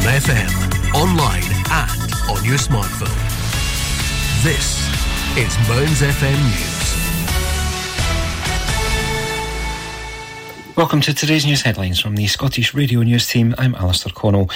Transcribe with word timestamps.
on 0.00 0.06
FM, 0.06 0.94
online, 0.94 1.42
and 1.70 2.12
on 2.30 2.42
your 2.42 2.56
smartphone. 2.56 3.20
This 4.42 4.88
is 5.36 5.54
Mearns 5.68 6.00
FM 6.00 6.40
News. 10.68 10.74
Welcome 10.74 11.02
to 11.02 11.12
today's 11.12 11.44
news 11.44 11.60
headlines 11.60 12.00
from 12.00 12.16
the 12.16 12.26
Scottish 12.28 12.72
Radio 12.72 13.02
News 13.02 13.28
team. 13.28 13.54
I'm 13.58 13.74
Alistair 13.74 14.12
Connell. 14.14 14.50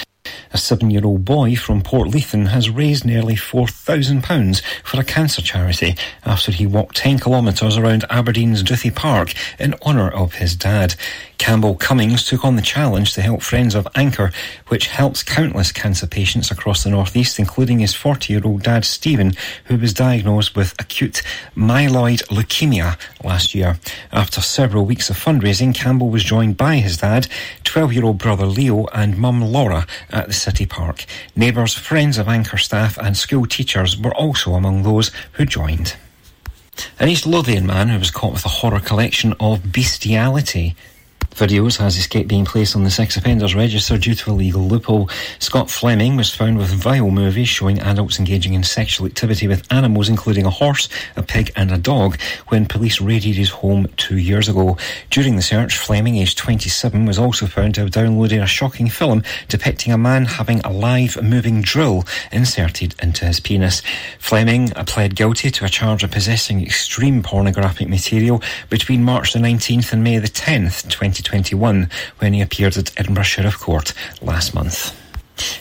A 0.55 0.57
seven 0.57 0.89
year 0.91 1.05
old 1.05 1.27
boy 1.27 1.57
from 1.57 1.83
Port 1.83 2.09
Portlethen 2.09 2.49
has 2.49 2.71
raised 2.71 3.05
nearly 3.05 3.35
£4,000 3.35 4.63
for 4.83 4.99
a 4.99 5.05
cancer 5.05 5.43
charity 5.43 5.95
after 6.25 6.53
he 6.53 6.67
walked 6.67 6.97
10 6.97 7.19
kilometres 7.19 7.77
around 7.77 8.05
Aberdeen's 8.09 8.63
Duthie 8.63 8.95
Park 8.95 9.35
in 9.59 9.75
honour 9.85 10.09
of 10.09 10.35
his 10.35 10.57
dad. 10.57 10.95
Campbell 11.39 11.75
Cummings 11.75 12.25
took 12.25 12.45
on 12.45 12.57
the 12.57 12.63
challenge 12.63 13.13
to 13.15 13.23
help 13.23 13.43
Friends 13.43 13.75
of 13.75 13.89
Anchor, 13.95 14.33
which 14.69 14.87
helps 14.87 15.23
countless 15.23 15.73
cancer 15.73 16.07
patients 16.07 16.51
across 16.51 16.85
the 16.85 16.91
northeast, 16.91 17.39
including 17.39 17.81
his 17.81 17.95
40 17.95 18.33
year 18.33 18.43
old 18.45 18.63
dad 18.63 18.85
Stephen, 18.85 19.33
who 19.65 19.77
was 19.77 19.93
diagnosed 19.93 20.57
with 20.57 20.75
acute 20.79 21.23
myeloid 21.57 22.23
leukemia 22.29 22.99
last 23.23 23.55
year. 23.55 23.79
After 24.13 24.41
several 24.41 24.87
weeks 24.87 25.11
of 25.11 25.17
fundraising, 25.17 25.75
Campbell 25.75 26.11
was 26.11 26.25
joined 26.25 26.57
by 26.57 26.77
his 26.77 26.99
dad, 26.99 27.29
12 27.65 27.93
year 27.93 28.05
old 28.05 28.19
brother 28.19 28.47
Leo, 28.47 28.87
and 28.87 29.19
mum 29.19 29.43
Laura 29.43 29.87
at 30.11 30.27
the 30.29 30.33
City 30.33 30.67
Park. 30.67 31.05
Neighbours, 31.37 31.75
friends 31.75 32.19
of 32.19 32.29
Anchor 32.29 32.59
staff, 32.59 32.97
and 32.99 33.17
school 33.17 33.47
teachers 33.47 33.99
were 33.99 34.15
also 34.15 34.55
among 34.55 34.83
those 34.83 35.11
who 35.33 35.45
joined. 35.45 35.97
An 36.99 37.09
East 37.09 37.27
Lothian 37.27 37.67
man 37.67 37.89
who 37.89 37.99
was 37.99 38.11
caught 38.11 38.33
with 38.33 38.45
a 38.45 38.49
horror 38.49 38.81
collection 38.81 39.35
of 39.39 39.73
bestiality 39.73 40.75
videos 41.35 41.79
has 41.79 41.97
escaped 41.97 42.29
being 42.29 42.45
placed 42.45 42.77
on 42.77 42.85
the 42.85 42.91
sex 42.91 43.17
offenders 43.17 43.55
register 43.55 43.99
due 43.99 44.15
to 44.15 44.31
a 44.31 44.33
legal 44.33 44.63
loophole. 44.63 45.09
Scott 45.41 45.69
Fleming 45.69 46.17
was 46.17 46.33
found 46.33 46.59
with 46.59 46.69
vile 46.69 47.11
movies 47.11 47.49
showing 47.49 47.81
adults 47.81 48.21
engaging 48.21 48.55
in 48.55 48.63
sexual 48.63 49.07
activity 49.07 49.49
with 49.49 49.71
animals, 49.73 50.09
including 50.09 50.47
a 50.47 50.51
horse, 50.51 50.89
a 51.17 51.23
pig, 51.23 51.51
and 51.57 51.73
a 51.73 51.79
dog, 51.79 52.21
when 52.49 52.67
police 52.67 53.01
raided 53.01 53.35
his 53.35 53.51
home 53.51 53.89
two 53.97 54.17
years 54.17 54.49
ago. 54.49 54.77
During 55.11 55.35
the 55.35 55.43
search, 55.43 55.77
Fleming, 55.77 56.17
aged 56.17 56.39
27, 56.39 57.05
was 57.05 57.19
also 57.19 57.47
found 57.47 57.75
to 57.75 57.81
have 57.81 57.91
downloaded 57.91 58.43
a 58.43 58.47
shocking 58.47 58.89
film 58.89 59.25
depicting 59.49 59.93
a 59.93 59.99
man 59.99 60.25
having 60.25 60.61
a 60.61 60.71
live 60.71 61.21
moving 61.21 61.63
drill 61.63 62.05
inserted 62.31 62.95
into 63.03 63.25
his 63.25 63.41
penis. 63.41 63.83
Fleming 64.21 64.69
pled 64.69 65.17
guilty 65.17 65.51
to 65.51 65.65
a 65.65 65.69
charge 65.69 66.05
of 66.05 66.13
possessing 66.13 66.63
extreme 66.63 67.23
pornographic 67.25 67.89
material 67.89 68.41
between 68.71 69.03
March 69.03 69.33
the 69.33 69.41
19th 69.41 69.93
and 69.93 70.05
May 70.05 70.19
the 70.19 70.29
10th, 70.29 70.89
2020. 70.89 71.24
2021 71.25 71.91
when 72.19 72.33
he 72.33 72.41
appeared 72.41 72.77
at 72.77 72.93
Edinburgh 72.99 73.25
Sheriff 73.25 73.59
Court 73.59 73.93
last 74.23 74.55
month. 74.55 74.95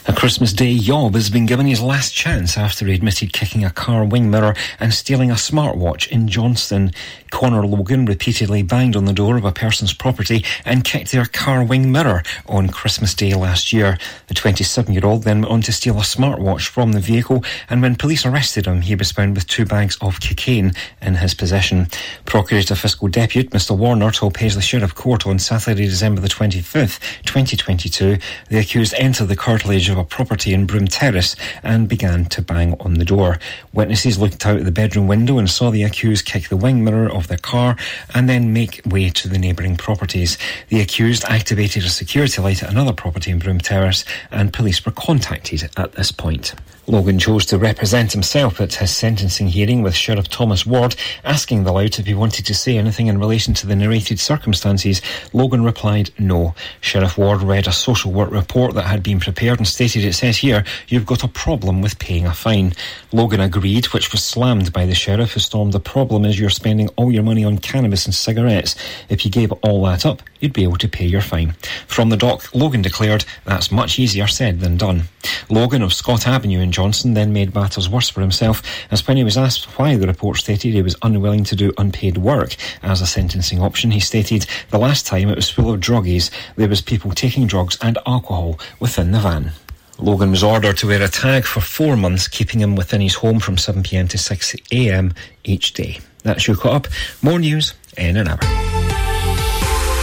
A 0.07 0.13
Christmas 0.13 0.53
Day 0.53 0.71
yob 0.71 1.15
has 1.15 1.29
been 1.29 1.45
given 1.45 1.65
his 1.65 1.81
last 1.81 2.13
chance 2.13 2.57
after 2.57 2.85
he 2.85 2.95
admitted 2.95 3.33
kicking 3.33 3.63
a 3.63 3.69
car 3.69 4.03
wing 4.03 4.29
mirror 4.29 4.55
and 4.79 4.93
stealing 4.93 5.31
a 5.31 5.35
smartwatch 5.35 6.07
in 6.07 6.27
Johnstone. 6.27 6.91
Connor 7.31 7.65
Logan 7.65 8.05
repeatedly 8.05 8.63
banged 8.63 8.95
on 8.95 9.05
the 9.05 9.13
door 9.13 9.37
of 9.37 9.45
a 9.45 9.51
person's 9.51 9.93
property 9.93 10.45
and 10.65 10.83
kicked 10.83 11.11
their 11.11 11.25
car 11.25 11.63
wing 11.63 11.91
mirror 11.91 12.23
on 12.47 12.69
Christmas 12.69 13.13
Day 13.13 13.33
last 13.33 13.73
year. 13.73 13.97
The 14.27 14.33
27 14.33 14.93
year 14.93 15.05
old 15.05 15.23
then 15.23 15.43
went 15.43 15.51
on 15.51 15.61
to 15.63 15.71
steal 15.71 15.97
a 15.97 16.01
smartwatch 16.01 16.67
from 16.67 16.91
the 16.91 16.99
vehicle, 16.99 17.43
and 17.69 17.81
when 17.81 17.95
police 17.95 18.25
arrested 18.25 18.65
him, 18.65 18.81
he 18.81 18.95
was 18.95 19.11
found 19.11 19.35
with 19.35 19.47
two 19.47 19.65
bags 19.65 19.97
of 20.01 20.21
cocaine 20.21 20.73
in 21.01 21.15
his 21.15 21.33
possession. 21.33 21.87
Procurator 22.25 22.75
Fiscal 22.75 23.07
Deputy 23.07 23.49
Mr 23.49 23.77
Warner 23.77 24.11
told 24.11 24.33
Paisley 24.35 24.61
Sheriff 24.61 24.95
Court 24.95 25.25
on 25.25 25.39
Saturday, 25.39 25.85
December 25.85 26.21
the 26.21 26.27
25th, 26.27 26.99
2022, 27.25 28.17
the 28.49 28.59
accused 28.59 28.93
entered 28.97 29.27
the 29.27 29.35
curtilage 29.63 29.87
of 29.87 29.97
a 29.97 30.03
property 30.03 30.53
in 30.53 30.65
Broom 30.65 30.87
Terrace 30.87 31.37
and 31.63 31.87
began 31.87 32.25
to 32.25 32.41
bang 32.41 32.75
on 32.81 32.95
the 32.95 33.05
door. 33.05 33.39
Witnesses 33.71 34.19
looked 34.19 34.45
out 34.45 34.61
the 34.61 34.71
bedroom 34.71 35.07
window 35.07 35.37
and 35.37 35.49
saw 35.49 35.71
the 35.71 35.83
accused 35.83 36.25
kick 36.25 36.49
the 36.49 36.57
wing 36.57 36.83
mirror 36.83 37.09
of 37.09 37.29
their 37.29 37.37
car 37.37 37.77
and 38.13 38.27
then 38.27 38.51
make 38.51 38.81
way 38.85 39.09
to 39.09 39.29
the 39.29 39.37
neighbouring 39.37 39.77
properties. 39.77 40.37
The 40.67 40.81
accused 40.81 41.23
activated 41.29 41.85
a 41.85 41.89
security 41.89 42.41
light 42.41 42.61
at 42.61 42.71
another 42.71 42.91
property 42.91 43.31
in 43.31 43.39
Broom 43.39 43.59
Terrace 43.59 44.03
and 44.31 44.51
police 44.51 44.85
were 44.85 44.91
contacted 44.91 45.69
at 45.77 45.93
this 45.93 46.11
point. 46.11 46.53
Logan 46.85 47.17
chose 47.17 47.45
to 47.45 47.57
represent 47.57 48.11
himself 48.11 48.59
at 48.59 48.73
his 48.75 48.95
sentencing 48.95 49.47
hearing 49.47 49.83
with 49.83 49.95
Sheriff 49.95 50.27
Thomas 50.27 50.65
Ward, 50.65 50.95
asking 51.23 51.63
the 51.63 51.71
lout 51.71 51.97
if 51.97 52.05
he 52.05 52.13
wanted 52.13 52.45
to 52.45 52.53
say 52.53 52.77
anything 52.77 53.07
in 53.07 53.17
relation 53.17 53.53
to 53.53 53.67
the 53.67 53.75
narrated 53.75 54.19
circumstances. 54.19 55.01
Logan 55.31 55.63
replied 55.63 56.09
no. 56.19 56.53
Sheriff 56.81 57.17
Ward 57.17 57.41
read 57.41 57.67
a 57.67 57.71
social 57.71 58.11
work 58.11 58.31
report 58.31 58.73
that 58.73 58.85
had 58.85 59.01
been 59.01 59.21
prepared 59.21 59.59
and 59.59 59.67
stated 59.67 60.03
it 60.03 60.13
says 60.13 60.37
here, 60.37 60.65
you've 60.89 61.05
got 61.05 61.23
a 61.23 61.29
problem 61.29 61.81
with 61.81 61.99
paying 61.99 62.25
a 62.25 62.33
fine. 62.33 62.73
Logan 63.13 63.39
agreed, 63.39 63.85
which 63.87 64.11
was 64.11 64.21
slammed 64.21 64.73
by 64.73 64.85
the 64.85 64.95
sheriff 64.95 65.33
who 65.33 65.39
stormed 65.39 65.71
the 65.71 65.79
problem 65.79 66.25
is 66.25 66.37
you're 66.37 66.49
spending 66.49 66.89
all 66.97 67.13
your 67.13 67.23
money 67.23 67.45
on 67.45 67.59
cannabis 67.59 68.05
and 68.05 68.13
cigarettes. 68.13 68.75
If 69.07 69.23
you 69.23 69.31
gave 69.31 69.53
all 69.53 69.83
that 69.85 70.05
up, 70.05 70.21
you'd 70.43 70.53
be 70.53 70.63
able 70.63 70.75
to 70.75 70.89
pay 70.89 71.05
your 71.05 71.21
fine. 71.21 71.53
From 71.87 72.09
the 72.09 72.17
dock, 72.17 72.53
Logan 72.53 72.81
declared, 72.81 73.23
that's 73.45 73.71
much 73.71 73.97
easier 73.97 74.27
said 74.27 74.59
than 74.59 74.75
done. 74.75 75.03
Logan 75.49 75.81
of 75.81 75.93
Scott 75.93 76.27
Avenue 76.27 76.59
in 76.59 76.73
Johnstone 76.73 77.13
then 77.13 77.31
made 77.31 77.55
matters 77.55 77.87
worse 77.87 78.09
for 78.09 78.19
himself, 78.19 78.61
as 78.91 79.07
when 79.07 79.15
he 79.15 79.23
was 79.23 79.37
asked 79.37 79.79
why 79.79 79.95
the 79.95 80.05
report 80.05 80.37
stated 80.37 80.73
he 80.73 80.81
was 80.81 80.97
unwilling 81.01 81.45
to 81.45 81.55
do 81.55 81.71
unpaid 81.77 82.17
work 82.17 82.57
as 82.83 82.99
a 82.99 83.07
sentencing 83.07 83.61
option, 83.61 83.91
he 83.91 84.01
stated 84.01 84.45
the 84.69 84.77
last 84.77 85.07
time 85.07 85.29
it 85.29 85.37
was 85.37 85.49
full 85.49 85.73
of 85.73 85.79
druggies, 85.79 86.29
there 86.57 86.67
was 86.67 86.81
people 86.81 87.11
taking 87.11 87.47
drugs 87.47 87.77
and 87.81 87.97
alcohol 88.05 88.59
within 88.81 89.11
the 89.11 89.19
van. 89.19 89.53
Logan 89.97 90.31
was 90.31 90.43
ordered 90.43 90.75
to 90.77 90.87
wear 90.87 91.01
a 91.01 91.07
tag 91.07 91.45
for 91.45 91.61
four 91.61 91.95
months, 91.95 92.27
keeping 92.27 92.59
him 92.59 92.75
within 92.75 92.99
his 92.99 93.13
home 93.13 93.39
from 93.39 93.55
7pm 93.55 94.09
to 94.09 94.17
6am 94.17 95.15
each 95.45 95.71
day. 95.71 95.99
That's 96.23 96.47
your 96.47 96.57
caught 96.57 96.87
up. 96.87 96.93
More 97.21 97.39
news 97.39 97.73
in 97.95 98.17
an 98.17 98.27
hour. 98.27 98.82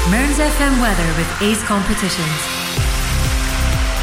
Mearns 0.08 0.38
FM 0.38 0.80
weather 0.80 1.06
with 1.18 1.42
Ace 1.42 1.62
Competitions. 1.62 2.59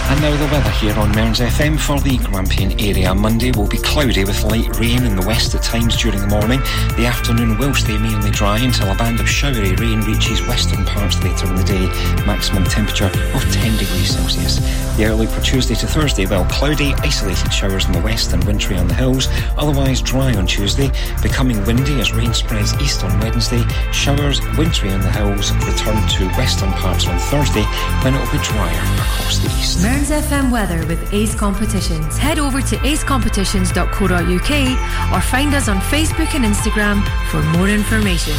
And 0.09 0.21
now 0.21 0.33
the 0.37 0.45
weather 0.45 0.69
here 0.69 0.97
on 0.97 1.11
Mearns 1.11 1.41
FM 1.41 1.77
for 1.77 1.99
the 1.99 2.17
Grampian 2.19 2.79
area. 2.79 3.13
Monday 3.13 3.51
will 3.51 3.67
be 3.67 3.77
cloudy 3.77 4.23
with 4.23 4.41
light 4.45 4.79
rain 4.79 5.03
in 5.03 5.17
the 5.17 5.27
west 5.27 5.53
at 5.53 5.63
times 5.63 6.01
during 6.01 6.21
the 6.21 6.27
morning. 6.27 6.61
The 6.95 7.05
afternoon 7.05 7.57
will 7.57 7.73
stay 7.73 7.97
mainly 7.97 8.31
dry 8.31 8.57
until 8.59 8.89
a 8.89 8.95
band 8.95 9.19
of 9.19 9.27
showery 9.27 9.75
rain 9.75 9.99
reaches 10.01 10.41
western 10.47 10.85
parts 10.85 11.21
later 11.21 11.47
in 11.47 11.55
the 11.55 11.63
day. 11.63 11.87
Maximum 12.25 12.63
temperature 12.63 13.11
of 13.35 13.43
10 13.51 13.77
degrees 13.77 14.15
Celsius. 14.15 14.59
The 14.95 15.11
outlook 15.11 15.29
for 15.29 15.41
Tuesday 15.41 15.75
to 15.75 15.87
Thursday, 15.87 16.25
well, 16.25 16.45
cloudy, 16.45 16.93
isolated 16.99 17.51
showers 17.51 17.85
in 17.85 17.91
the 17.91 18.01
west 18.01 18.31
and 18.31 18.41
wintry 18.45 18.77
on 18.77 18.87
the 18.87 18.93
hills. 18.93 19.27
Otherwise 19.57 20.01
dry 20.01 20.33
on 20.35 20.47
Tuesday, 20.47 20.89
becoming 21.21 21.61
windy 21.65 21.99
as 21.99 22.13
rain 22.13 22.33
spreads 22.33 22.73
east 22.81 23.03
on 23.03 23.19
Wednesday. 23.19 23.61
Showers, 23.91 24.39
wintry 24.57 24.89
on 24.89 25.01
the 25.01 25.11
hills, 25.11 25.51
return 25.67 25.99
to 26.15 26.29
western 26.39 26.71
parts 26.79 27.07
on 27.07 27.19
Thursday 27.27 27.65
when 28.03 28.15
it 28.15 28.19
will 28.23 28.31
be 28.31 28.43
drier 28.43 28.81
across 28.95 29.39
the 29.39 29.49
east. 29.59 29.83
Mearns 29.97 30.11
FM 30.11 30.51
weather 30.51 30.85
with 30.85 31.11
Ace 31.11 31.33
Competitions. 31.33 32.19
Head 32.19 32.37
over 32.37 32.61
to 32.61 32.75
acecompetitions.co.uk 32.77 35.11
or 35.11 35.21
find 35.21 35.55
us 35.55 35.67
on 35.67 35.77
Facebook 35.77 36.35
and 36.35 36.45
Instagram 36.45 37.03
for 37.31 37.41
more 37.57 37.67
information. 37.67 38.35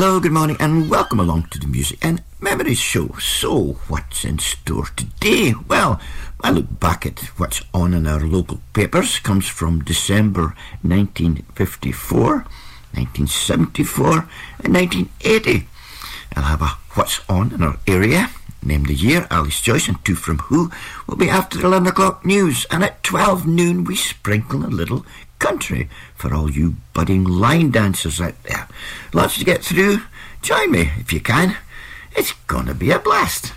Hello, 0.00 0.20
good 0.20 0.30
morning, 0.30 0.56
and 0.60 0.88
welcome 0.88 1.18
along 1.18 1.48
to 1.50 1.58
the 1.58 1.66
Music 1.66 1.98
and 2.00 2.22
Memories 2.38 2.78
Show. 2.78 3.16
So, 3.18 3.78
what's 3.88 4.24
in 4.24 4.38
store 4.38 4.86
today? 4.94 5.54
Well, 5.66 6.00
I 6.40 6.52
look 6.52 6.78
back 6.78 7.04
at 7.04 7.18
what's 7.36 7.62
on 7.74 7.94
in 7.94 8.06
our 8.06 8.20
local 8.20 8.60
papers. 8.74 9.18
Comes 9.18 9.48
from 9.48 9.82
December 9.82 10.54
1954, 10.82 12.22
1974, 12.22 14.28
and 14.62 14.72
1980. 14.72 15.66
I'll 16.36 16.44
have 16.44 16.62
a 16.62 16.78
what's 16.94 17.20
on 17.28 17.52
in 17.52 17.64
our 17.64 17.80
area. 17.88 18.30
Name 18.62 18.84
the 18.84 18.94
year, 18.94 19.26
Alice 19.32 19.60
Joyce, 19.60 19.88
and 19.88 20.04
two 20.04 20.14
from 20.14 20.38
who 20.38 20.70
will 21.08 21.16
be 21.16 21.28
after 21.28 21.60
11 21.60 21.88
o'clock 21.88 22.24
news. 22.24 22.66
And 22.70 22.84
at 22.84 23.02
12 23.02 23.48
noon, 23.48 23.82
we 23.82 23.96
sprinkle 23.96 24.64
a 24.64 24.70
little 24.70 25.04
country 25.38 25.88
for 26.14 26.34
all 26.34 26.50
you 26.50 26.76
budding 26.94 27.24
line 27.24 27.70
dancers 27.70 28.20
out 28.20 28.42
there. 28.44 28.68
Lots 29.12 29.38
to 29.38 29.44
get 29.44 29.64
through. 29.64 30.02
Join 30.42 30.70
me 30.70 30.90
if 30.98 31.12
you 31.12 31.20
can. 31.20 31.56
It's 32.16 32.32
gonna 32.46 32.74
be 32.74 32.90
a 32.90 32.98
blast. 32.98 33.52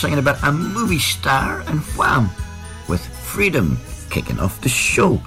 Singing 0.00 0.18
about 0.18 0.42
a 0.42 0.50
movie 0.50 0.98
star 0.98 1.60
and 1.66 1.80
wham 1.94 2.30
with 2.88 3.06
freedom 3.06 3.76
kicking 4.08 4.40
off 4.40 4.62
the 4.62 4.68
show. 4.70 5.20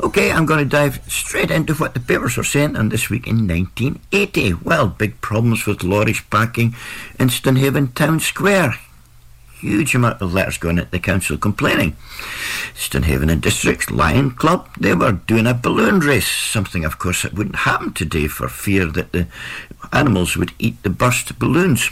Okay, 0.00 0.32
I'm 0.32 0.46
going 0.46 0.64
to 0.64 0.64
dive 0.64 1.02
straight 1.06 1.50
into 1.50 1.74
what 1.74 1.92
the 1.92 2.00
papers 2.00 2.38
are 2.38 2.42
saying 2.42 2.76
on 2.76 2.88
this 2.88 3.10
week 3.10 3.26
in 3.26 3.46
1980. 3.46 4.54
Well, 4.54 4.88
big 4.88 5.20
problems 5.20 5.66
with 5.66 5.82
lorries 5.82 6.22
parking 6.22 6.74
in 7.18 7.28
Stonehaven 7.28 7.92
Town 7.92 8.18
Square. 8.18 8.76
Huge 9.60 9.94
amount 9.94 10.22
of 10.22 10.32
letters 10.32 10.56
going 10.56 10.78
at 10.78 10.92
the 10.92 10.98
council 10.98 11.36
complaining. 11.36 11.94
Stonehaven 12.74 13.28
and 13.28 13.42
District's 13.42 13.90
Lion 13.90 14.30
Club, 14.30 14.66
they 14.80 14.94
were 14.94 15.12
doing 15.12 15.46
a 15.46 15.52
balloon 15.52 16.00
race, 16.00 16.28
something 16.28 16.86
of 16.86 16.98
course 16.98 17.20
that 17.22 17.34
wouldn't 17.34 17.56
happen 17.56 17.92
today 17.92 18.28
for 18.28 18.48
fear 18.48 18.86
that 18.86 19.12
the 19.12 19.26
animals 19.92 20.38
would 20.38 20.52
eat 20.58 20.82
the 20.82 20.90
burst 20.90 21.38
balloons. 21.38 21.90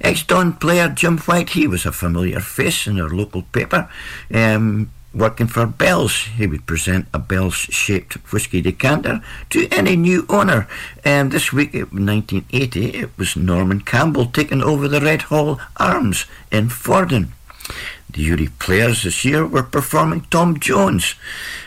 Ex-Don 0.00 0.54
player 0.54 0.88
Jim 0.88 1.18
White, 1.18 1.50
he 1.50 1.66
was 1.66 1.86
a 1.86 1.92
familiar 1.92 2.40
face 2.40 2.86
in 2.86 3.00
our 3.00 3.08
local 3.08 3.42
paper. 3.42 3.88
Um, 4.32 4.90
working 5.14 5.46
for 5.46 5.66
Bell's, 5.66 6.24
he 6.36 6.46
would 6.46 6.66
present 6.66 7.08
a 7.14 7.18
Bell's-shaped 7.18 8.14
whisky 8.32 8.60
decanter 8.60 9.22
to 9.50 9.68
any 9.70 9.96
new 9.96 10.26
owner. 10.28 10.68
And 11.04 11.32
this 11.32 11.52
week, 11.52 11.74
in 11.74 11.80
1980, 11.80 12.90
it 12.90 13.18
was 13.18 13.36
Norman 13.36 13.80
Campbell 13.80 14.26
taking 14.26 14.62
over 14.62 14.88
the 14.88 15.00
Red 15.00 15.22
Hall 15.22 15.58
Arms 15.78 16.26
in 16.52 16.68
Fordoun. 16.68 17.28
The 18.10 18.22
Ury 18.22 18.48
players 18.58 19.02
this 19.02 19.24
year 19.24 19.46
were 19.46 19.62
performing 19.62 20.26
Tom 20.30 20.60
Jones, 20.60 21.14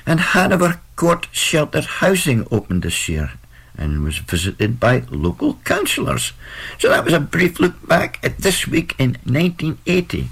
and 0.06 0.20
Hanover 0.20 0.80
Court 0.96 1.28
Sheltered 1.32 1.86
Housing 1.86 2.48
opened 2.52 2.84
this 2.84 3.10
year 3.10 3.32
and 3.80 4.04
was 4.04 4.18
visited 4.20 4.80
by 4.80 5.04
local 5.10 5.56
councillors. 5.64 6.34
So 6.78 6.90
that 6.90 7.06
was 7.06 7.14
a 7.14 7.20
brief 7.20 7.60
look 7.60 7.88
back 7.88 8.20
at 8.22 8.40
this 8.40 8.68
week 8.68 8.94
in 9.00 9.18
1980. 9.24 10.30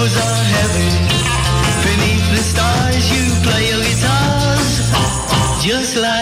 numbers 0.00 0.16
are 0.16 0.44
heavy. 0.56 0.92
Beneath 1.84 2.30
the 2.30 2.42
stars, 2.42 3.04
you 3.12 3.24
play 3.42 3.68
your 3.68 3.82
guitars 3.82 4.90
just 5.62 5.96
like. 5.96 6.19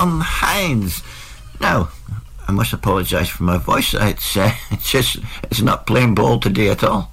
John 0.00 0.20
Hines. 0.22 1.02
Now, 1.60 1.90
I 2.48 2.52
must 2.52 2.72
apologise 2.72 3.28
for 3.28 3.42
my 3.42 3.58
voice. 3.58 3.92
It's 3.92 4.34
uh, 4.34 4.50
it's 4.70 4.90
just 4.90 5.18
it's 5.42 5.60
not 5.60 5.86
playing 5.86 6.14
ball 6.14 6.40
today 6.40 6.70
at 6.70 6.82
all. 6.82 7.10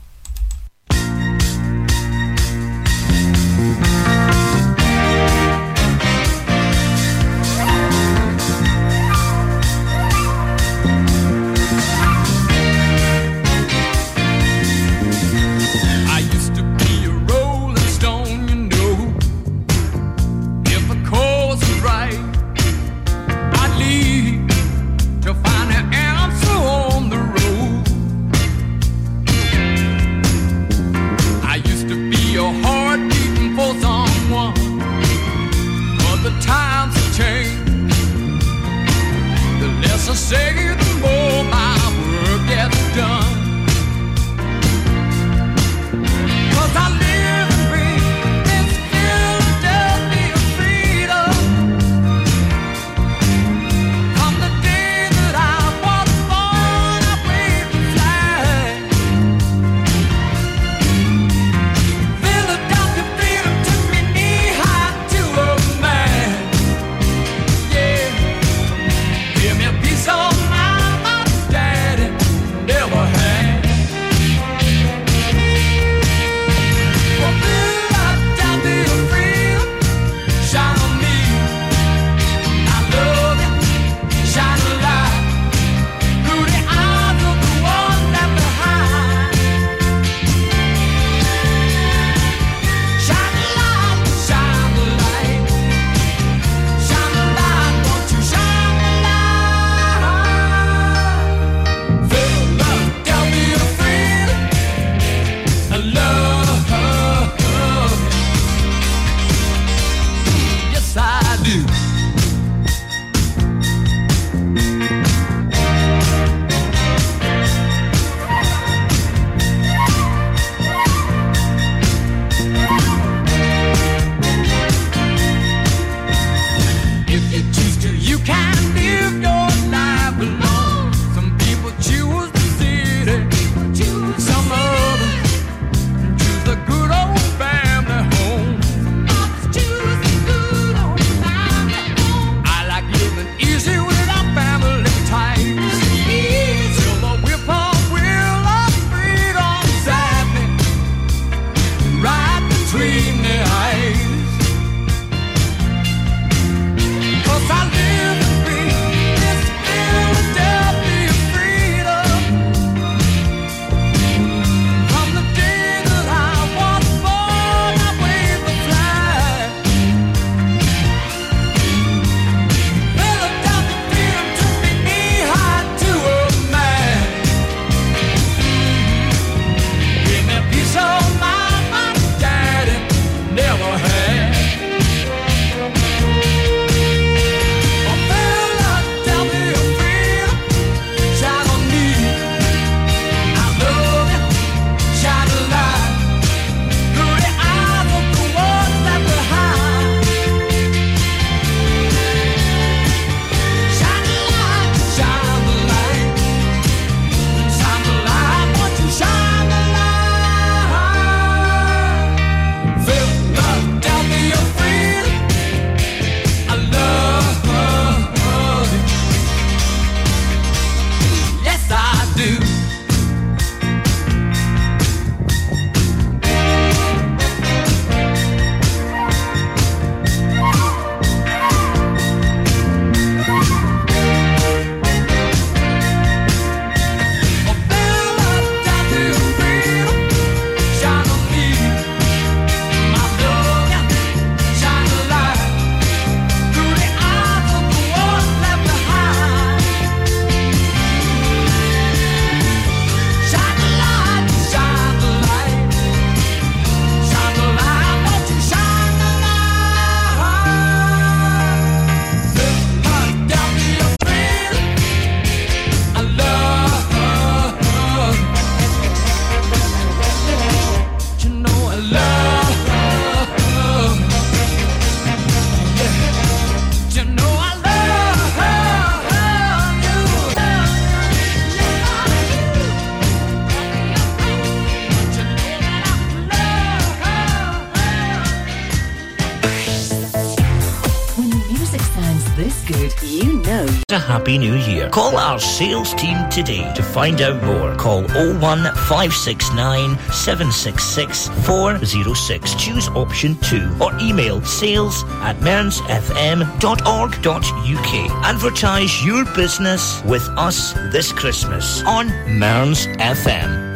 Happy 294.28 294.38
new 294.38 294.56
year. 294.56 294.90
Call 294.90 295.18
our 295.18 295.40
sales 295.40 295.94
team 295.94 296.18
today 296.30 296.74
to 296.76 296.84
find 296.84 297.22
out 297.22 297.42
more. 297.44 297.74
Call 297.76 298.02
01569 298.02 299.98
766 300.12 301.30
406. 301.46 302.56
Choose 302.56 302.90
option 302.90 303.38
2 303.38 303.78
or 303.82 303.98
email 304.02 304.42
sales 304.42 305.06
at 305.22 305.38
mearnsfm.org.uk. 305.38 308.26
Advertise 308.26 309.06
your 309.06 309.24
business 309.34 310.04
with 310.04 310.28
us 310.38 310.74
this 310.92 311.13
Christmas 311.13 311.82
on 311.86 312.10
Mearns 312.38 312.88
FM. 312.98 313.66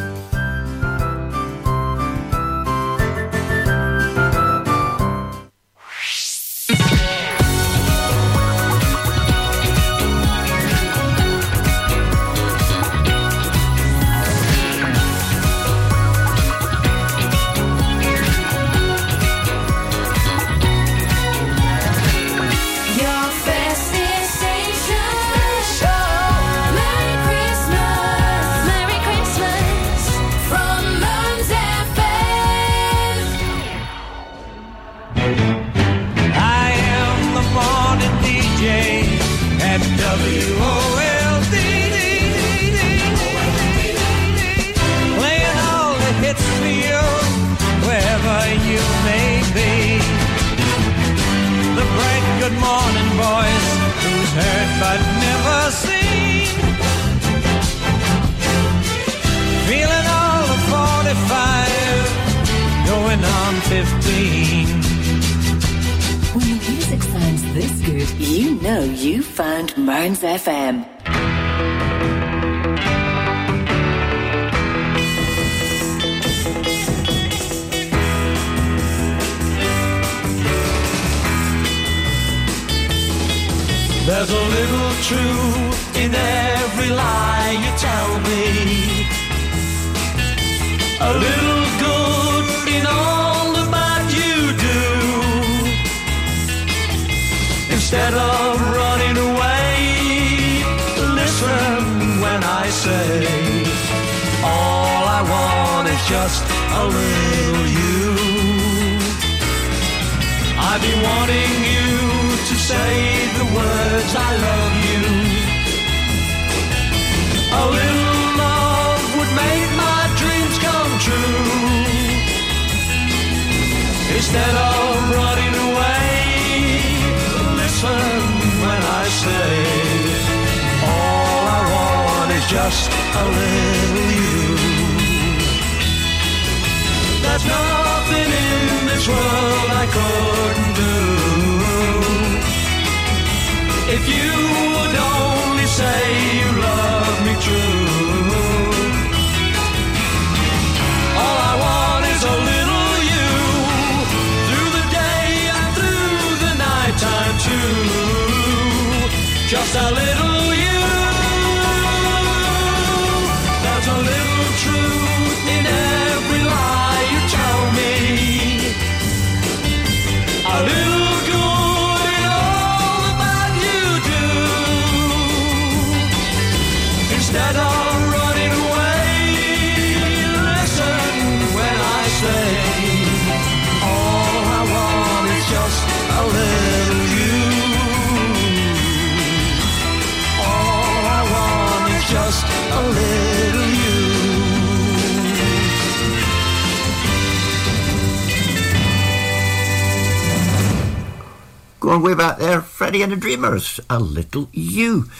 The 203.11 203.17
Dreamers, 203.17 203.81
A 203.89 203.99
Little 203.99 204.47
You. 204.53 205.11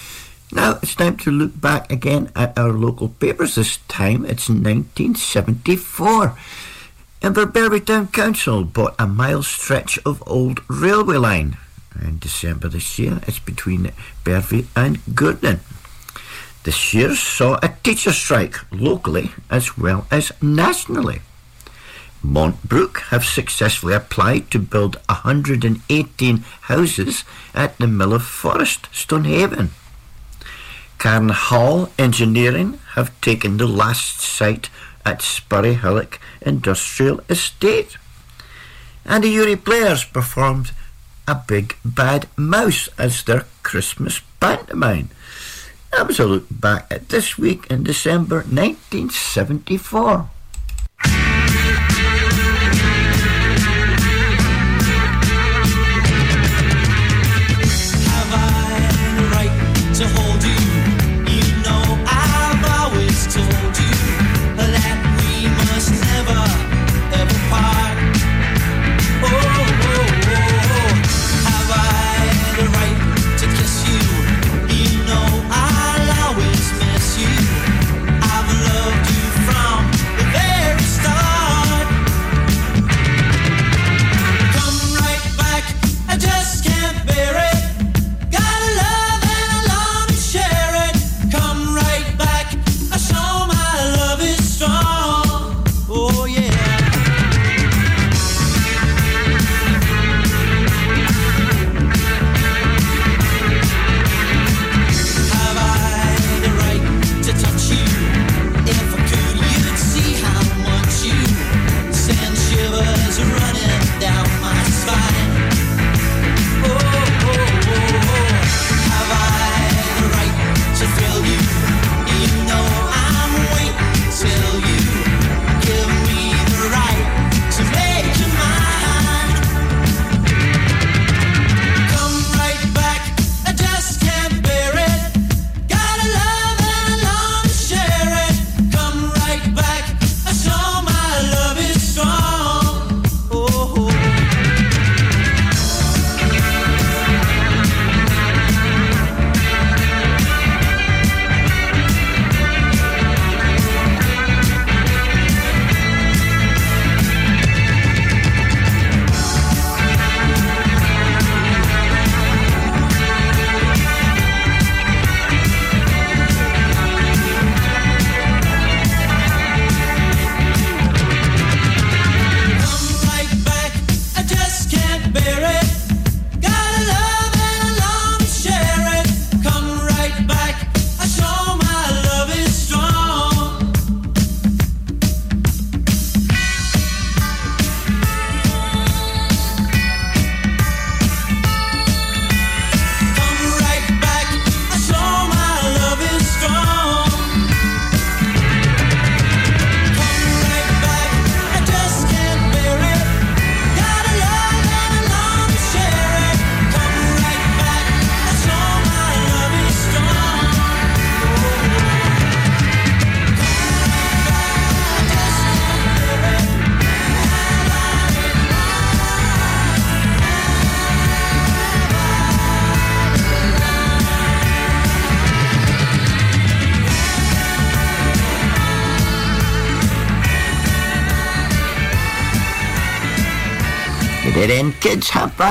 Now 0.50 0.80
it's 0.82 0.96
time 0.96 1.18
to 1.18 1.30
look 1.30 1.60
back 1.60 1.92
again 1.92 2.32
at 2.38 2.58
our 2.58 2.72
local 2.72 3.10
papers. 3.10 3.56
This 3.56 3.80
time 3.90 4.24
it's 4.24 4.48
1974. 4.48 6.38
Inverbervie 7.22 7.86
Town 7.86 8.08
Council 8.08 8.64
bought 8.64 8.96
a 8.98 9.06
mile 9.08 9.44
stretch 9.44 10.00
of 10.06 10.24
old 10.26 10.62
railway 10.70 11.18
line. 11.18 11.58
In 12.02 12.18
December 12.20 12.70
this 12.70 12.98
year, 12.98 13.20
it's 13.28 13.40
between 13.40 13.92
Bervie 14.24 14.68
and 14.74 15.04
Gourdon. 15.14 15.60
This 16.64 16.94
year 16.94 17.14
saw 17.14 17.60
a 17.62 17.76
teacher 17.84 18.14
strike 18.14 18.56
locally 18.72 19.32
as 19.50 19.78
well 19.78 20.08
as 20.10 20.32
nationally. 20.42 21.20
Montbrook 22.24 23.00
have 23.10 23.26
successfully 23.26 23.94
applied 23.94 24.52
to 24.52 24.60
build 24.60 24.98
118 25.10 26.38
houses 26.62 27.24
at 27.54 27.78
the 27.78 27.88
Mill 27.88 28.14
of 28.14 28.24
Forest, 28.24 28.88
Stonehaven. 28.92 29.72
Cairn 31.00 31.30
Hall 31.30 31.90
Engineering 31.98 32.80
have 32.94 33.20
taken 33.22 33.58
the 33.58 33.68
last 33.68 34.20
site 34.20 34.70
at 35.04 35.20
Spurryhillock 35.20 36.20
Industrial 36.42 37.20
Estate. 37.28 37.98
And 39.04 39.24
the 39.24 39.30
Ury 39.30 39.56
Players 39.56 40.04
performed 40.04 40.72
A 41.28 41.36
Big 41.36 41.76
Bad 41.84 42.28
Mouse 42.38 42.88
as 43.00 43.24
their 43.24 43.46
Christmas 43.64 44.22
pantomime. 44.40 45.10
That 45.92 46.08
was 46.08 46.20
a 46.20 46.26
look 46.26 46.46
back 46.52 46.86
at 46.92 47.10
this 47.10 47.38
week 47.38 47.66
in 47.72 47.84
December 47.84 48.44
1974. 48.44 50.30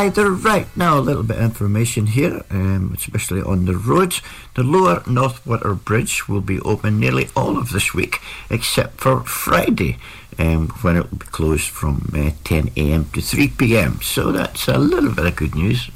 either. 0.00 0.30
Right, 0.30 0.66
now 0.76 0.98
a 0.98 1.06
little 1.08 1.22
bit 1.22 1.36
of 1.36 1.44
information 1.44 2.06
here, 2.06 2.42
um, 2.50 2.92
especially 2.96 3.42
on 3.42 3.66
the 3.66 3.76
roads. 3.76 4.22
The 4.54 4.62
lower 4.62 5.02
Northwater 5.06 5.74
Bridge 5.74 6.26
will 6.26 6.40
be 6.40 6.58
open 6.60 6.98
nearly 6.98 7.28
all 7.36 7.58
of 7.58 7.70
this 7.70 7.92
week, 7.92 8.18
except 8.48 9.00
for 9.00 9.20
Friday, 9.24 9.98
um, 10.38 10.68
when 10.80 10.96
it 10.96 11.10
will 11.10 11.18
be 11.18 11.26
closed 11.26 11.68
from 11.68 12.10
uh, 12.14 12.32
10am 12.44 13.12
to 13.12 13.20
3pm. 13.20 14.02
So 14.02 14.32
that's 14.32 14.68
a 14.68 14.78
little 14.78 15.12
bit 15.12 15.26
of 15.26 15.36
good 15.36 15.54
news. 15.54 15.90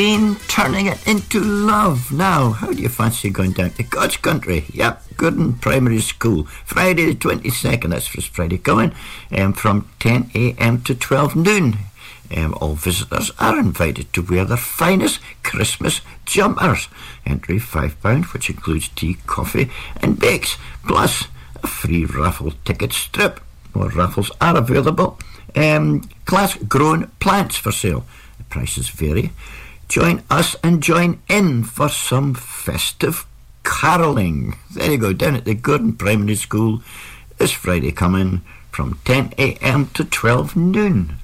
been 0.00 0.34
turning 0.48 0.86
it 0.86 1.06
into 1.06 1.38
love. 1.40 2.10
Now, 2.10 2.52
how 2.52 2.72
do 2.72 2.80
you 2.80 2.88
fancy 2.88 3.28
going 3.28 3.52
down 3.52 3.72
to 3.72 3.82
God's 3.82 4.16
country? 4.16 4.64
Yep, 4.72 5.02
Gourdon 5.18 5.52
Primary 5.60 6.00
School, 6.00 6.44
Friday 6.64 7.04
the 7.04 7.14
22nd, 7.14 7.90
that's 7.90 8.06
first 8.06 8.28
Friday 8.28 8.56
coming, 8.56 8.94
um, 9.36 9.52
from 9.52 9.90
10am 10.00 10.84
to 10.86 10.94
12 10.94 11.36
noon. 11.36 11.76
Um, 12.34 12.54
all 12.62 12.76
visitors 12.76 13.30
are 13.38 13.58
invited 13.58 14.10
to 14.14 14.22
wear 14.22 14.46
their 14.46 14.56
finest 14.56 15.20
Christmas 15.42 16.00
jumpers. 16.24 16.88
Entry 17.26 17.58
£5, 17.58 18.32
which 18.32 18.48
includes 18.48 18.88
tea, 18.88 19.18
coffee, 19.26 19.68
and 20.00 20.18
bakes, 20.18 20.56
plus 20.88 21.24
a 21.62 21.66
free 21.66 22.06
raffle 22.06 22.54
ticket 22.64 22.94
strip. 22.94 23.38
More 23.74 23.90
raffles 23.90 24.30
are 24.40 24.56
available. 24.56 25.18
Um, 25.54 26.08
class 26.24 26.54
grown 26.54 27.08
plants 27.20 27.58
for 27.58 27.70
sale. 27.70 28.06
The 28.38 28.44
prices 28.44 28.88
vary 28.88 29.32
join 29.90 30.22
us 30.30 30.54
and 30.62 30.80
join 30.80 31.20
in 31.28 31.64
for 31.64 31.88
some 31.88 32.32
festive 32.32 33.26
carolling. 33.64 34.56
There 34.72 34.92
you 34.92 34.98
go, 34.98 35.12
down 35.12 35.34
at 35.34 35.44
the 35.44 35.54
Gourdon 35.54 35.94
Primary 35.94 36.36
School 36.36 36.80
this 37.38 37.50
Friday 37.50 37.90
coming 37.90 38.42
from 38.70 38.94
10am 39.04 39.92
to 39.94 40.04
12 40.04 40.54
noon. 40.54 41.19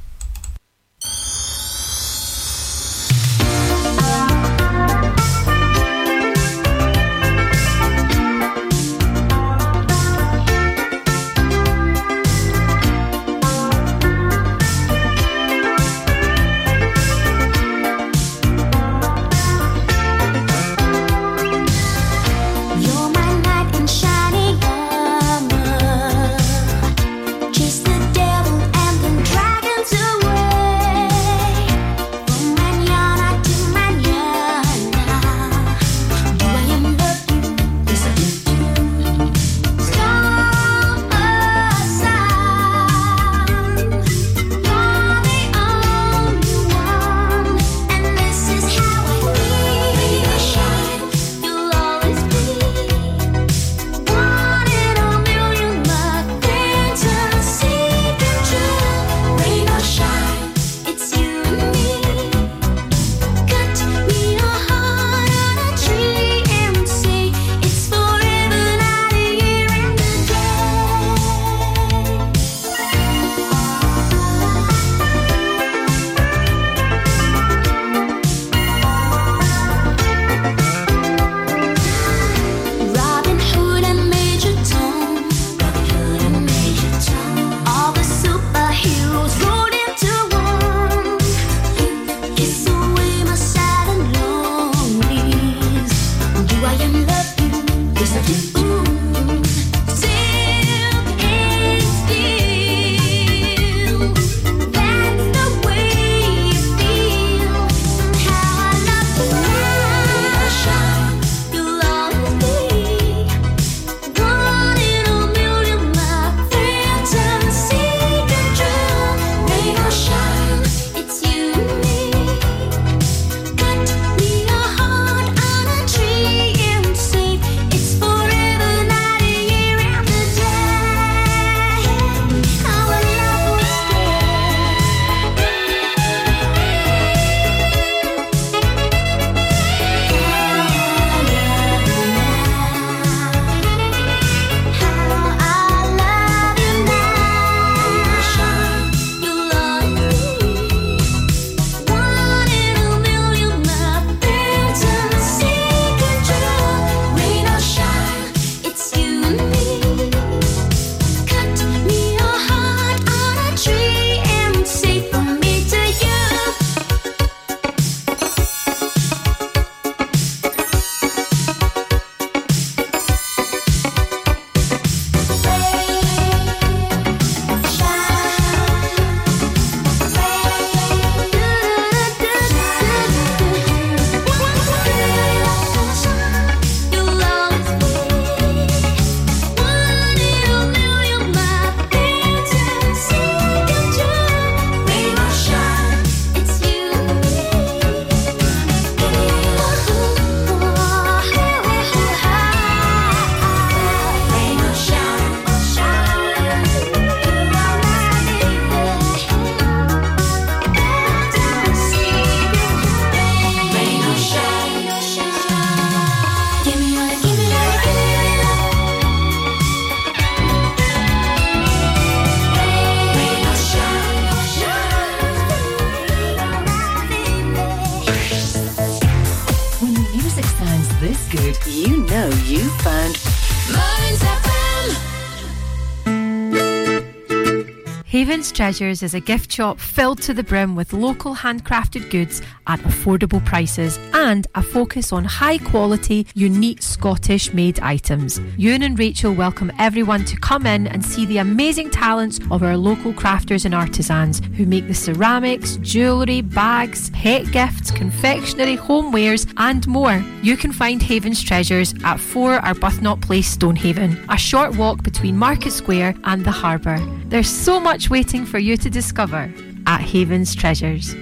Haven's 238.09 238.53
Treasures 238.53 239.03
is 239.03 239.15
a 239.15 239.21
gift 239.21 239.51
shop 239.51 239.81
filled 239.81 240.23
to 240.23 240.33
the 240.33 240.45
brim 240.45 240.77
with 240.77 240.93
local 240.93 241.35
handcrafted 241.35 242.09
goods 242.09 242.41
at 242.69 242.79
affordable 242.83 243.45
prices 243.45 243.99
and 244.15 244.47
a 244.55 244.63
focus 244.63 245.13
on 245.13 245.25
high 245.25 245.59
quality, 245.59 246.25
unique 246.33 246.83
Scottish 246.83 247.53
made 247.53 247.81
items. 247.81 248.41
Ewan 248.57 248.83
and 248.83 248.97
Rachel 248.97 249.35
welcome 249.35 249.73
everyone 249.81 250.25
to 250.27 250.37
come 250.37 250.67
in 250.67 250.87
and 250.87 251.05
see 251.05 251.27
the 251.27 251.39
amazing 251.39 251.91
talents 251.91 252.39
of 252.53 252.63
our 252.63 252.77
local 252.77 253.13
crafters 253.13 253.65
and 253.65 253.75
artisans 253.75 254.41
who 254.57 254.67
make 254.67 254.87
the 254.87 254.95
ceramics, 254.95 255.77
jewellery, 255.79 256.43
bags, 256.43 257.11
pet 257.11 257.51
gifts, 257.51 257.91
confectionery, 257.91 258.77
homewares, 258.77 259.53
and 259.57 259.85
more. 259.89 260.25
You 260.45 260.57
can 260.57 260.71
find 260.71 261.03
Haven's 261.03 261.43
Treasures 261.43 261.93
at 262.05 262.21
4 262.21 262.61
Arbuthnot 262.61 263.21
Place, 263.21 263.49
Stonehaven, 263.49 264.25
a 264.31 264.39
short 264.39 264.77
walk 264.77 265.03
between 265.03 265.37
Market 265.37 265.73
Square 265.73 266.15
and 266.23 266.45
the 266.45 266.53
harbour. 266.53 267.01
There's 267.25 267.51
so 267.51 267.81
much 267.81 267.97
waiting 268.11 268.45
for 268.45 268.59
you 268.59 268.77
to 268.77 268.91
discover 268.91 269.53
at 269.87 270.01
Haven's 270.01 270.55
Treasures. 270.55 271.15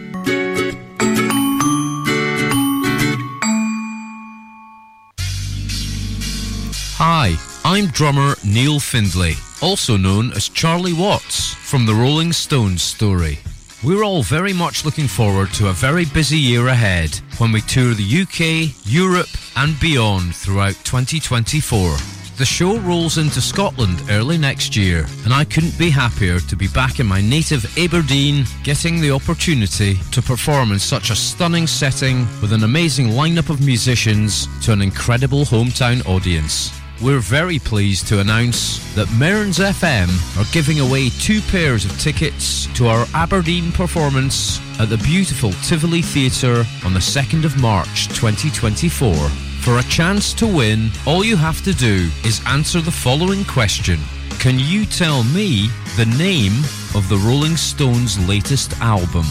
Hi, 6.96 7.36
I'm 7.64 7.86
drummer 7.86 8.36
Neil 8.44 8.78
Findlay, 8.78 9.34
also 9.60 9.96
known 9.96 10.32
as 10.32 10.48
Charlie 10.48 10.92
Watts 10.92 11.52
from 11.54 11.86
the 11.86 11.94
Rolling 11.94 12.32
Stones 12.32 12.82
story. 12.82 13.38
We're 13.82 14.04
all 14.04 14.22
very 14.22 14.52
much 14.52 14.84
looking 14.84 15.08
forward 15.08 15.52
to 15.54 15.68
a 15.68 15.72
very 15.72 16.06
busy 16.06 16.38
year 16.38 16.68
ahead 16.68 17.20
when 17.38 17.52
we 17.52 17.60
tour 17.60 17.92
the 17.92 18.22
UK, 18.22 18.74
Europe, 18.86 19.28
and 19.56 19.78
beyond 19.78 20.34
throughout 20.34 20.76
2024. 20.84 22.13
The 22.36 22.44
show 22.44 22.80
rolls 22.80 23.16
into 23.16 23.40
Scotland 23.40 24.02
early 24.10 24.36
next 24.38 24.76
year, 24.76 25.06
and 25.24 25.32
I 25.32 25.44
couldn't 25.44 25.78
be 25.78 25.88
happier 25.88 26.40
to 26.40 26.56
be 26.56 26.66
back 26.66 26.98
in 26.98 27.06
my 27.06 27.20
native 27.20 27.64
Aberdeen, 27.78 28.44
getting 28.64 29.00
the 29.00 29.12
opportunity 29.12 30.00
to 30.10 30.20
perform 30.20 30.72
in 30.72 30.80
such 30.80 31.10
a 31.10 31.14
stunning 31.14 31.68
setting 31.68 32.26
with 32.42 32.52
an 32.52 32.64
amazing 32.64 33.10
lineup 33.10 33.50
of 33.50 33.64
musicians 33.64 34.48
to 34.64 34.72
an 34.72 34.82
incredible 34.82 35.44
hometown 35.44 36.04
audience. 36.08 36.72
We're 37.00 37.20
very 37.20 37.60
pleased 37.60 38.08
to 38.08 38.18
announce 38.18 38.78
that 38.96 39.08
Mearns 39.12 39.60
FM 39.60 40.08
are 40.36 40.52
giving 40.52 40.80
away 40.80 41.10
two 41.10 41.40
pairs 41.40 41.84
of 41.84 41.96
tickets 42.00 42.66
to 42.74 42.88
our 42.88 43.06
Aberdeen 43.14 43.70
performance 43.70 44.58
at 44.80 44.88
the 44.88 44.98
beautiful 44.98 45.52
Tivoli 45.62 46.02
Theatre 46.02 46.64
on 46.84 46.94
the 46.94 47.00
2nd 47.00 47.44
of 47.44 47.60
March 47.60 48.08
2024. 48.08 49.53
For 49.64 49.78
a 49.78 49.82
chance 49.84 50.34
to 50.34 50.46
win, 50.46 50.90
all 51.06 51.24
you 51.24 51.38
have 51.38 51.64
to 51.64 51.72
do 51.72 52.10
is 52.22 52.42
answer 52.46 52.82
the 52.82 52.90
following 52.90 53.46
question. 53.46 53.98
Can 54.38 54.58
you 54.58 54.84
tell 54.84 55.24
me 55.24 55.70
the 55.96 56.04
name 56.18 56.52
of 56.94 57.08
the 57.08 57.16
Rolling 57.16 57.56
Stones' 57.56 58.18
latest 58.28 58.78
album? 58.82 59.24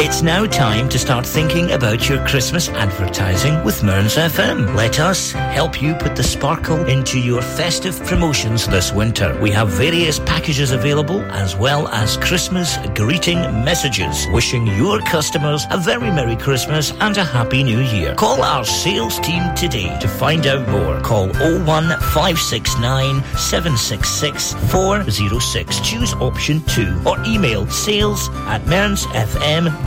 It's 0.04 0.20
now 0.20 0.46
time 0.46 0.88
to 0.88 0.98
start 0.98 1.24
thinking 1.24 1.70
about 1.70 2.08
your 2.08 2.26
Christmas 2.26 2.68
advertising 2.70 3.62
with 3.62 3.84
Mearns 3.84 4.16
FM. 4.16 4.74
Let 4.74 4.98
us 4.98 5.30
help 5.30 5.80
you 5.80 5.94
put 5.94 6.16
the 6.16 6.24
sparkle 6.24 6.84
into 6.86 7.20
your 7.20 7.40
festive 7.40 8.04
promotions 8.06 8.66
this 8.66 8.90
winter. 8.92 9.38
We 9.40 9.52
have 9.52 9.68
various 9.68 10.18
packages 10.18 10.72
available 10.72 11.20
as 11.30 11.54
well 11.54 11.86
as 11.86 12.16
Christmas 12.16 12.78
greeting 12.96 13.38
messages 13.64 14.26
wishing 14.32 14.66
your 14.66 14.98
customers 15.02 15.66
a 15.70 15.78
very 15.78 16.10
Merry 16.10 16.34
Christmas 16.34 16.90
and 16.98 17.16
a 17.16 17.22
Happy 17.22 17.62
New 17.62 17.78
Year. 17.78 18.16
Call 18.16 18.42
our 18.42 18.64
sales 18.64 19.20
team 19.20 19.54
today 19.54 19.96
to 20.00 20.08
find 20.08 20.48
out 20.48 20.68
more. 20.68 21.00
Call 21.02 21.28
01569 21.28 23.22
766 23.36 24.54
406. 24.72 25.80
Choose 25.88 26.12
option 26.14 26.60
2 26.62 27.02
or 27.06 27.22
email 27.24 27.68
sales 27.68 28.30
at 28.48 28.66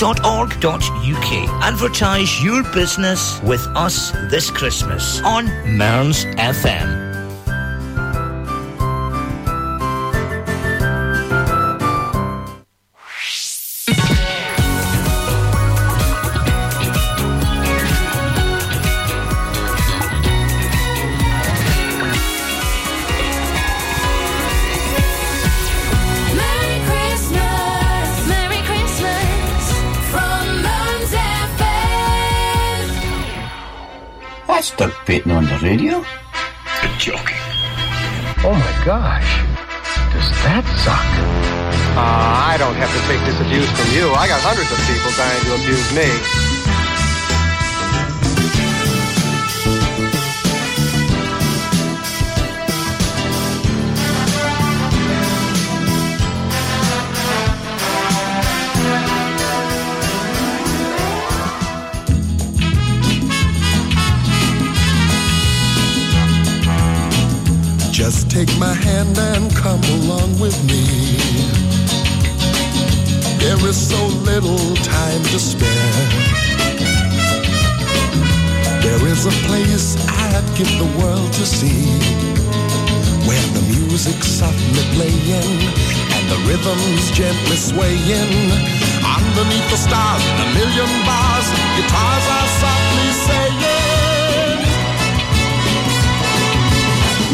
mearnsfm.org.uk. 0.06 1.64
Advertise 1.64 2.44
your 2.44 2.64
business 2.74 3.42
with 3.42 3.66
us 3.76 4.12
this 4.30 4.52
Christmas 4.52 5.22
on 5.22 5.46
Mearns 5.66 6.26
FM. 6.26 7.05
That's 35.06 35.26
Doug 35.26 35.36
on 35.36 35.46
the 35.46 35.60
radio. 35.62 36.00
Good 36.82 37.00
joking. 37.00 37.38
Oh 38.44 38.54
my 38.54 38.86
gosh. 38.86 39.42
Does 40.14 40.30
that 40.46 40.66
suck? 40.82 41.02
Uh, 41.96 42.52
I 42.52 42.58
don't 42.58 42.76
have 42.76 42.92
to 42.92 43.02
take 43.08 43.22
this 43.26 43.40
abuse 43.40 43.70
from 43.70 43.90
you. 43.96 44.12
I 44.12 44.28
got 44.28 44.42
hundreds 44.42 44.72
of 44.72 44.80
people 44.90 45.12
trying 45.14 45.42
to 45.46 45.56
abuse 45.62 45.90
me. 45.94 46.45
Take 68.36 68.60
my 68.60 68.74
hand 68.74 69.18
and 69.18 69.50
come 69.56 69.82
along 69.96 70.38
with 70.38 70.58
me. 70.68 70.84
There 73.40 73.62
is 73.70 73.78
so 73.92 74.02
little 74.28 74.76
time 74.84 75.24
to 75.32 75.40
spare. 75.40 75.96
There 78.84 79.04
is 79.08 79.26
a 79.26 79.36
place 79.48 79.96
I'd 80.28 80.44
give 80.58 80.68
the 80.84 80.90
world 81.00 81.32
to 81.40 81.46
see 81.46 81.88
where 83.24 83.48
the 83.56 83.64
music's 83.72 84.28
softly 84.28 84.84
playing 84.96 85.56
and 86.16 86.24
the 86.28 86.40
rhythm's 86.48 87.12
gently 87.12 87.56
swaying. 87.56 88.52
Underneath 89.16 89.68
the 89.72 89.80
stars 89.88 90.24
a 90.44 90.46
million 90.60 90.92
bars, 91.08 91.48
guitars 91.78 92.26
are 92.38 92.50
softly 92.60 93.12
saying, 93.28 94.60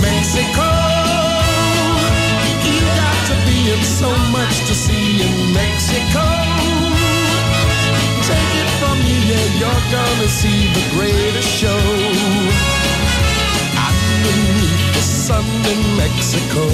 Mexico. 0.06 0.81
In 3.62 3.84
so 3.84 4.10
much 4.32 4.58
to 4.66 4.74
see 4.74 5.22
in 5.22 5.54
Mexico. 5.54 6.26
Take 8.26 8.54
it 8.58 8.70
from 8.82 8.98
me, 9.06 9.16
yeah, 9.30 9.60
you're 9.60 9.86
gonna 9.92 10.28
see 10.28 10.66
the 10.74 10.84
greatest 10.96 11.48
show. 11.48 11.78
Underneath 13.88 14.94
the 14.96 15.02
sun 15.02 15.46
in 15.74 15.82
Mexico. 15.96 16.66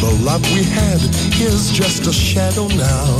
The 0.00 0.12
love 0.24 0.42
we 0.54 0.62
had 0.62 1.00
is 1.38 1.70
just 1.70 2.06
a 2.06 2.12
shadow 2.12 2.68
now. 2.68 3.18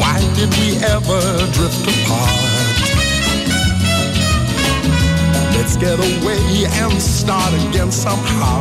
Why 0.00 0.18
did 0.34 0.50
we 0.58 0.76
ever 0.84 1.20
drift 1.52 1.86
apart? 1.86 2.49
Get 5.80 5.98
away 5.98 6.66
and 6.68 7.00
start 7.00 7.52
again 7.64 7.90
somehow. 7.90 8.60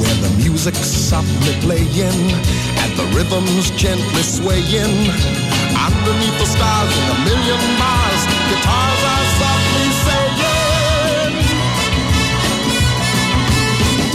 Where 0.00 0.18
the 0.18 0.34
music's 0.36 0.90
softly 0.90 1.54
playing 1.60 2.34
and 2.82 2.90
the 2.98 3.06
rhythm's 3.14 3.70
gently 3.70 4.22
swaying. 4.22 4.96
Underneath 5.86 6.38
the 6.42 6.48
stars 6.54 6.90
in 6.98 7.06
a 7.14 7.18
million 7.24 7.62
bars, 7.78 8.22
guitars 8.50 9.02
are 9.14 9.26
softly 9.38 9.88
saying, 10.06 11.34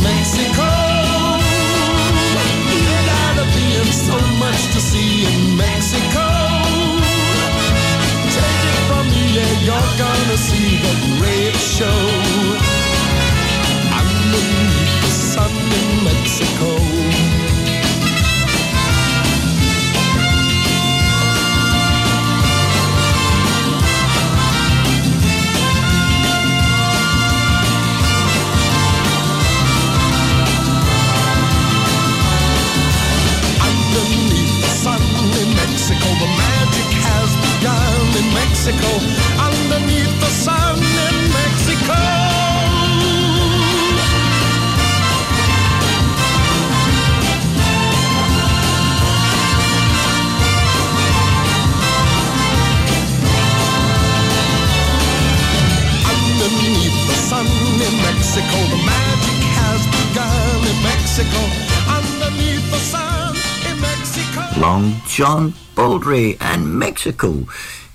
Mexico, 0.03 0.71
you 2.83 2.97
gotta 3.07 3.45
be 3.55 3.65
in 3.79 3.89
so 4.07 4.17
much 4.43 4.61
to 4.73 4.79
see 4.81 5.23
in 5.23 5.55
Mexico. 5.55 6.24
You're 9.65 9.73
gonna 9.97 10.37
see 10.37 10.77
the 10.77 10.93
great 11.17 11.55
show 11.55 12.01
underneath 13.97 15.01
the 15.01 15.09
sun 15.09 15.49
in 15.49 16.03
Mexico. 16.03 16.69
Underneath 33.65 34.61
the 34.61 34.69
sun 34.83 35.01
in 35.41 35.49
Mexico, 35.55 36.07
the 36.21 36.29
magic 36.37 36.89
has 37.01 37.29
begun 37.45 38.05
in 38.21 38.27
Mexico. 38.31 39.54
John 65.15 65.55
Baldry 65.75 66.35
and 66.41 66.77
Mexico. 66.77 67.47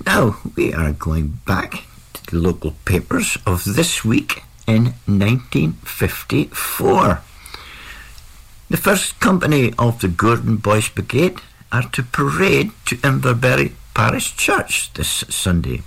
Now 0.06 0.38
we 0.56 0.72
are 0.72 0.92
going 0.92 1.40
back 1.44 1.84
to 2.14 2.30
the 2.30 2.38
local 2.38 2.76
papers 2.86 3.36
of 3.44 3.62
this 3.76 4.02
week 4.02 4.42
in 4.66 4.94
1954. 5.04 7.20
The 8.70 8.76
first 8.78 9.20
company 9.20 9.74
of 9.78 10.00
the 10.00 10.08
Gourdon 10.08 10.56
Boys 10.56 10.88
Brigade 10.88 11.42
are 11.70 11.90
to 11.90 12.02
parade 12.04 12.70
to 12.86 12.96
Inverbervie 12.96 13.74
Parish 13.92 14.34
Church 14.34 14.90
this 14.94 15.22
Sunday. 15.28 15.82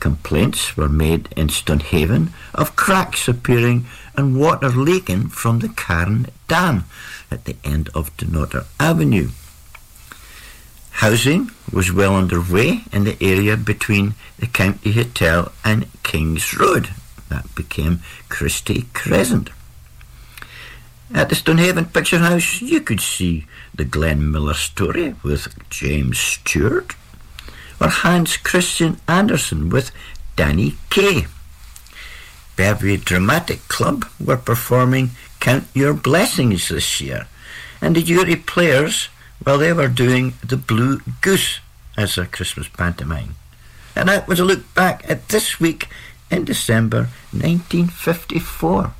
Complaints 0.00 0.76
were 0.76 0.90
made 0.90 1.30
in 1.34 1.48
Stonehaven 1.48 2.34
of 2.54 2.76
cracks 2.76 3.26
appearing 3.26 3.86
and 4.14 4.38
water 4.38 4.68
leaking 4.68 5.30
from 5.30 5.60
the 5.60 5.70
Cairn 5.70 6.26
Dam 6.46 6.84
at 7.30 7.46
the 7.46 7.56
end 7.64 7.88
of 7.94 8.14
Dunnottar 8.18 8.66
Avenue. 8.78 9.30
Housing 10.92 11.50
was 11.72 11.92
well 11.92 12.14
underway 12.14 12.82
in 12.92 13.04
the 13.04 13.16
area 13.20 13.56
between 13.56 14.14
the 14.38 14.46
County 14.46 14.92
Hotel 14.92 15.52
and 15.64 15.86
King's 16.02 16.56
Road. 16.56 16.90
That 17.28 17.52
became 17.54 18.02
Christie 18.28 18.86
Crescent. 18.92 19.50
At 21.14 21.28
the 21.28 21.34
Stonehaven 21.34 21.86
Picture 21.86 22.18
House, 22.18 22.62
you 22.62 22.80
could 22.80 23.00
see 23.00 23.46
the 23.74 23.84
Glenn 23.84 24.30
Miller 24.30 24.54
story 24.54 25.14
with 25.22 25.48
James 25.68 26.18
Stewart, 26.18 26.94
or 27.80 27.88
Hans 27.88 28.36
Christian 28.36 28.98
Andersen 29.08 29.68
with 29.68 29.90
Danny 30.36 30.76
Kaye. 30.88 31.26
Beverly 32.56 32.96
Dramatic 32.96 33.66
Club 33.68 34.06
were 34.20 34.36
performing 34.36 35.10
Count 35.40 35.64
Your 35.74 35.94
Blessings 35.94 36.68
this 36.68 37.00
year, 37.00 37.26
and 37.80 37.96
the 37.96 38.00
Ury 38.00 38.36
Players, 38.36 39.08
well, 39.44 39.58
they 39.58 39.72
were 39.72 39.88
doing 39.88 40.34
The 40.44 40.56
Blue 40.56 41.00
Goose 41.20 41.60
as 41.96 42.16
a 42.16 42.26
Christmas 42.26 42.68
pantomime. 42.68 43.36
And 43.94 44.08
that 44.08 44.26
was 44.26 44.40
a 44.40 44.44
look 44.44 44.72
back 44.74 45.04
at 45.08 45.28
this 45.28 45.60
week 45.60 45.88
in 46.30 46.44
December 46.44 47.08
1954. 47.32 48.94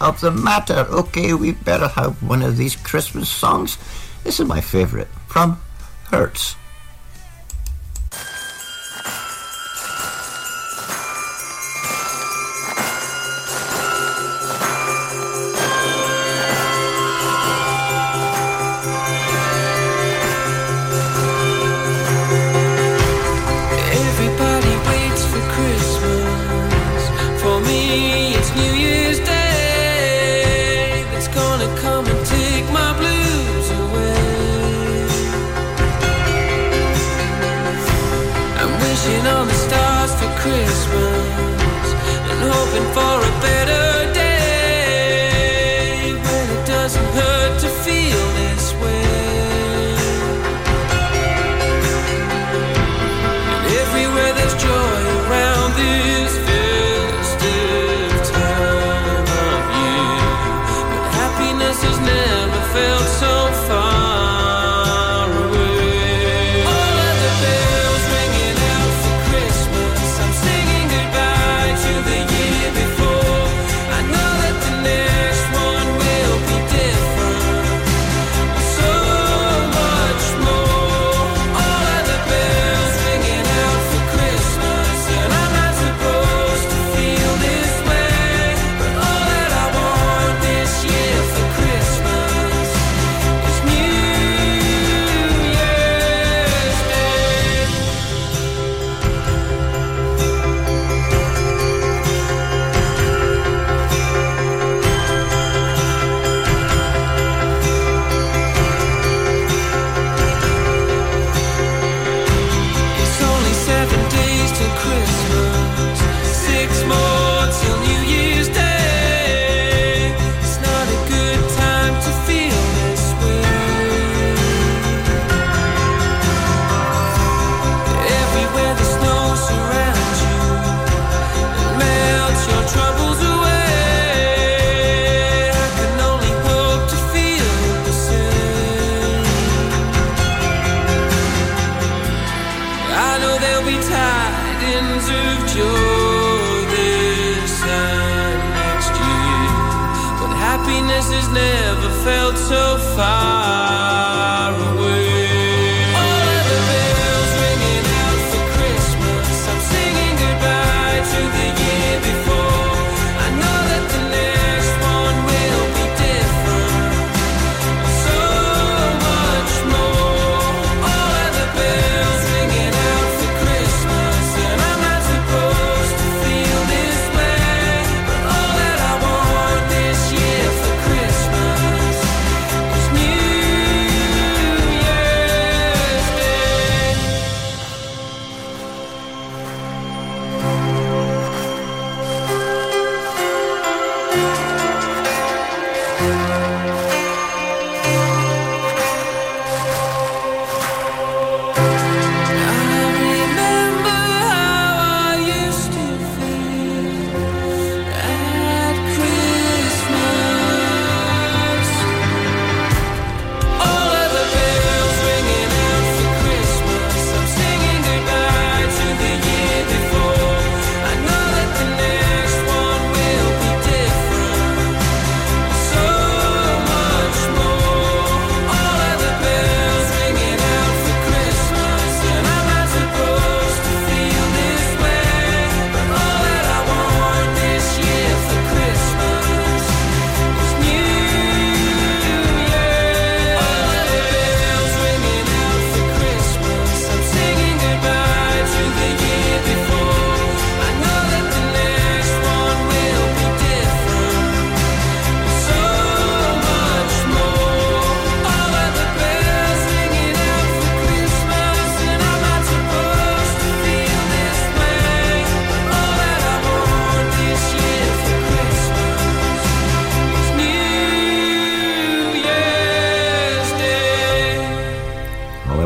out 0.00 0.14
of 0.14 0.20
the 0.20 0.30
matter. 0.30 0.86
Okay, 0.90 1.34
we 1.34 1.52
better 1.52 1.88
have 1.88 2.22
one 2.22 2.42
of 2.42 2.56
these 2.56 2.76
Christmas 2.76 3.28
songs. 3.28 3.78
This 4.24 4.40
is 4.40 4.46
my 4.46 4.60
favorite 4.60 5.08
from 5.26 5.60
Hurts. 6.10 6.56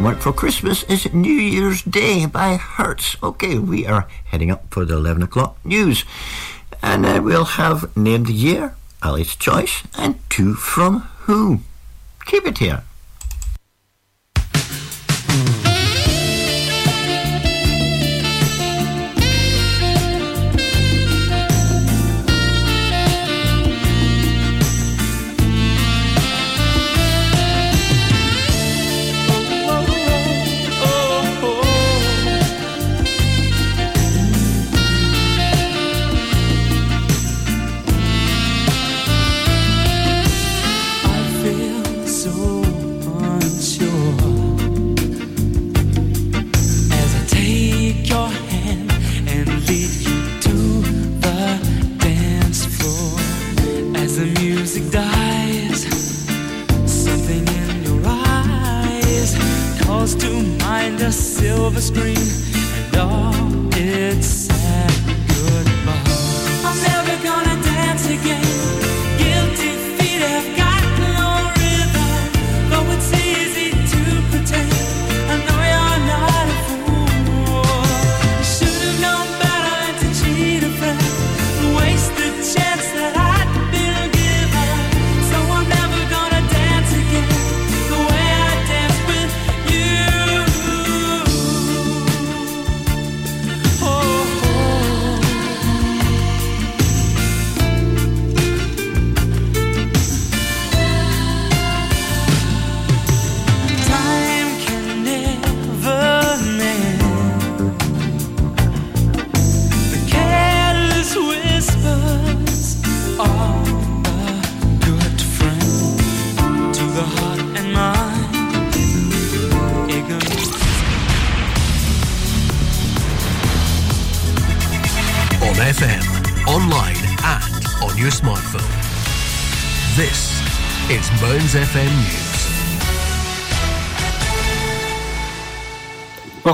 And 0.04 0.20
for 0.20 0.32
Christmas 0.32 0.82
is 0.84 1.14
New 1.14 1.32
Year's 1.32 1.80
Day 1.80 2.26
by 2.26 2.56
Hurts. 2.56 3.16
Okay, 3.22 3.56
we 3.56 3.86
are 3.86 4.08
heading 4.24 4.50
up 4.50 4.64
for 4.68 4.84
the 4.84 4.96
11 4.96 5.22
o'clock 5.22 5.56
news. 5.64 6.04
And 6.82 7.04
then 7.04 7.22
we'll 7.22 7.44
have 7.44 7.96
Named 7.96 8.28
Year, 8.28 8.74
Ali's 9.00 9.36
Choice, 9.36 9.84
and 9.96 10.18
Two 10.28 10.54
from 10.54 11.02
Who. 11.26 11.60
Keep 12.26 12.46
it 12.46 12.58
here. 12.58 12.82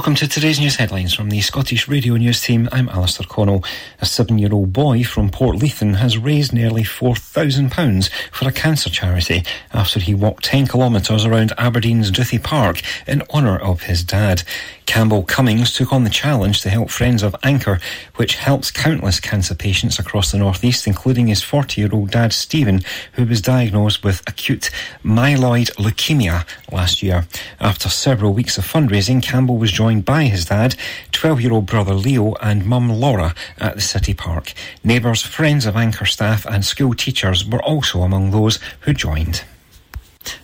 Welcome 0.09 0.26
to 0.26 0.34
today's 0.34 0.59
news 0.59 0.76
headlines 0.76 1.12
from 1.12 1.28
the 1.28 1.42
Scottish 1.42 1.86
Radio 1.86 2.16
News 2.16 2.40
team. 2.40 2.66
I'm 2.72 2.88
Alistair 2.88 3.26
Connell. 3.26 3.62
A 4.00 4.06
seven 4.06 4.38
year 4.38 4.54
old 4.54 4.72
boy 4.72 5.04
from 5.04 5.28
Portlethen 5.28 5.96
has 5.96 6.16
raised 6.16 6.50
nearly 6.50 6.82
£4,000 6.82 8.09
for 8.32 8.48
a 8.48 8.52
cancer 8.52 8.88
charity 8.88 9.44
after 9.70 10.00
he 10.00 10.14
walked 10.14 10.44
10 10.44 10.68
kilometres 10.68 11.26
around 11.26 11.52
Aberdeen's 11.59 12.11
Duthie 12.11 12.38
Park 12.38 12.80
in 13.06 13.22
honour 13.34 13.59
of 13.59 13.82
his 13.82 14.02
dad. 14.02 14.44
Campbell 14.99 15.22
Cummings 15.22 15.72
took 15.72 15.92
on 15.92 16.03
the 16.03 16.11
challenge 16.11 16.61
to 16.62 16.70
help 16.70 16.90
Friends 16.90 17.22
of 17.22 17.36
Anchor, 17.44 17.78
which 18.16 18.34
helps 18.34 18.72
countless 18.72 19.20
cancer 19.20 19.55
patients 19.55 20.01
across 20.01 20.32
the 20.32 20.38
northeast, 20.38 20.88
including 20.88 21.28
his 21.28 21.40
40 21.40 21.80
year 21.80 21.90
old 21.92 22.11
dad 22.11 22.32
Stephen, 22.32 22.80
who 23.12 23.24
was 23.24 23.40
diagnosed 23.40 24.03
with 24.03 24.24
acute 24.26 24.70
myeloid 25.05 25.70
leukemia 25.76 26.44
last 26.72 27.01
year. 27.01 27.28
After 27.61 27.88
several 27.88 28.34
weeks 28.34 28.59
of 28.59 28.64
fundraising, 28.64 29.22
Campbell 29.22 29.57
was 29.57 29.70
joined 29.70 30.05
by 30.05 30.24
his 30.24 30.46
dad, 30.46 30.74
12 31.12 31.42
year 31.42 31.53
old 31.53 31.66
brother 31.66 31.94
Leo, 31.94 32.34
and 32.42 32.66
mum 32.66 32.90
Laura 32.90 33.36
at 33.59 33.76
the 33.76 33.80
City 33.80 34.14
Park. 34.14 34.53
Neighbours, 34.82 35.22
friends 35.22 35.64
of 35.64 35.76
Anchor 35.76 36.07
staff, 36.07 36.44
and 36.44 36.64
school 36.64 36.92
teachers 36.92 37.46
were 37.46 37.62
also 37.62 38.03
among 38.03 38.32
those 38.32 38.59
who 38.80 38.92
joined. 38.92 39.44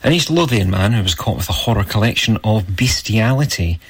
An 0.05 0.13
East 0.13 0.31
Lothian 0.31 0.71
man 0.71 0.93
who 0.93 1.03
was 1.03 1.17
caught 1.17 1.39
with 1.39 1.49
a 1.49 1.65
horror 1.65 1.83
collection 1.83 2.39
of 2.45 2.77
bestiality 2.77 3.81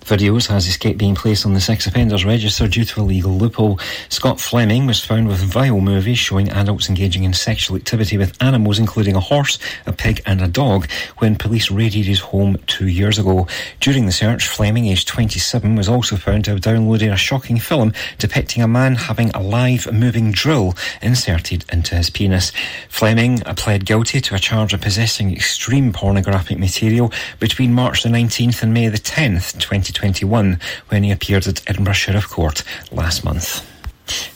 videos 0.00 0.46
has 0.48 0.66
escaped 0.66 0.98
being 0.98 1.14
placed 1.14 1.46
on 1.46 1.54
the 1.54 1.60
sex 1.60 1.86
offenders 1.86 2.24
register 2.24 2.66
due 2.66 2.84
to 2.84 3.00
a 3.00 3.02
legal 3.02 3.32
loophole. 3.32 3.78
Scott 4.08 4.40
Fleming 4.40 4.86
was 4.86 5.04
found 5.04 5.28
with 5.28 5.38
vile 5.38 5.80
movies 5.80 6.18
showing 6.18 6.50
adults 6.50 6.88
engaging 6.88 7.24
in 7.24 7.32
sexual 7.32 7.76
activity 7.76 8.16
with 8.16 8.40
animals, 8.42 8.78
including 8.78 9.14
a 9.14 9.20
horse, 9.20 9.58
a 9.86 9.92
pig, 9.92 10.22
and 10.26 10.40
a 10.40 10.48
dog, 10.48 10.88
when 11.18 11.36
police 11.36 11.70
raided 11.70 12.06
his 12.06 12.20
home 12.20 12.56
two 12.66 12.88
years 12.88 13.18
ago. 13.18 13.46
During 13.80 14.06
the 14.06 14.12
search, 14.12 14.46
Fleming, 14.46 14.86
aged 14.86 15.08
27, 15.08 15.76
was 15.76 15.88
also 15.88 16.16
found 16.16 16.44
to 16.44 16.52
have 16.52 16.60
downloaded 16.60 17.12
a 17.12 17.16
shocking 17.16 17.58
film 17.58 17.92
depicting 18.18 18.62
a 18.62 18.68
man 18.68 18.94
having 18.94 19.30
a 19.30 19.42
live 19.42 19.92
moving 19.92 20.32
drill 20.32 20.74
inserted 21.02 21.64
into 21.72 21.94
his 21.94 22.10
penis. 22.10 22.52
Fleming 22.88 23.42
uh, 23.44 23.54
pled 23.54 23.84
guilty 23.84 24.20
to 24.20 24.34
a 24.34 24.38
charge 24.38 24.72
of 24.72 24.80
possessing 24.80 25.32
extreme 25.32 25.92
pornographic 25.92 26.58
material 26.58 27.12
between 27.38 27.72
March 27.72 28.02
the 28.02 28.08
19th 28.08 28.62
and 28.62 28.74
May 28.74 28.88
the 28.88 28.98
10th, 28.98 29.58
2021, 29.92 30.58
when 30.88 31.02
he 31.02 31.10
appeared 31.10 31.46
at 31.46 31.68
Edinburgh 31.68 31.94
Sheriff 31.94 32.28
Court 32.28 32.62
last 32.90 33.24
month. 33.24 33.69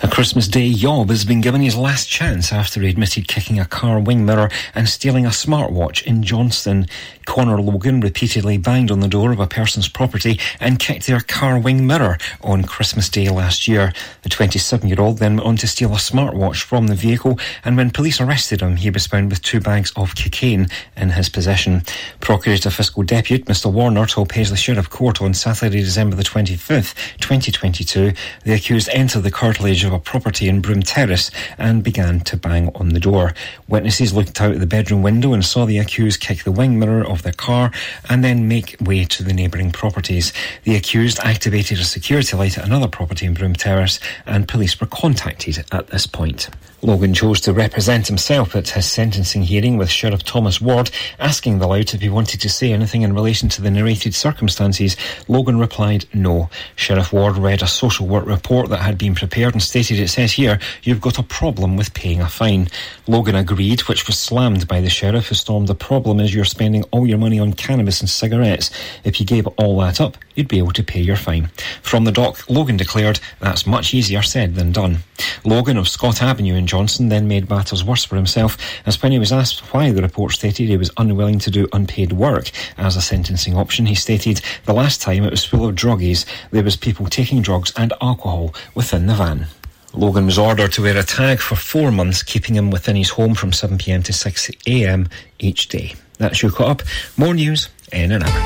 A 0.02 0.08
Christmas 0.08 0.48
Day 0.48 0.64
yob 0.66 1.10
has 1.10 1.24
been 1.24 1.40
given 1.40 1.60
his 1.60 1.76
last 1.76 2.08
chance 2.08 2.52
after 2.52 2.80
he 2.80 2.88
admitted 2.88 3.28
kicking 3.28 3.60
a 3.60 3.66
car 3.66 4.00
wing 4.00 4.24
mirror 4.24 4.50
and 4.74 4.88
stealing 4.88 5.26
a 5.26 5.30
smartwatch 5.30 6.02
in 6.04 6.22
Johnstone. 6.22 6.86
Connor 7.26 7.60
Logan 7.60 8.00
repeatedly 8.00 8.58
banged 8.58 8.90
on 8.90 9.00
the 9.00 9.08
door 9.08 9.32
of 9.32 9.40
a 9.40 9.46
person's 9.46 9.88
property 9.88 10.38
and 10.60 10.78
kicked 10.78 11.06
their 11.06 11.20
car 11.20 11.58
wing 11.58 11.86
mirror 11.86 12.18
on 12.42 12.64
Christmas 12.64 13.08
Day 13.08 13.28
last 13.28 13.68
year. 13.68 13.92
The 14.22 14.28
27 14.28 14.88
year 14.88 15.00
old 15.00 15.18
then 15.18 15.34
went 15.36 15.46
on 15.46 15.56
to 15.56 15.66
steal 15.66 15.92
a 15.92 15.96
smartwatch 15.96 16.62
from 16.62 16.86
the 16.86 16.94
vehicle, 16.94 17.38
and 17.64 17.76
when 17.76 17.90
police 17.90 18.20
arrested 18.20 18.60
him, 18.60 18.76
he 18.76 18.90
was 18.90 19.06
found 19.06 19.30
with 19.30 19.42
two 19.42 19.60
bags 19.60 19.92
of 19.96 20.14
cocaine 20.14 20.68
in 20.96 21.10
his 21.10 21.28
possession. 21.28 21.82
Procurator 22.20 22.70
Fiscal 22.70 23.02
Deputy 23.02 23.44
Mr 23.44 23.72
Warner 23.72 24.06
told 24.06 24.28
Paisley 24.28 24.56
Sheriff 24.56 24.90
Court 24.90 25.20
on 25.20 25.34
Saturday, 25.34 25.80
December 25.80 26.16
the 26.16 26.22
25th, 26.22 26.94
2022, 27.18 28.12
the 28.44 28.52
accused 28.52 28.88
entered 28.92 29.22
the 29.22 29.30
of 29.64 29.94
a 29.94 29.98
property 29.98 30.46
in 30.46 30.60
Broom 30.60 30.82
Terrace 30.82 31.30
and 31.56 31.82
began 31.82 32.20
to 32.20 32.36
bang 32.36 32.70
on 32.74 32.90
the 32.90 33.00
door. 33.00 33.32
Witnesses 33.66 34.12
looked 34.12 34.38
out 34.40 34.58
the 34.58 34.66
bedroom 34.66 35.02
window 35.02 35.32
and 35.32 35.42
saw 35.42 35.64
the 35.64 35.78
accused 35.78 36.20
kick 36.20 36.44
the 36.44 36.52
wing 36.52 36.78
mirror 36.78 37.02
of 37.02 37.22
their 37.22 37.32
car 37.32 37.72
and 38.10 38.22
then 38.22 38.46
make 38.46 38.76
way 38.80 39.06
to 39.06 39.24
the 39.24 39.32
neighbouring 39.32 39.72
properties. 39.72 40.34
The 40.64 40.76
accused 40.76 41.18
activated 41.20 41.78
a 41.78 41.84
security 41.84 42.36
light 42.36 42.58
at 42.58 42.66
another 42.66 42.88
property 42.88 43.24
in 43.24 43.32
Broom 43.32 43.54
Terrace 43.54 43.98
and 44.26 44.46
police 44.46 44.78
were 44.78 44.86
contacted 44.86 45.64
at 45.72 45.86
this 45.86 46.06
point. 46.06 46.50
Logan 46.84 47.14
chose 47.14 47.40
to 47.40 47.54
represent 47.54 48.06
himself 48.08 48.54
at 48.54 48.68
his 48.68 48.84
sentencing 48.84 49.42
hearing 49.42 49.78
with 49.78 49.88
Sheriff 49.88 50.22
Thomas 50.22 50.60
Ward, 50.60 50.90
asking 51.18 51.58
the 51.58 51.66
lout 51.66 51.94
if 51.94 52.02
he 52.02 52.10
wanted 52.10 52.42
to 52.42 52.50
say 52.50 52.74
anything 52.74 53.00
in 53.00 53.14
relation 53.14 53.48
to 53.48 53.62
the 53.62 53.70
narrated 53.70 54.14
circumstances. 54.14 54.94
Logan 55.26 55.58
replied 55.58 56.04
no. 56.12 56.50
Sheriff 56.76 57.10
Ward 57.10 57.38
read 57.38 57.62
a 57.62 57.66
social 57.66 58.06
work 58.06 58.26
report 58.26 58.68
that 58.68 58.82
had 58.82 58.98
been 58.98 59.14
prepared 59.14 59.54
and 59.54 59.62
stated 59.62 59.98
it 59.98 60.08
says 60.08 60.34
here, 60.34 60.60
you've 60.82 61.00
got 61.00 61.18
a 61.18 61.22
problem 61.22 61.78
with 61.78 61.94
paying 61.94 62.20
a 62.20 62.28
fine. 62.28 62.68
Logan 63.06 63.34
agreed, 63.34 63.80
which 63.82 64.06
was 64.06 64.18
slammed 64.18 64.68
by 64.68 64.82
the 64.82 64.90
sheriff 64.90 65.28
who 65.28 65.34
stormed 65.34 65.68
the 65.68 65.74
problem 65.74 66.20
is 66.20 66.34
you're 66.34 66.44
spending 66.44 66.82
all 66.90 67.06
your 67.06 67.16
money 67.16 67.40
on 67.40 67.54
cannabis 67.54 68.02
and 68.02 68.10
cigarettes. 68.10 68.70
If 69.04 69.20
you 69.20 69.24
gave 69.24 69.46
all 69.56 69.78
that 69.80 70.02
up, 70.02 70.18
you'd 70.34 70.48
be 70.48 70.58
able 70.58 70.72
to 70.72 70.84
pay 70.84 71.00
your 71.00 71.16
fine. 71.16 71.46
From 71.80 72.04
the 72.04 72.12
dock, 72.12 72.50
Logan 72.50 72.76
declared, 72.76 73.20
that's 73.40 73.66
much 73.66 73.94
easier 73.94 74.20
said 74.20 74.54
than 74.54 74.70
done. 74.70 74.98
Logan 75.44 75.78
of 75.78 75.88
Scott 75.88 76.20
Avenue 76.20 76.56
in 76.56 76.66
Johnson 76.74 77.08
then 77.08 77.28
made 77.28 77.48
matters 77.48 77.84
worse 77.84 78.04
for 78.04 78.16
himself, 78.16 78.58
as 78.84 79.00
when 79.00 79.12
he 79.12 79.18
was 79.20 79.30
asked 79.30 79.60
why 79.72 79.92
the 79.92 80.02
report 80.02 80.32
stated 80.32 80.68
he 80.68 80.76
was 80.76 80.90
unwilling 80.96 81.38
to 81.38 81.52
do 81.52 81.68
unpaid 81.72 82.12
work 82.12 82.50
as 82.76 82.96
a 82.96 83.00
sentencing 83.00 83.56
option, 83.56 83.86
he 83.86 83.94
stated, 83.94 84.40
the 84.64 84.74
last 84.74 85.00
time 85.00 85.22
it 85.22 85.30
was 85.30 85.44
full 85.44 85.68
of 85.68 85.76
druggies, 85.76 86.26
there 86.50 86.64
was 86.64 86.74
people 86.74 87.06
taking 87.06 87.42
drugs 87.42 87.72
and 87.76 87.92
alcohol 88.00 88.52
within 88.74 89.06
the 89.06 89.14
van. 89.14 89.46
Logan 89.92 90.26
was 90.26 90.36
ordered 90.36 90.72
to 90.72 90.82
wear 90.82 90.98
a 90.98 91.04
tag 91.04 91.38
for 91.38 91.54
four 91.54 91.92
months, 91.92 92.24
keeping 92.24 92.56
him 92.56 92.72
within 92.72 92.96
his 92.96 93.10
home 93.10 93.36
from 93.36 93.52
7pm 93.52 94.02
to 94.02 94.12
6am 94.12 95.08
each 95.38 95.68
day. 95.68 95.94
That's 96.18 96.42
your 96.42 96.50
caught 96.50 96.80
up. 96.80 96.82
More 97.16 97.34
news 97.34 97.68
in 97.92 98.10
an 98.10 98.24
hour. 98.24 98.40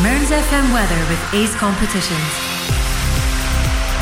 Mearns 0.00 0.30
FM 0.30 0.72
weather 0.72 1.00
with 1.10 1.34
Ace 1.34 1.56
Competitions. 1.56 2.48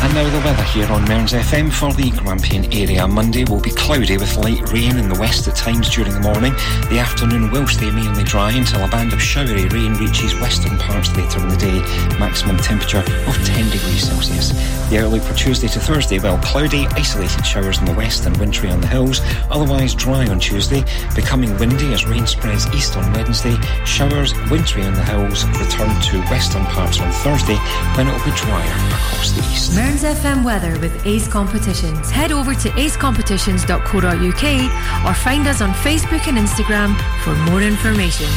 And 0.03 0.15
now 0.15 0.29
the 0.29 0.45
weather 0.45 0.63
here 0.65 0.87
on 0.93 1.05
Mearns 1.09 1.33
FM 1.33 1.73
for 1.73 1.93
the 1.93 2.11
Grampian 2.11 2.73
area. 2.73 3.09
Monday 3.09 3.45
will 3.45 3.61
be 3.61 3.71
cloudy 3.71 4.17
with 4.17 4.37
light 4.37 4.61
rain 4.73 4.99
in 4.99 5.09
the 5.09 5.19
west 5.19 5.49
at 5.49 5.57
times 5.57 5.89
during 5.91 6.13
the 6.13 6.21
morning. 6.21 6.53
The 6.91 6.99
afternoon 6.99 7.51
will 7.51 7.67
stay 7.67 7.91
mainly 7.91 8.23
dry 8.23 8.53
until 8.53 8.85
a 8.85 8.89
band 8.89 9.13
of 9.13 9.23
showery 9.23 9.67
rain 9.69 9.95
reaches 9.95 10.35
western 10.41 10.79
parts 10.79 11.15
later 11.17 11.41
in 11.41 11.49
the 11.49 11.57
day. 11.57 11.81
Maximum 12.19 12.57
temperature 12.59 13.05
of 13.27 13.35
10 13.45 13.71
degrees 13.71 14.07
Celsius. 14.09 14.53
The 14.91 15.05
outlook 15.05 15.23
for 15.23 15.35
Tuesday 15.35 15.67
to 15.69 15.81
Thursday, 15.81 16.21
well, 16.21 16.39
cloudy, 16.39 16.87
isolated 16.93 17.45
showers 17.45 17.79
in 17.79 17.87
the 17.87 17.95
west 17.95 18.27
and 18.27 18.37
wintry 18.37 18.71
on 18.71 18.81
the 18.81 18.87
hills. 18.87 19.21
Otherwise 19.51 19.95
dry 19.95 20.29
on 20.29 20.39
Tuesday, 20.39 20.85
becoming 21.17 21.57
windy 21.59 21.93
as 21.93 22.07
rain 22.07 22.27
spreads 22.27 22.73
east 22.73 22.97
on 22.97 23.13
Wednesday. 23.13 23.57
Showers, 23.85 24.33
wintry 24.51 24.85
on 24.85 24.95
the 24.95 25.05
hills, 25.05 25.45
return 25.59 25.91
to 26.03 26.21
western 26.31 26.65
parts 26.67 27.01
on 27.01 27.11
Thursday 27.11 27.57
when 27.97 28.07
it 28.07 28.13
will 28.13 28.25
be 28.25 28.37
drier 28.37 28.77
across 28.95 29.33
the 29.33 29.43
east. 29.53 29.75
Mearns 29.97 30.21
FM 30.21 30.45
weather 30.45 30.79
with 30.81 31.07
Ace 31.07 31.27
Competitions. 31.27 32.11
Head 32.11 32.31
over 32.31 32.55
to 32.55 32.69
acecompetitions.co.uk 32.71 35.07
or 35.07 35.15
find 35.15 35.47
us 35.47 35.63
on 35.63 35.73
Facebook 35.73 36.29
and 36.29 36.37
Instagram 36.37 36.95
for 37.23 37.35
more 37.51 37.63
information. 37.63 38.29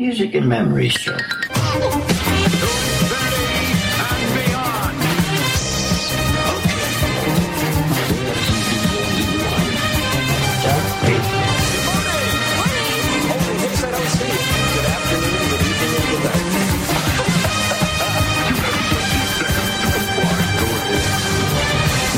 Music 0.00 0.34
and 0.34 0.48
Memories 0.48 0.92
show. 0.92 1.12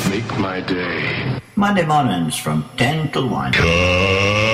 Make 0.08 0.38
my 0.38 0.60
day. 0.60 1.40
Monday 1.56 1.84
mornings 1.84 2.36
from 2.36 2.64
10 2.76 3.10
to 3.10 3.26
1. 3.26 4.51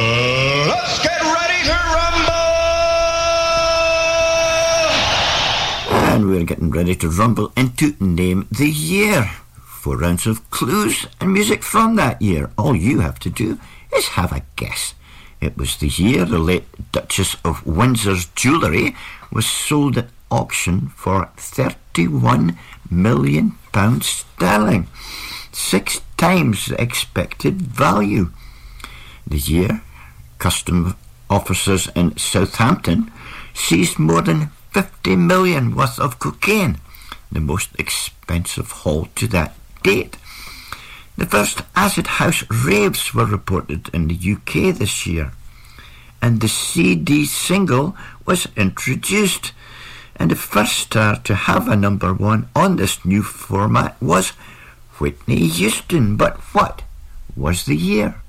Getting 6.49 6.71
ready 6.71 6.95
to 6.95 7.11
rumble 7.11 7.53
into 7.59 7.95
Name 8.01 8.49
the 8.51 8.71
Year. 8.71 9.31
Four 9.53 9.99
rounds 9.99 10.27
of 10.27 10.49
clues 10.49 11.07
and 11.21 11.31
music 11.31 11.63
from 11.63 11.97
that 11.97 12.23
year. 12.23 12.51
All 12.57 12.75
you 12.75 13.01
have 13.01 13.19
to 13.19 13.29
do 13.29 13.61
is 13.95 14.17
have 14.17 14.33
a 14.33 14.43
guess. 14.57 14.95
It 15.43 15.59
was 15.59 15.77
the 15.77 15.89
year 15.89 16.25
the 16.25 16.39
late 16.39 16.65
Duchess 16.91 17.37
of 17.45 17.67
Windsor's 17.67 18.25
jewellery 18.35 18.97
was 19.31 19.45
sold 19.45 19.99
at 19.99 20.09
auction 20.31 20.89
for 20.97 21.29
£31 21.37 22.57
million 22.91 23.53
sterling, 24.01 24.89
six 25.53 26.01
times 26.17 26.67
the 26.67 26.81
expected 26.81 27.61
value. 27.61 28.33
The 29.27 29.37
year, 29.37 29.83
custom 30.39 30.97
officers 31.29 31.91
in 31.95 32.17
Southampton 32.17 33.13
seized 33.53 33.99
more 33.99 34.23
than 34.23 34.51
50 34.73 35.17
million 35.17 35.75
worth 35.75 35.99
of 35.99 36.19
cocaine, 36.19 36.79
the 37.31 37.41
most 37.41 37.71
expensive 37.79 38.71
haul 38.71 39.09
to 39.17 39.27
that 39.29 39.55
date. 39.83 40.17
The 41.17 41.27
first 41.27 41.63
acid 41.75 42.07
house 42.07 42.45
raves 42.49 43.13
were 43.13 43.27
reported 43.27 43.89
in 43.93 44.09
the 44.09 44.15
UK 44.15 44.75
this 44.77 45.07
year, 45.07 45.33
and 46.23 46.41
the 46.41 46.49
CD 46.49 47.25
single 47.25 47.97
was 48.25 48.47
introduced. 48.57 49.53
And 50.17 50.33
the 50.33 50.37
first 50.37 50.77
star 50.79 51.17
to 51.25 51.35
have 51.35 51.69
a 51.69 51.77
number 51.77 52.13
one 52.13 52.49
on 52.55 52.77
this 52.77 53.05
new 53.05 53.23
format 53.23 54.01
was 54.03 54.31
Whitney 54.99 55.47
Houston. 55.47 56.17
But 56.17 56.37
what 56.53 56.83
was 57.37 57.67
the 57.67 57.77
year? 57.77 58.21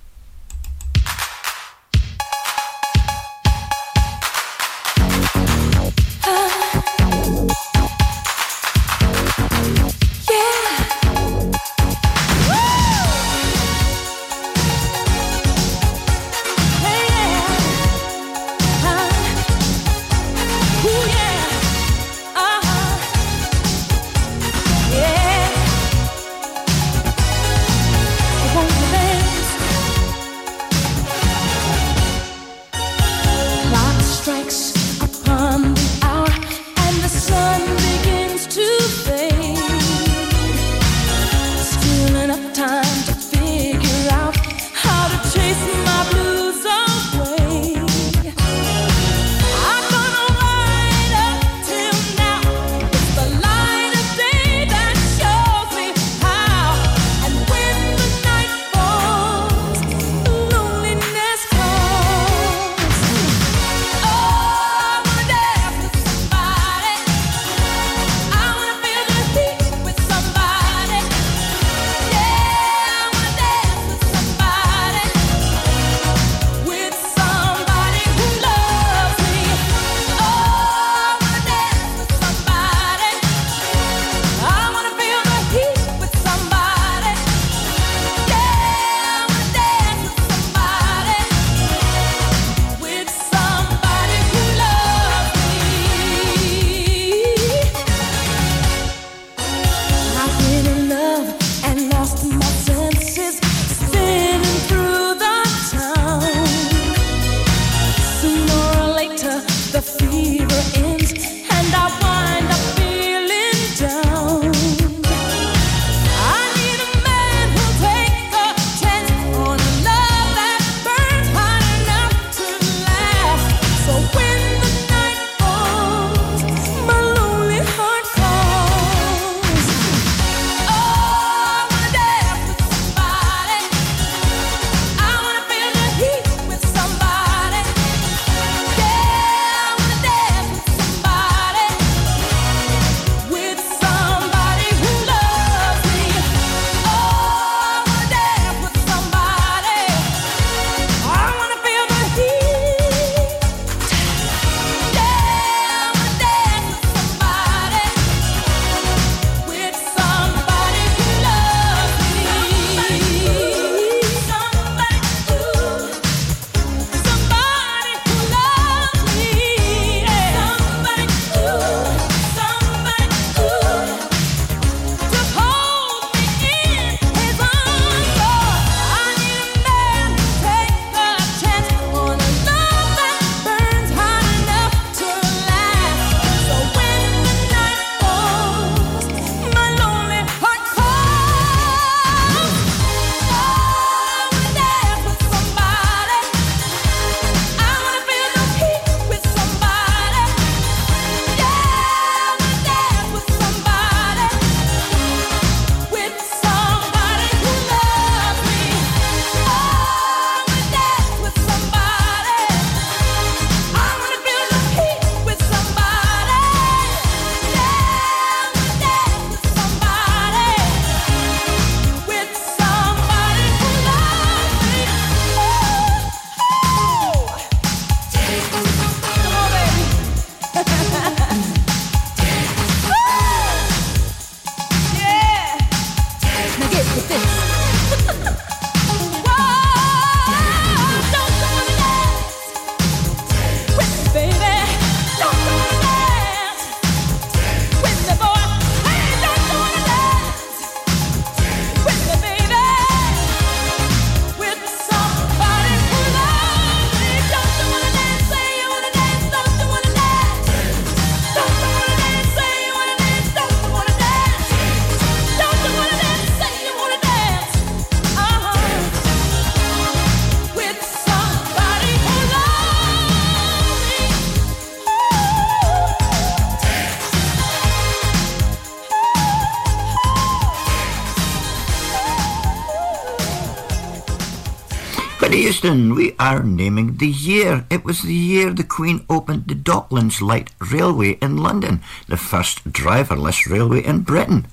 We 285.69 286.15
are 286.17 286.41
naming 286.41 286.97
the 286.97 287.07
year. 287.07 287.63
It 287.69 287.85
was 287.85 288.01
the 288.01 288.11
year 288.11 288.51
the 288.51 288.63
Queen 288.63 289.05
opened 289.07 289.45
the 289.45 289.53
Docklands 289.53 290.19
Light 290.19 290.49
Railway 290.57 291.19
in 291.21 291.37
London, 291.37 291.81
the 292.07 292.17
first 292.17 292.73
driverless 292.73 293.47
railway 293.47 293.85
in 293.85 294.01
Britain. 294.01 294.47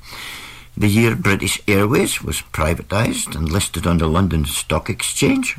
The 0.76 0.88
year 0.88 1.16
British 1.16 1.58
Airways 1.66 2.20
was 2.20 2.42
privatised 2.52 3.34
and 3.34 3.50
listed 3.50 3.86
on 3.86 3.96
the 3.96 4.06
London 4.06 4.44
Stock 4.44 4.90
Exchange. 4.90 5.56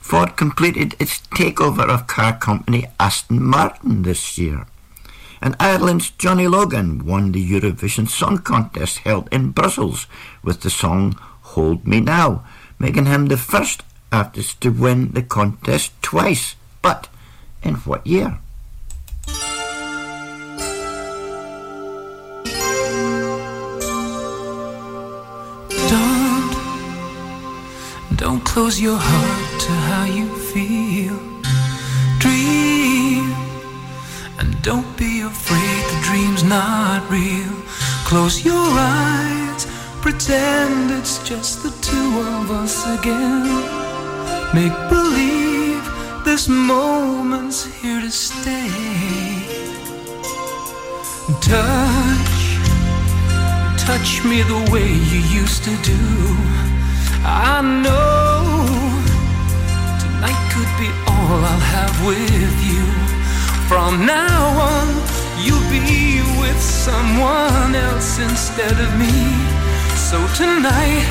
Ford 0.00 0.36
completed 0.36 0.96
its 0.98 1.20
takeover 1.28 1.88
of 1.88 2.08
car 2.08 2.36
company 2.36 2.86
Aston 2.98 3.40
Martin 3.40 4.02
this 4.02 4.36
year. 4.36 4.66
And 5.40 5.54
Ireland's 5.60 6.10
Johnny 6.10 6.48
Logan 6.48 7.06
won 7.06 7.30
the 7.30 7.50
Eurovision 7.50 8.08
Song 8.08 8.38
Contest 8.38 8.98
held 8.98 9.28
in 9.30 9.52
Brussels 9.52 10.08
with 10.42 10.62
the 10.62 10.70
song 10.70 11.12
Hold 11.54 11.86
Me 11.86 12.00
Now, 12.00 12.44
making 12.80 13.06
him 13.06 13.26
the 13.26 13.36
first 13.36 13.84
artist 14.12 14.60
to 14.60 14.70
win 14.70 15.12
the 15.12 15.22
contest 15.22 15.90
twice. 16.02 16.54
But 16.82 17.08
in 17.62 17.74
what 17.86 18.06
year? 18.06 18.38
Don't, 25.88 26.54
don't 28.16 28.44
close 28.44 28.80
your 28.80 28.98
heart 28.98 29.60
to 29.62 29.72
how 29.88 30.04
you 30.04 30.28
feel. 30.52 31.18
Dream, 32.18 33.32
and 34.38 34.62
don't 34.62 34.96
be 34.96 35.22
afraid 35.22 35.82
the 35.92 36.00
dream's 36.04 36.44
not 36.44 37.08
real. 37.10 37.52
Close 38.04 38.44
your 38.44 38.54
eyes, 38.54 39.66
pretend 40.02 40.90
it's 40.90 41.26
just 41.26 41.62
the 41.62 41.70
two 41.80 42.20
of 42.20 42.50
us 42.50 42.86
again. 42.98 43.91
Make 44.54 44.76
believe 44.90 45.82
this 46.26 46.46
moment's 46.46 47.64
here 47.64 48.02
to 48.02 48.10
stay. 48.10 48.68
Touch, 51.40 52.42
touch 53.80 54.22
me 54.26 54.42
the 54.42 54.68
way 54.70 54.86
you 54.86 55.20
used 55.40 55.64
to 55.64 55.74
do. 55.80 55.96
I 57.24 57.62
know 57.62 58.52
tonight 60.02 60.42
could 60.52 60.72
be 60.76 60.90
all 61.08 61.40
I'll 61.52 61.66
have 61.72 61.96
with 62.04 62.56
you. 62.68 62.84
From 63.68 64.04
now 64.04 64.42
on, 64.68 64.88
you'll 65.40 65.66
be 65.70 66.20
with 66.42 66.60
someone 66.60 67.74
else 67.74 68.18
instead 68.18 68.76
of 68.78 68.90
me. 69.00 69.16
So 69.96 70.18
tonight, 70.36 71.08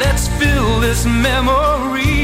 let's 0.00 0.26
fill 0.40 0.80
this 0.80 1.06
memory 1.06 2.15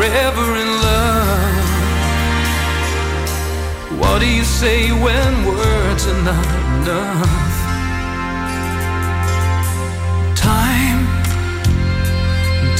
forever 0.00 0.56
in 0.56 0.70
love. 0.88 1.68
What 3.98 4.20
do 4.20 4.26
you 4.26 4.44
say 4.44 4.90
when 4.90 5.44
words 5.44 6.06
are 6.06 6.22
not 6.22 6.46
enough? 6.46 7.39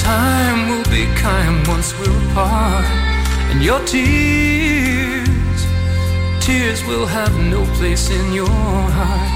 Time 0.00 0.68
will 0.70 0.88
be 0.90 1.04
kind 1.14 1.66
once 1.68 1.92
we're 1.98 2.18
apart, 2.30 2.84
and 3.50 3.62
your 3.62 3.80
tears, 3.84 5.60
tears 6.40 6.84
will 6.84 7.06
have 7.06 7.34
no 7.54 7.64
place 7.78 8.10
in 8.10 8.32
your 8.32 8.48
heart. 8.98 9.30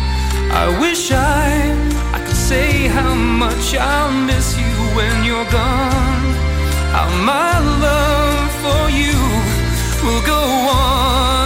I 0.63 0.67
wish 0.81 1.11
I, 1.13 1.73
I 2.17 2.19
could 2.25 2.41
say 2.51 2.89
how 2.89 3.15
much 3.15 3.75
I'll 3.77 4.13
miss 4.31 4.57
you 4.57 4.75
when 4.97 5.25
you're 5.25 5.51
gone. 5.51 6.25
How 6.95 7.09
my 7.33 7.55
love 7.87 8.51
for 8.65 8.85
you 9.01 9.19
will 10.05 10.23
go 10.35 10.43
on 10.71 11.44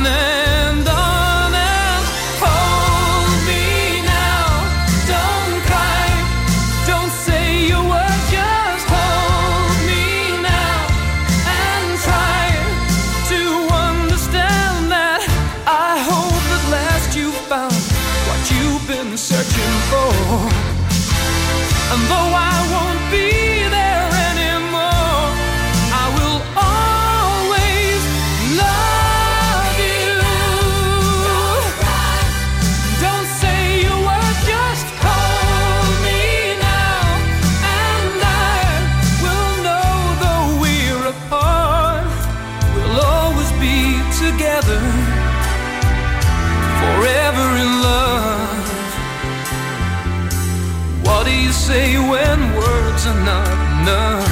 enough? 53.89 54.29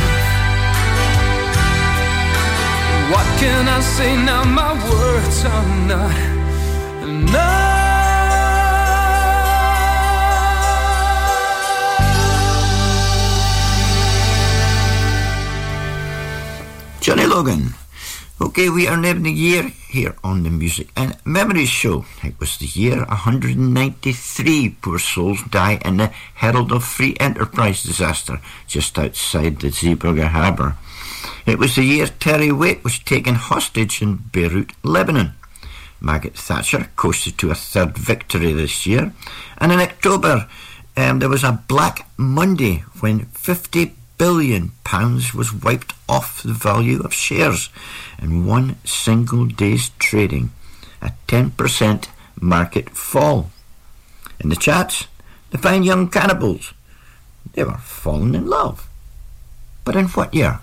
What 3.12 3.26
can 3.40 3.68
I 3.68 3.80
say 3.80 4.16
now? 4.16 4.44
My 4.44 4.72
words 4.90 5.44
are 5.44 5.68
not 5.86 6.16
enough. 7.02 7.66
Johnny 17.00 17.26
Logan. 17.26 17.75
Okay, 18.46 18.68
we 18.68 18.86
are 18.86 18.96
living 18.96 19.24
the 19.24 19.32
year 19.32 19.64
here 19.88 20.14
on 20.22 20.44
the 20.44 20.50
Music 20.50 20.90
and 20.94 21.16
Memories 21.24 21.68
Show. 21.68 22.04
It 22.22 22.38
was 22.38 22.56
the 22.58 22.66
year 22.66 23.04
193 23.04 24.76
poor 24.80 25.00
souls 25.00 25.42
die 25.50 25.80
in 25.84 25.96
the 25.96 26.12
Herald 26.34 26.70
of 26.70 26.84
Free 26.84 27.16
Enterprise 27.18 27.82
disaster 27.82 28.40
just 28.68 28.96
outside 29.00 29.58
the 29.58 29.72
Zeebrugge 29.72 30.28
harbour. 30.28 30.76
It 31.44 31.58
was 31.58 31.74
the 31.74 31.82
year 31.82 32.06
Terry 32.06 32.52
Waite 32.52 32.84
was 32.84 33.00
taken 33.00 33.34
hostage 33.34 34.00
in 34.00 34.22
Beirut, 34.30 34.70
Lebanon. 34.84 35.34
Margaret 36.00 36.38
Thatcher 36.38 36.90
coasted 36.94 37.38
to 37.38 37.50
a 37.50 37.56
third 37.56 37.98
victory 37.98 38.52
this 38.52 38.86
year. 38.86 39.12
And 39.58 39.72
in 39.72 39.80
October, 39.80 40.48
um, 40.96 41.18
there 41.18 41.28
was 41.28 41.42
a 41.42 41.64
Black 41.66 42.08
Monday 42.16 42.84
when 43.00 43.26
50 43.26 43.95
billion 44.18 44.72
pounds 44.84 45.34
was 45.34 45.52
wiped 45.52 45.92
off 46.08 46.42
the 46.42 46.52
value 46.52 47.00
of 47.02 47.12
shares 47.12 47.70
in 48.20 48.46
one 48.46 48.76
single 48.84 49.46
day's 49.46 49.90
trading, 49.98 50.50
a 51.02 51.12
10% 51.28 52.08
market 52.40 52.90
fall. 52.90 53.50
In 54.40 54.48
the 54.48 54.56
chats, 54.56 55.06
the 55.50 55.58
fine 55.58 55.82
young 55.82 56.08
cannibals, 56.08 56.72
they 57.52 57.64
were 57.64 57.78
falling 57.78 58.34
in 58.34 58.46
love. 58.46 58.88
But 59.84 59.96
in 59.96 60.06
what 60.08 60.34
year? 60.34 60.60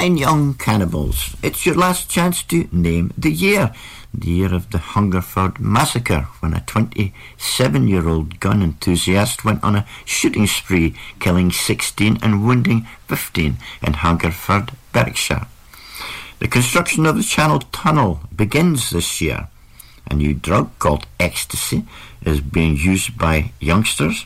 Fine 0.00 0.16
young 0.16 0.54
cannibals. 0.54 1.36
It's 1.42 1.66
your 1.66 1.74
last 1.74 2.08
chance 2.08 2.42
to 2.44 2.66
name 2.72 3.12
the 3.18 3.30
year. 3.30 3.74
The 4.14 4.30
year 4.30 4.54
of 4.54 4.70
the 4.70 4.78
Hungerford 4.78 5.60
Massacre, 5.60 6.26
when 6.40 6.54
a 6.54 6.62
27 6.62 7.86
year 7.86 8.08
old 8.08 8.40
gun 8.40 8.62
enthusiast 8.62 9.44
went 9.44 9.62
on 9.62 9.76
a 9.76 9.86
shooting 10.06 10.46
spree, 10.46 10.94
killing 11.18 11.52
16 11.52 12.16
and 12.22 12.46
wounding 12.46 12.86
15 13.08 13.58
in 13.82 13.92
Hungerford, 13.92 14.72
Berkshire. 14.94 15.46
The 16.38 16.48
construction 16.48 17.04
of 17.04 17.16
the 17.18 17.22
Channel 17.22 17.58
Tunnel 17.70 18.20
begins 18.34 18.88
this 18.88 19.20
year. 19.20 19.48
A 20.10 20.14
new 20.14 20.32
drug 20.32 20.70
called 20.78 21.04
ecstasy 21.20 21.84
is 22.22 22.40
being 22.40 22.74
used 22.74 23.18
by 23.18 23.52
youngsters. 23.60 24.24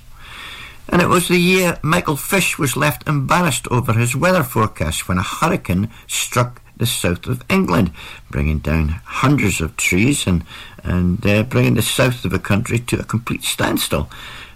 And 0.88 1.00
it 1.00 1.08
was 1.08 1.28
the 1.28 1.38
year 1.38 1.78
Michael 1.82 2.16
Fish 2.16 2.58
was 2.58 2.76
left 2.76 3.08
embarrassed 3.08 3.66
over 3.70 3.92
his 3.94 4.14
weather 4.14 4.42
forecast 4.42 5.08
when 5.08 5.18
a 5.18 5.22
hurricane 5.22 5.90
struck 6.06 6.60
the 6.76 6.86
south 6.86 7.26
of 7.26 7.42
England, 7.48 7.92
bringing 8.30 8.58
down 8.58 8.88
hundreds 9.04 9.60
of 9.60 9.76
trees 9.76 10.26
and, 10.26 10.44
and 10.82 11.24
uh, 11.26 11.42
bringing 11.44 11.74
the 11.74 11.82
south 11.82 12.24
of 12.24 12.30
the 12.30 12.38
country 12.38 12.78
to 12.78 12.98
a 12.98 13.04
complete 13.04 13.44
standstill. 13.44 14.10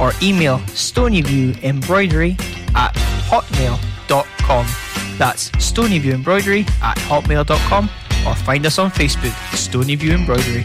or 0.00 0.12
email 0.22 0.58
stonyviewembroidery 0.58 2.40
at 2.74 2.94
hotmail.com. 3.28 4.66
That's 5.18 5.50
stonyviewembroidery 5.50 6.68
at 6.82 6.96
hotmail.com 6.98 7.90
or 8.26 8.34
find 8.34 8.66
us 8.66 8.78
on 8.78 8.90
Facebook, 8.90 9.32
Stonyview 9.52 10.10
Embroidery. 10.10 10.64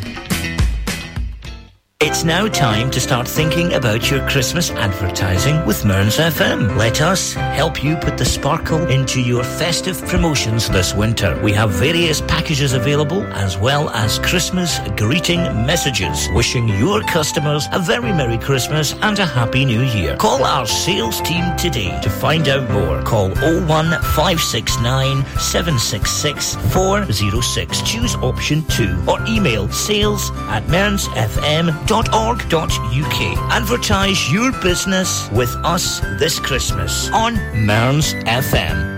It's 1.99 2.25
now 2.25 2.47
time 2.47 2.91
to 2.91 2.99
start 2.99 3.27
thinking 3.27 3.73
about 3.73 4.11
your 4.11 4.27
Christmas 4.27 4.71
advertising 4.71 5.65
with 5.65 5.85
Mearns 5.85 6.17
FM. 6.17 6.75
Let 6.75 7.01
us 7.01 7.35
help 7.53 7.83
you 7.83 7.95
put 7.95 8.17
the 8.17 8.25
sparkle 8.25 8.87
into 8.87 9.21
your 9.21 9.43
festive 9.43 10.01
promotions 10.07 10.67
this 10.67 10.93
winter. 10.93 11.39
We 11.43 11.53
have 11.53 11.69
various 11.69 12.19
packages 12.21 12.73
available 12.73 13.21
as 13.33 13.57
well 13.57 13.89
as 13.91 14.17
Christmas 14.19 14.79
greeting 14.97 15.39
messages 15.65 16.27
wishing 16.33 16.67
your 16.67 17.01
customers 17.03 17.67
a 17.71 17.79
very 17.79 18.11
Merry 18.11 18.39
Christmas 18.39 18.95
and 19.01 19.17
a 19.19 19.25
Happy 19.25 19.63
New 19.65 19.83
Year. 19.83 20.17
Call 20.17 20.43
our 20.43 20.65
sales 20.65 21.21
team 21.21 21.55
today 21.55 21.97
to 22.01 22.09
find 22.09 22.49
out 22.49 22.69
more. 22.71 23.01
Call 23.03 23.29
01569 23.29 25.23
766 25.37 26.55
406. 26.73 27.81
Choose 27.83 28.15
option 28.15 28.65
2 28.65 29.05
or 29.07 29.23
email 29.27 29.69
sales 29.69 30.31
at 30.49 30.63
mearnsfm.org.uk. 30.63 33.51
Advertise 33.51 34.31
your 34.31 34.51
business 34.61 35.29
with 35.31 35.49
us 35.63 35.99
this 36.19 36.39
Christmas 36.39 37.11
on 37.11 37.37
Mearns 37.53 38.13
FM. 38.25 38.92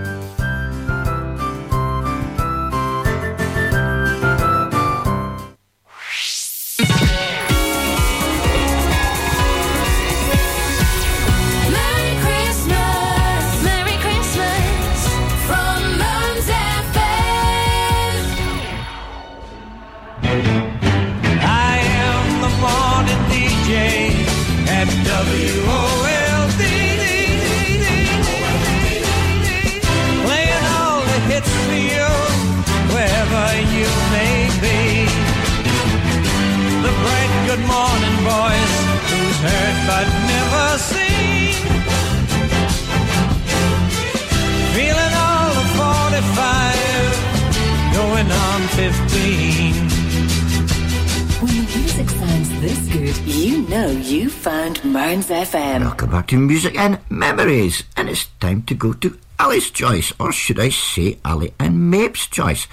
To 56.36 56.40
Music 56.40 56.76
and 56.76 56.98
Memories, 57.08 57.84
and 57.96 58.10
it's 58.10 58.26
time 58.40 58.60
to 58.64 58.74
go 58.74 58.92
to 58.92 59.18
Ali's 59.38 59.70
choice, 59.70 60.12
or 60.20 60.32
should 60.32 60.60
I 60.60 60.68
say 60.68 61.18
Ali 61.24 61.54
and 61.58 61.90
Mabes' 61.90 62.28
choice, 62.30 62.66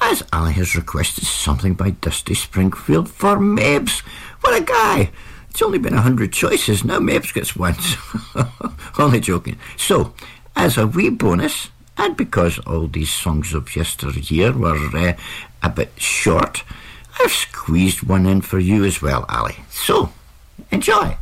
as 0.00 0.24
Ali 0.32 0.52
has 0.54 0.74
requested 0.74 1.22
something 1.22 1.74
by 1.74 1.90
Dusty 1.90 2.34
Springfield 2.34 3.08
for 3.08 3.36
Mabes. 3.36 4.00
What 4.40 4.60
a 4.60 4.64
guy! 4.64 5.12
It's 5.50 5.62
only 5.62 5.78
been 5.78 5.94
a 5.94 6.00
hundred 6.00 6.32
choices, 6.32 6.84
now 6.84 6.98
Mabes 6.98 7.32
gets 7.32 7.54
one. 7.54 7.76
only 8.98 9.20
joking. 9.20 9.56
So, 9.76 10.12
as 10.56 10.76
a 10.76 10.88
wee 10.88 11.10
bonus, 11.10 11.68
and 11.96 12.16
because 12.16 12.58
all 12.66 12.88
these 12.88 13.12
songs 13.12 13.54
of 13.54 13.76
yesteryear 13.76 14.52
were 14.52 14.90
uh, 14.96 15.12
a 15.62 15.68
bit 15.70 15.92
short, 15.96 16.64
I've 17.20 17.30
squeezed 17.30 18.02
one 18.02 18.26
in 18.26 18.40
for 18.40 18.58
you 18.58 18.84
as 18.84 19.00
well, 19.00 19.24
Ali. 19.28 19.54
So, 19.70 20.10
enjoy. 20.72 21.16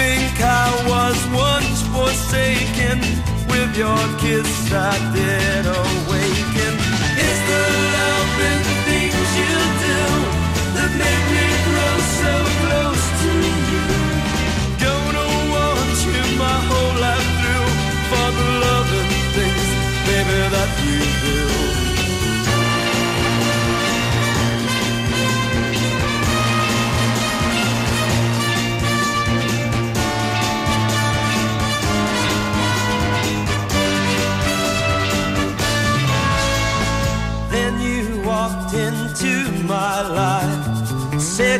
Think 0.00 0.40
I 0.40 0.68
was 0.92 1.18
once 1.48 1.78
forsaken, 1.94 2.98
with 3.50 3.72
your 3.76 4.02
kiss 4.22 4.50
I 4.72 4.96
did 5.14 5.66
awaken. 5.66 5.89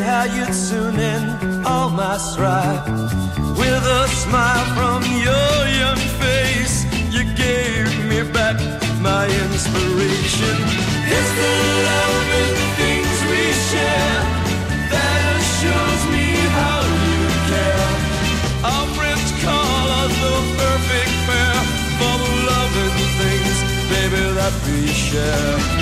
Said 0.01 0.07
how 0.07 0.35
you'd 0.35 0.55
soon 0.55 0.99
end 0.99 1.67
all 1.67 1.91
my 1.91 2.17
strife. 2.17 2.87
With 3.59 3.85
a 4.01 4.09
smile 4.09 4.67
from 4.77 5.03
your 5.29 5.57
young 5.83 6.03
face, 6.23 6.85
you 7.15 7.23
gave 7.35 7.89
me 8.11 8.21
back 8.33 8.57
my 9.01 9.25
inspiration. 9.45 10.57
It's 11.17 11.33
the 11.41 11.53
love 11.89 12.29
and 12.41 12.57
things 12.81 13.17
we 13.31 13.43
share 13.69 14.21
that 14.93 15.21
assures 15.39 16.03
me 16.15 16.29
how 16.59 16.81
you 17.09 17.23
care. 17.53 17.91
Our 18.73 18.87
friends 18.97 19.29
call 19.45 19.85
us 20.03 20.13
the 20.25 20.37
perfect 20.61 21.15
pair 21.29 21.59
for 21.99 22.15
the 22.25 22.33
love 22.51 22.73
and 22.85 22.99
things, 23.21 23.57
baby, 23.93 24.23
that 24.39 24.55
we 24.67 24.87
share. 24.87 25.80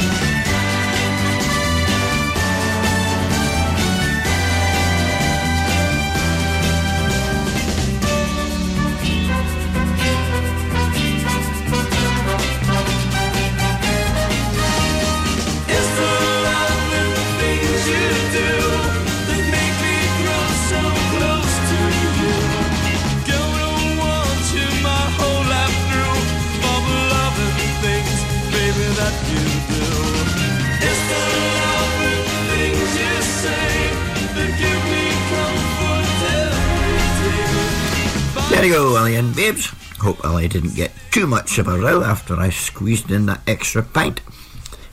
There 38.58 38.66
you 38.66 38.72
go, 38.72 38.96
Ellie 38.96 39.14
and 39.14 39.36
babes. 39.36 39.66
Hope 40.00 40.24
Ellie 40.24 40.48
didn't 40.48 40.74
get 40.74 40.90
too 41.12 41.28
much 41.28 41.58
of 41.58 41.68
a 41.68 41.78
row 41.78 42.02
after 42.02 42.34
I 42.34 42.50
squeezed 42.50 43.08
in 43.08 43.26
that 43.26 43.40
extra 43.46 43.84
pint. 43.84 44.20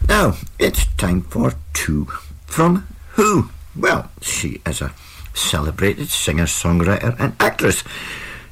Now, 0.08 0.36
it's 0.60 0.86
time 0.98 1.24
for 1.24 1.54
two 1.74 2.06
from 2.46 2.88
who? 3.14 3.50
Well, 3.76 4.12
she 4.22 4.62
is 4.68 4.82
a 4.82 4.94
celebrated 5.34 6.10
singer, 6.10 6.44
songwriter, 6.44 7.20
and 7.20 7.36
actress. 7.40 7.84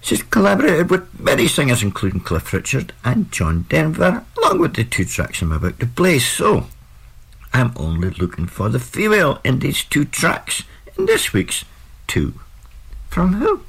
She's 0.02 0.23
collaborated 0.23 0.90
with 0.90 1.19
many 1.19 1.48
singers, 1.48 1.84
including 1.84 2.22
Cliff 2.22 2.52
Richard 2.52 2.91
and 3.06 3.31
John 3.31 3.68
Denver, 3.69 4.26
along 4.40 4.61
with 4.61 4.73
the 4.73 4.84
two 4.84 5.06
tracks 5.06 5.44
I'm 5.44 5.52
about 5.52 5.80
to 5.80 5.85
play. 5.85 6.18
So, 6.18 6.65
I'm 7.53 7.72
only 7.76 8.10
looking 8.10 8.48
for 8.48 8.68
the 8.68 8.80
female 8.80 9.40
in 9.44 9.60
these 9.60 9.84
two 9.84 10.06
tracks 10.06 10.64
in 10.98 11.06
this 11.06 11.34
week's 11.34 11.65
Two 12.07 12.34
from 13.11 13.34
Who? 13.34 13.61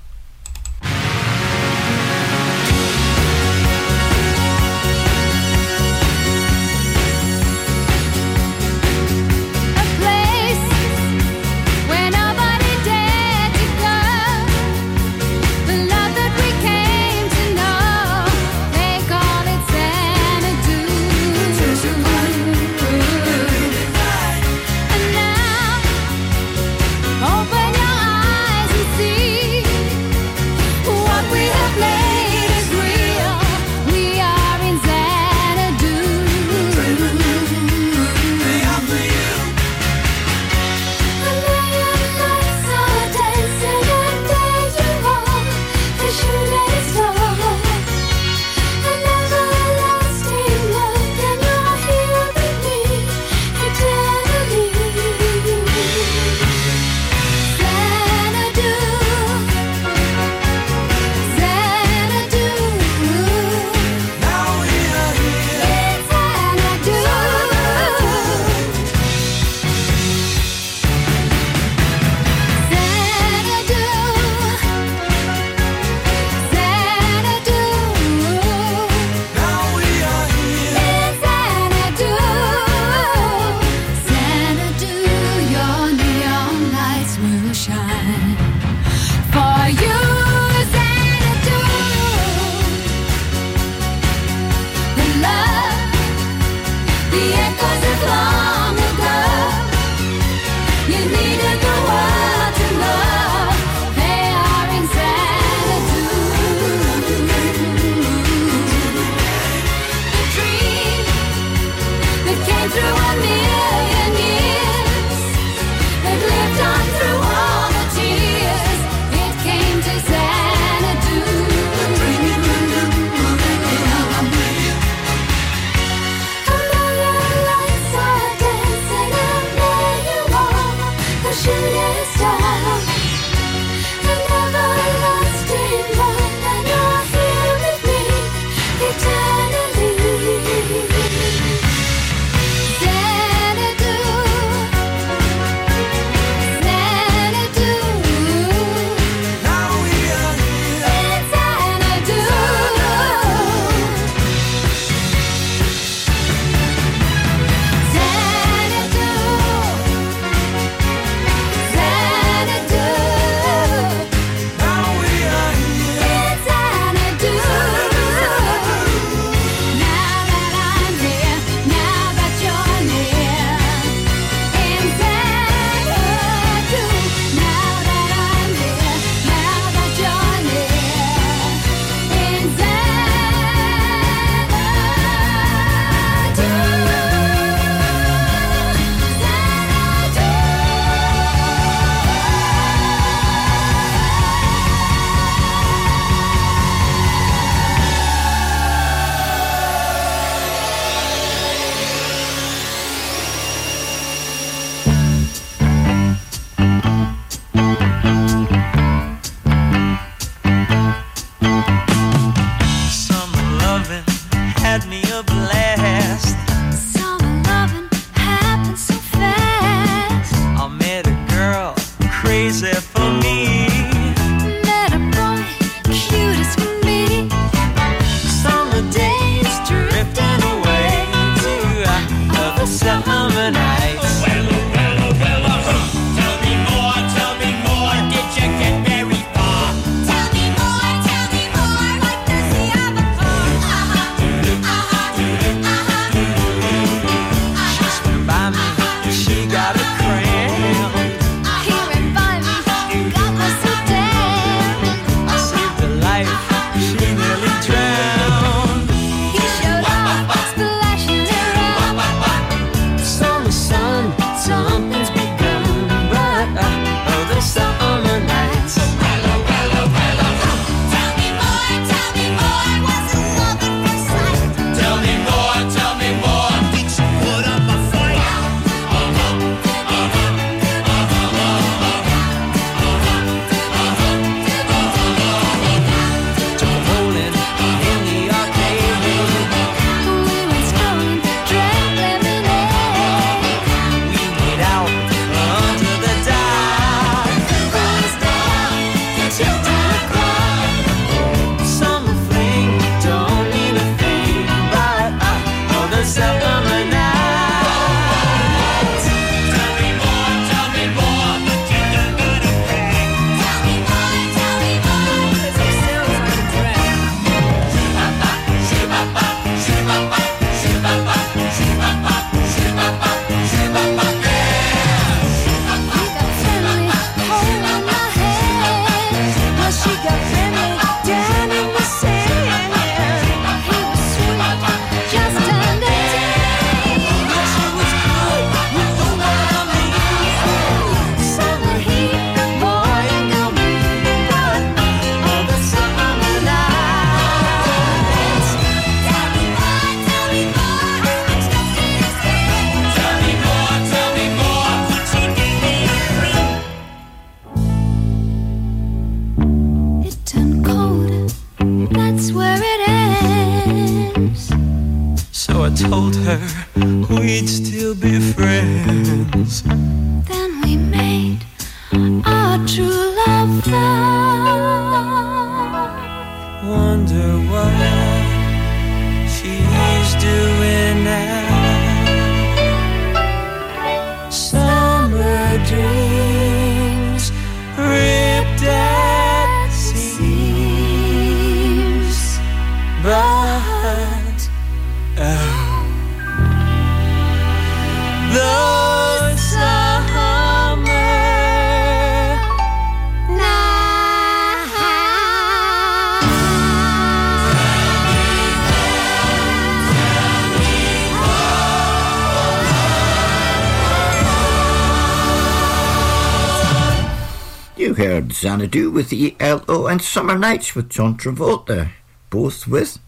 Xanadu 418.34 418.90
with 418.90 419.10
the 419.10 419.36
ELO 419.38 419.86
and 419.86 420.02
Summer 420.02 420.36
Nights 420.36 420.74
with 420.74 420.90
John 420.90 421.16
Travolta, 421.16 421.90
both 422.30 422.66
with 422.66 422.98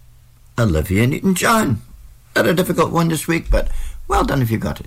Olivia 0.58 1.06
Newton 1.06 1.34
John. 1.34 1.82
Not 2.34 2.46
a 2.46 2.54
difficult 2.54 2.92
one 2.92 3.08
this 3.08 3.26
week, 3.26 3.50
but 3.50 3.68
well 4.08 4.24
done 4.24 4.40
if 4.42 4.50
you 4.50 4.58
got 4.58 4.80
it. 4.80 4.86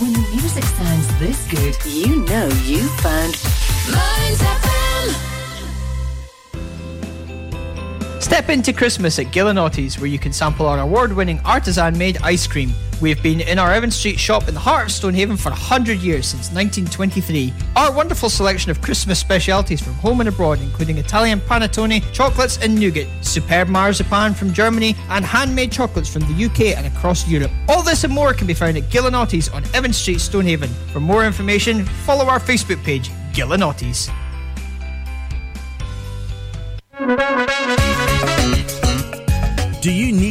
When 0.00 0.12
the 0.12 0.26
music 0.34 0.64
sounds 0.64 1.18
this 1.18 1.46
good, 1.50 1.76
you 1.84 2.24
know 2.24 2.46
you 2.64 2.88
found 2.98 3.36
Mearns 3.90 4.40
FM. 4.40 5.14
Step 8.22 8.48
into 8.48 8.72
Christmas 8.72 9.18
at 9.18 9.26
Giulianotti's, 9.26 9.98
where 9.98 10.06
you 10.06 10.18
can 10.18 10.32
sample 10.32 10.66
our 10.66 10.78
award 10.80 11.12
winning 11.12 11.40
artisan 11.44 11.98
made 11.98 12.18
ice 12.22 12.46
cream. 12.46 12.72
We've 13.00 13.22
been 13.22 13.40
in 13.40 13.60
our 13.60 13.72
Evan 13.72 13.92
Street 13.92 14.18
shop 14.18 14.48
in 14.48 14.54
the 14.54 14.60
heart 14.60 14.86
of 14.86 14.92
Stonehaven 14.92 15.36
for 15.36 15.50
100 15.50 16.00
years, 16.00 16.26
since 16.26 16.50
1923. 16.50 17.52
Our 17.76 17.92
wonderful 17.92 18.28
selection 18.28 18.72
of 18.72 18.82
Christmas 18.82 19.20
specialities 19.20 19.80
from 19.80 19.92
home 19.94 20.18
and 20.18 20.28
abroad, 20.28 20.60
including 20.60 20.98
Italian 20.98 21.38
panettone, 21.38 22.02
chocolates 22.12 22.58
and 22.58 22.74
nougat, 22.74 23.06
superb 23.20 23.68
marzipan 23.68 24.34
from 24.34 24.52
Germany, 24.52 24.96
and 25.10 25.24
handmade 25.24 25.70
chocolates 25.70 26.12
from 26.12 26.22
the 26.22 26.44
UK 26.46 26.76
and 26.76 26.88
across 26.88 27.28
Europe. 27.28 27.52
All 27.68 27.84
this 27.84 28.02
and 28.02 28.12
more 28.12 28.34
can 28.34 28.48
be 28.48 28.54
found 28.54 28.76
at 28.76 28.84
Giulianotti's 28.84 29.48
on 29.50 29.62
Evan 29.74 29.92
Street, 29.92 30.20
Stonehaven. 30.20 30.70
For 30.92 30.98
more 30.98 31.24
information, 31.24 31.84
follow 31.84 32.24
our 32.24 32.40
Facebook 32.40 32.82
page, 32.82 33.10
Giulianotti's. 33.32 34.10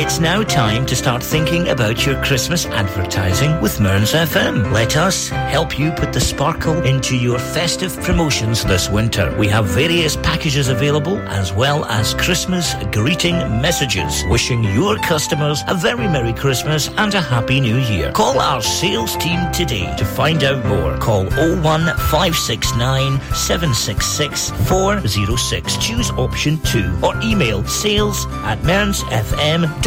It's 0.00 0.20
now 0.20 0.44
time 0.44 0.86
to 0.86 0.94
start 0.94 1.24
thinking 1.24 1.70
about 1.70 2.06
your 2.06 2.22
Christmas 2.22 2.66
advertising 2.66 3.60
with 3.60 3.80
Mearns 3.80 4.12
FM. 4.12 4.70
Let 4.70 4.96
us 4.96 5.28
help 5.28 5.76
you 5.76 5.90
put 5.90 6.12
the 6.12 6.20
sparkle 6.20 6.80
into 6.84 7.16
your 7.16 7.40
festive 7.40 8.00
promotions 8.02 8.62
this 8.62 8.88
winter. 8.88 9.36
We 9.36 9.48
have 9.48 9.66
various 9.66 10.14
packages 10.14 10.68
available 10.68 11.18
as 11.22 11.52
well 11.52 11.84
as 11.86 12.14
Christmas 12.14 12.74
greeting 12.92 13.34
messages 13.60 14.22
wishing 14.28 14.62
your 14.62 14.98
customers 14.98 15.64
a 15.66 15.74
very 15.74 16.06
Merry 16.06 16.32
Christmas 16.32 16.90
and 16.90 17.12
a 17.14 17.20
Happy 17.20 17.58
New 17.58 17.78
Year. 17.78 18.12
Call 18.12 18.38
our 18.38 18.62
sales 18.62 19.16
team 19.16 19.50
today 19.50 19.92
to 19.96 20.04
find 20.04 20.44
out 20.44 20.64
more. 20.66 20.96
Call 20.98 21.24
01569 21.24 23.20
766 23.34 24.50
406. 24.68 25.76
Choose 25.78 26.12
option 26.12 26.56
2 26.58 27.00
or 27.02 27.20
email 27.20 27.64
sales 27.64 28.26
at 28.44 28.62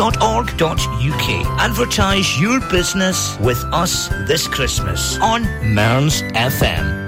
mearnsfm.org.uk. 0.02 1.60
Advertise 1.60 2.40
your 2.40 2.60
business 2.70 3.38
with 3.40 3.64
us 3.72 4.08
this 4.28 4.48
Christmas 4.48 5.20
on 5.20 5.44
Mearns 5.64 6.22
FM. 6.34 7.01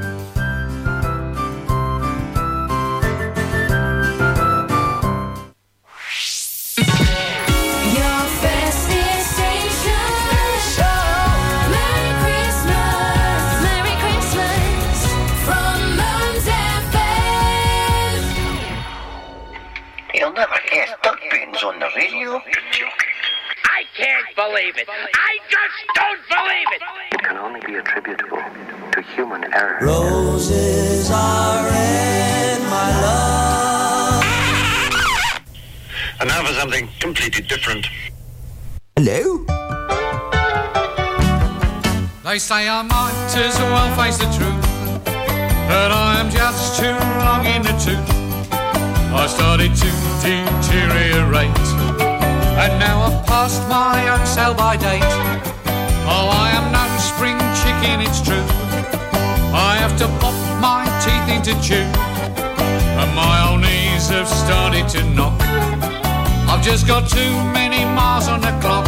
It. 24.83 25.09
I 25.13 25.39
just 25.49 25.79
don't 25.95 26.19
believe 26.29 26.67
it. 26.75 26.81
It 27.13 27.23
can 27.23 27.37
only 27.37 27.59
be 27.61 27.75
attributable 27.75 28.43
to 28.91 29.01
human 29.15 29.53
error. 29.53 29.79
Roses 29.81 31.09
are 31.11 31.65
red, 31.69 32.61
my 32.63 33.01
love. 33.01 34.23
And 36.19 36.29
now 36.29 36.43
for 36.43 36.53
something 36.53 36.89
completely 36.99 37.43
different. 37.43 37.87
Hello? 38.95 39.45
They 42.23 42.39
say 42.39 42.67
I 42.69 42.81
might 42.81 43.35
as 43.35 43.59
well 43.59 43.95
face 43.95 44.17
the 44.17 44.25
truth 44.37 44.73
but 45.67 45.91
I 45.91 46.19
am 46.19 46.29
just 46.29 46.79
too 46.79 46.95
long 47.23 47.45
in 47.45 47.61
the 47.61 47.73
tooth 47.83 48.09
I 49.13 49.27
started 49.27 49.73
to 49.75 49.89
deteriorate 50.21 52.12
And 52.55 52.79
now 52.79 53.01
I've 53.01 53.25
passed 53.25 53.61
my 53.67 54.09
own 54.09 54.25
sell 54.25 54.53
by 54.53 54.77
date 54.77 55.03
Oh, 56.05 56.29
I 56.29 56.51
am 56.57 56.71
no 56.71 56.83
spring 56.99 57.37
chicken, 57.61 58.01
it's 58.01 58.21
true 58.21 58.45
I 59.53 59.77
have 59.83 59.97
to 59.99 60.07
pop 60.21 60.37
my 60.61 60.83
teeth 61.03 61.27
into 61.35 61.53
chew 61.61 61.87
And 62.99 63.09
my 63.15 63.49
old 63.49 63.61
knees 63.61 64.09
have 64.09 64.27
started 64.27 64.87
to 64.89 65.03
knock 65.15 65.39
I've 66.49 66.63
just 66.63 66.87
got 66.87 67.09
too 67.09 67.33
many 67.53 67.83
miles 67.85 68.27
on 68.27 68.41
the 68.41 68.53
clock 68.61 68.85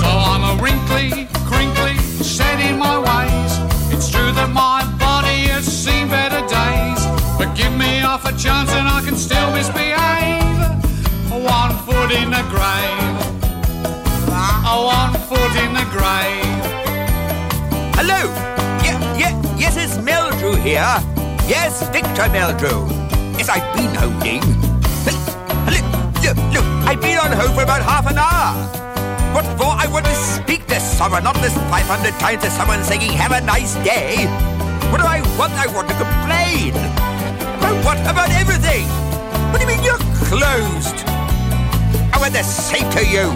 So 0.00 0.06
I'm 0.06 0.58
a 0.58 0.62
wrinkly, 0.62 1.28
crinkly, 1.44 1.96
set 2.22 2.58
in 2.60 2.78
my 2.78 2.98
ways. 2.98 3.52
It's 3.92 4.10
true 4.10 4.32
that 4.32 4.50
my 4.52 4.82
body 4.98 5.48
has 5.52 5.64
seen 5.64 6.08
better 6.08 6.40
days. 6.40 7.00
But 7.38 7.54
give 7.56 7.72
me 7.72 7.98
half 7.98 8.24
a 8.24 8.36
chance 8.36 8.70
and 8.72 8.88
I 8.88 9.02
can 9.04 9.16
still 9.16 9.50
misbehave. 9.52 10.43
One 11.34 11.74
foot 11.82 12.12
in 12.12 12.30
the 12.30 12.46
grave. 12.46 13.18
One 14.30 15.14
foot 15.26 15.54
in 15.58 15.74
the 15.74 15.82
grave. 15.90 16.62
Hello? 17.98 18.30
Yeah, 18.86 19.18
yeah, 19.18 19.58
yes, 19.58 19.76
it's 19.76 19.98
Meldrew 19.98 20.56
here. 20.62 20.94
Yes, 21.50 21.82
Victor 21.90 22.30
Meldrew. 22.30 22.86
Yes, 23.36 23.48
I've 23.48 23.66
been 23.74 23.92
holding. 23.96 24.46
Look, 25.02 25.82
look, 26.22 26.36
look, 26.54 26.64
I've 26.86 27.00
been 27.00 27.18
on 27.18 27.32
hold 27.32 27.56
for 27.56 27.64
about 27.64 27.82
half 27.82 28.08
an 28.08 28.18
hour. 28.18 28.54
What 29.34 29.44
for? 29.58 29.74
I 29.74 29.88
want 29.90 30.04
to 30.06 30.14
speak 30.14 30.68
to 30.68 30.78
someone, 30.78 31.24
not 31.24 31.34
listen 31.42 31.62
500 31.68 32.12
times 32.20 32.44
to 32.44 32.50
someone 32.50 32.84
saying, 32.84 33.10
have 33.10 33.32
a 33.32 33.40
nice 33.40 33.74
day. 33.82 34.26
What 34.92 35.00
do 35.00 35.06
I 35.06 35.20
want? 35.36 35.52
I 35.54 35.66
want 35.66 35.88
to 35.88 35.94
complain. 35.98 36.74
About 37.58 37.84
what? 37.84 37.98
About 38.06 38.30
everything. 38.30 38.86
What 39.50 39.60
do 39.60 39.66
you 39.66 39.74
mean 39.74 39.82
you're 39.82 39.98
closed? 40.30 41.23
Want 42.24 42.36
to 42.36 42.42
say 42.42 42.80
to 42.80 43.04
you. 43.04 43.28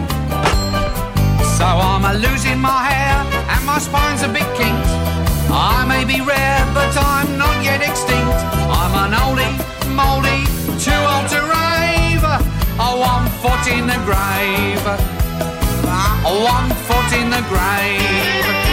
So 1.59 1.67
I'm 1.67 2.07
a 2.07 2.15
losing 2.15 2.59
my 2.59 2.85
hair 2.89 3.21
and 3.53 3.67
my 3.67 3.79
spine's 3.79 4.23
a 4.23 4.29
bit 4.29 4.49
kinked. 4.57 4.89
I 5.53 5.85
may 5.87 6.07
be 6.07 6.25
rare, 6.25 6.65
but 6.73 6.97
I'm 6.97 7.37
not 7.37 7.63
yet 7.63 7.83
extinct. 7.83 8.41
I'm 8.81 8.95
an 9.05 9.13
oldie, 9.13 9.53
mouldy, 9.93 10.41
too 10.81 11.01
old 11.13 11.29
to 11.29 11.41
rave. 11.53 12.25
A 12.81 12.91
one 12.97 13.29
foot 13.43 13.65
in 13.69 13.87
the 13.93 14.01
grave. 14.09 14.83
One 16.25 16.71
foot 16.89 17.13
in 17.13 17.29
the 17.29 17.45
grave. 17.53 18.68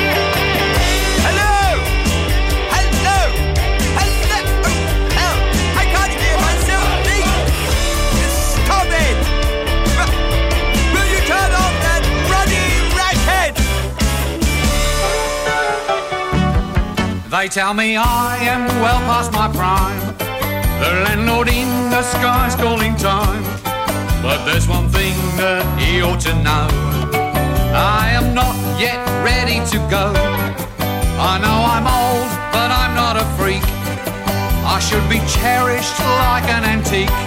They 17.36 17.50
tell 17.50 17.74
me 17.74 17.98
I 17.98 18.38
am 18.48 18.66
well 18.80 19.02
past 19.12 19.34
my 19.34 19.52
prime. 19.52 20.00
The 20.80 21.04
landlord 21.04 21.50
in 21.50 21.68
the 21.90 22.02
sky's 22.02 22.56
calling 22.56 22.96
time. 22.96 23.44
But 24.24 24.46
there's 24.46 24.70
one 24.70 24.88
thing 24.88 25.14
that 25.36 25.68
he 25.78 26.02
ought 26.02 26.22
to 26.22 26.34
know. 26.48 26.68
I 27.76 28.16
am 28.16 28.34
not 28.34 28.56
yet 28.80 29.04
ready 29.20 29.60
to 29.68 29.78
go. 29.92 30.16
I 31.20 31.36
know 31.44 31.60
I'm 31.76 31.84
old, 31.84 32.32
but 32.56 32.72
I'm 32.72 32.96
not 32.96 33.20
a 33.20 33.28
freak. 33.36 33.68
I 34.64 34.80
should 34.80 35.04
be 35.12 35.20
cherished 35.28 36.00
like 36.24 36.48
an 36.48 36.64
antique. 36.64 37.20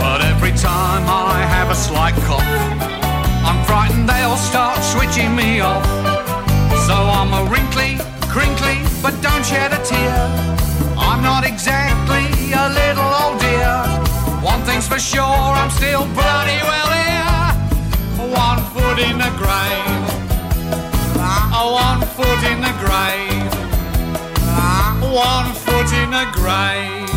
But 0.00 0.24
every 0.24 0.56
time 0.56 1.04
I 1.06 1.44
have 1.44 1.68
a 1.68 1.76
slight 1.76 2.16
cough, 2.24 2.40
I'm 3.44 3.60
frightened 3.68 4.08
they'll 4.08 4.40
start 4.40 4.80
switching 4.80 5.36
me 5.36 5.60
off. 5.60 5.84
So 6.88 6.96
I'm 6.96 7.36
a 7.36 7.44
wrinkly, 7.52 8.00
crinkly, 8.32 8.89
but 9.02 9.14
don't 9.22 9.44
shed 9.44 9.72
a 9.72 9.82
tear. 9.84 10.20
I'm 10.96 11.22
not 11.22 11.44
exactly 11.46 12.26
a 12.52 12.68
little 12.68 13.10
old 13.22 13.40
dear. 13.40 13.76
One 14.42 14.60
thing's 14.62 14.86
for 14.86 14.98
sure, 14.98 15.22
I'm 15.60 15.70
still 15.70 16.04
bloody 16.18 16.60
well 16.70 16.90
here. 17.00 17.50
One 18.44 18.60
foot 18.72 18.98
in 18.98 19.16
the 19.18 19.32
grave. 19.40 20.04
Oh, 21.52 21.72
one 21.88 22.00
foot 22.16 22.42
in 22.52 22.60
the 22.60 22.74
grave. 22.84 23.50
Uh, 24.42 24.90
one 25.12 25.52
foot 25.64 25.90
in 26.00 26.10
the 26.10 26.26
grave. 26.32 27.08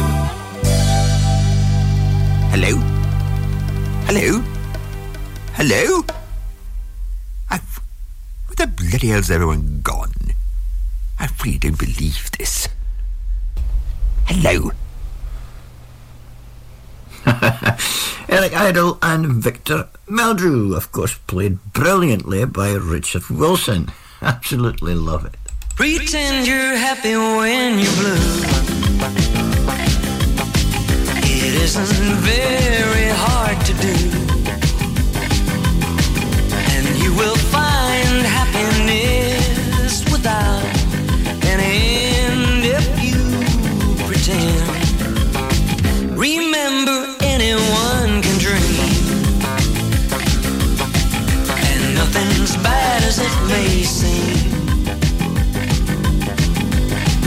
Hello? 2.53 2.73
Hello? 4.07 4.43
Hello? 5.53 6.03
I've, 7.49 7.81
where 8.47 8.55
the 8.55 8.67
bloody 8.67 9.07
hell's 9.07 9.31
everyone 9.31 9.81
gone? 9.83 10.11
I 11.23 11.29
really 11.45 11.57
don't 11.57 11.79
believe 11.79 12.29
this. 12.37 12.67
Hello? 14.25 14.71
Eric 18.27 18.53
Idle 18.53 18.97
and 19.01 19.27
Victor 19.27 19.87
Meldrew, 20.05 20.75
of 20.75 20.91
course, 20.91 21.17
played 21.27 21.59
brilliantly 21.71 22.43
by 22.43 22.73
Richard 22.73 23.29
Wilson. 23.29 23.87
Absolutely 24.21 24.95
love 24.95 25.23
it. 25.23 25.35
Pretend 25.77 26.45
you're 26.45 26.75
happy 26.75 27.15
when 27.15 27.79
you're 27.79 27.93
blue. 27.93 28.43
It 31.23 31.53
isn't 31.63 32.17
very 32.17 33.07
hard 33.15 33.65
to 33.65 33.73
do. 33.75 34.32
May 53.47 53.83
seem. 53.83 54.51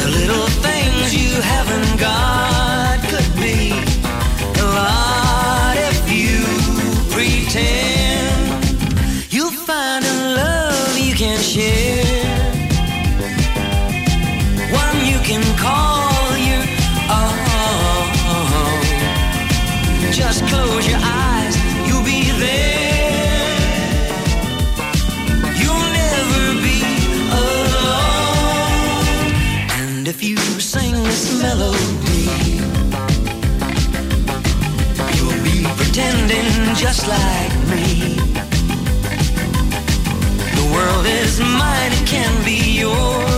The 0.01 0.09
little 0.19 0.49
things 0.65 1.15
you 1.15 1.41
haven't 1.41 2.01
got 2.01 2.46
just 36.97 37.09
like 37.09 37.55
me. 37.69 38.17
The 40.57 40.65
world 40.75 41.07
is 41.07 41.41
mine, 41.41 41.93
it 41.93 42.07
can 42.07 42.45
be 42.45 42.81
yours, 42.81 43.36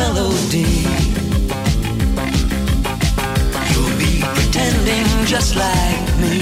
melody, 0.00 0.72
you'll 3.70 3.96
be 4.04 4.14
pretending 4.36 5.08
just 5.26 5.56
like 5.56 6.04
me. 6.24 6.38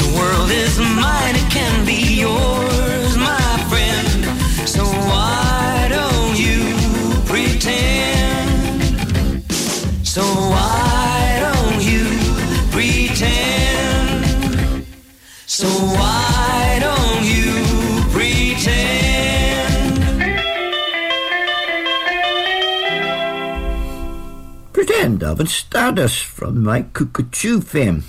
The 0.00 0.08
world 0.16 0.50
is 0.64 0.78
mine, 0.78 1.34
it 1.42 1.48
can 1.50 1.74
be 1.84 2.00
yours, 2.24 2.75
Alvin 25.26 25.48
Stardust 25.48 26.24
from 26.24 26.62
my 26.62 26.82
Coo 26.82 27.06
Ca 27.06 27.24
Choo 27.32 27.60
fame. 27.60 28.04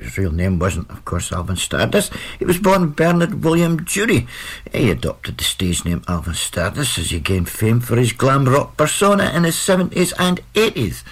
His 0.00 0.16
real 0.16 0.32
name 0.32 0.58
wasn't, 0.58 0.88
of 0.88 1.04
course, 1.04 1.30
Alvin 1.30 1.56
Stardust. 1.56 2.10
He 2.38 2.46
was 2.46 2.56
born 2.56 2.88
Bernard 2.88 3.44
William 3.44 3.80
Jewry. 3.80 4.26
He 4.72 4.90
adopted 4.90 5.36
the 5.36 5.44
stage 5.44 5.84
name 5.84 6.02
Alvin 6.08 6.32
Stardust 6.32 6.96
as 6.96 7.10
he 7.10 7.20
gained 7.20 7.50
fame 7.50 7.80
for 7.80 7.96
his 7.96 8.14
glam 8.14 8.46
rock 8.46 8.78
persona 8.78 9.30
in 9.34 9.44
his 9.44 9.56
70s 9.56 10.14
and 10.18 10.40
80s. 10.54 11.02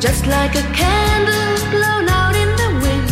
Just 0.00 0.26
like 0.26 0.54
a 0.54 0.62
candle 0.72 1.56
blown 1.68 2.08
out 2.08 2.34
in 2.34 2.48
the 2.56 2.70
wind. 2.80 3.10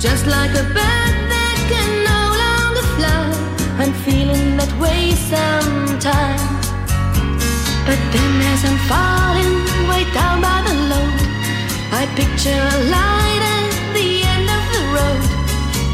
Just 0.00 0.26
like 0.26 0.50
a 0.50 0.64
bird 0.74 1.14
that 1.30 1.56
can 1.70 1.90
no 2.10 2.20
longer 2.42 2.84
fly. 2.98 3.30
I'm 3.78 3.94
feeling 4.02 4.56
that 4.58 4.74
way 4.82 5.14
sometimes. 5.30 6.66
But 7.86 8.00
then 8.10 8.32
as 8.52 8.60
I'm 8.66 8.78
falling 8.90 9.54
way 9.86 10.02
down 10.10 10.42
by 10.42 10.58
the 10.66 10.74
load, 10.90 11.20
I 11.94 12.10
picture 12.18 12.58
a 12.74 12.78
light 12.90 13.42
at 13.54 13.70
the 13.94 14.10
end 14.34 14.48
of 14.50 14.62
the 14.74 14.82
road. 14.98 15.22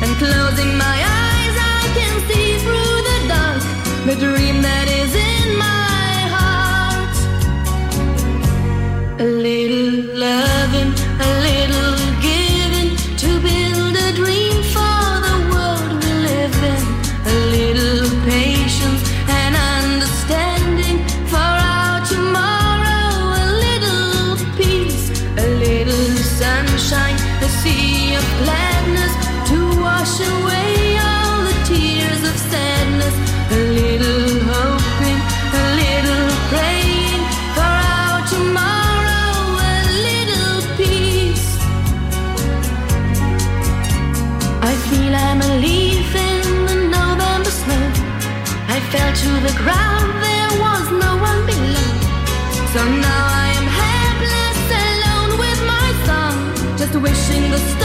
And 0.00 0.10
closing 0.16 0.72
my 0.80 0.96
eyes, 0.96 1.56
I 1.76 1.82
can 1.92 2.14
see 2.24 2.56
through 2.64 2.96
the 3.08 3.18
dark 3.28 3.62
the 4.08 4.16
dream 4.16 4.62
that 4.62 4.88
is 4.88 4.99
single 57.30 57.79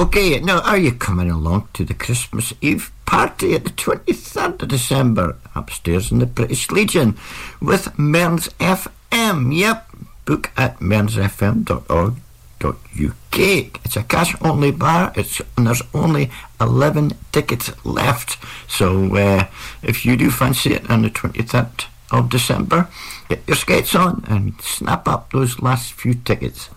Okay, 0.00 0.40
now 0.40 0.62
are 0.62 0.78
you 0.78 0.92
coming 0.92 1.30
along 1.30 1.68
to 1.74 1.84
the 1.84 1.92
Christmas 1.92 2.54
Eve 2.62 2.90
party 3.04 3.54
at 3.54 3.64
the 3.64 3.70
23rd 3.70 4.62
of 4.62 4.68
December 4.68 5.36
upstairs 5.54 6.10
in 6.10 6.20
the 6.20 6.26
British 6.26 6.70
Legion 6.70 7.18
with 7.60 7.98
Mearns 7.98 8.48
FM? 8.58 9.54
Yep, 9.54 9.86
book 10.24 10.52
at 10.56 10.78
mearnsfm.org.uk. 10.78 13.38
It's 13.84 13.96
a 13.96 14.02
cash 14.04 14.34
only 14.40 14.70
bar, 14.70 15.12
it's, 15.16 15.42
and 15.58 15.66
there's 15.66 15.82
only 15.92 16.30
11 16.58 17.12
tickets 17.30 17.70
left. 17.84 18.38
So 18.70 19.14
uh, 19.14 19.48
if 19.82 20.06
you 20.06 20.16
do 20.16 20.30
fancy 20.30 20.72
it 20.72 20.88
on 20.88 21.02
the 21.02 21.10
23rd 21.10 21.84
of 22.10 22.30
December, 22.30 22.88
get 23.28 23.42
your 23.46 23.58
skates 23.58 23.94
on 23.94 24.24
and 24.28 24.58
snap 24.62 25.06
up 25.06 25.30
those 25.30 25.60
last 25.60 25.92
few 25.92 26.14
tickets. 26.14 26.70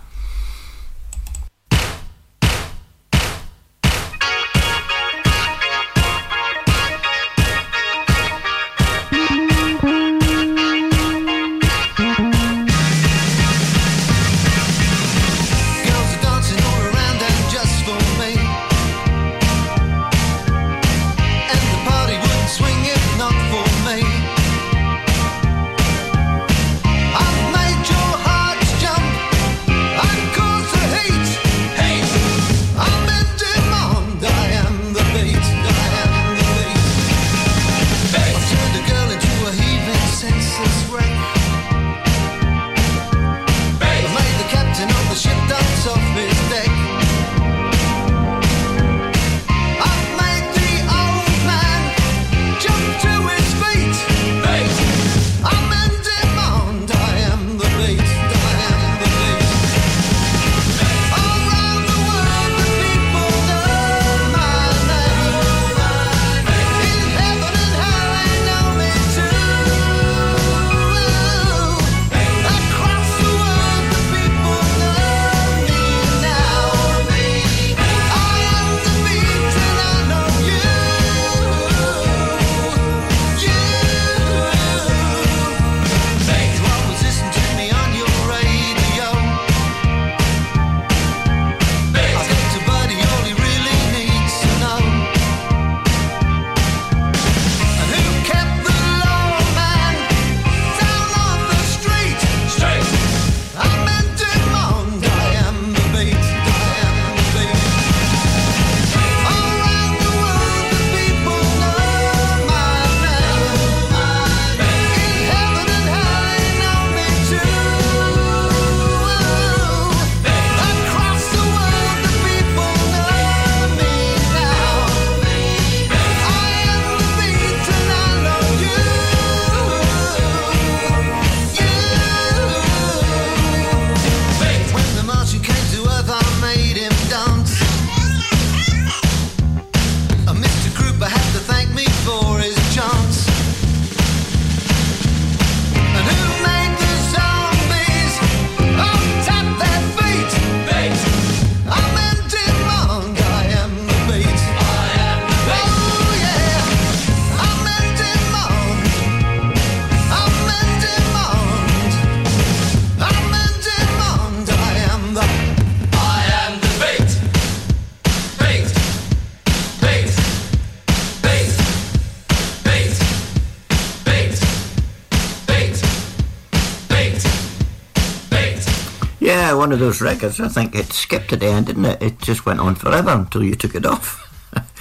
one 179.64 179.72
of 179.72 179.80
those 179.80 180.02
records. 180.02 180.42
I 180.42 180.50
think 180.50 180.76
it 180.76 180.92
skipped 180.92 181.32
at 181.32 181.40
the 181.40 181.46
end, 181.46 181.68
didn't 181.68 181.86
it? 181.86 182.02
It 182.02 182.20
just 182.20 182.46
went 182.46 182.60
on 182.60 182.76
forever 182.76 183.12
until 183.12 183.46
you 183.46 183.56
took 183.56 183.76
it 183.76 183.86
off. 183.86 184.20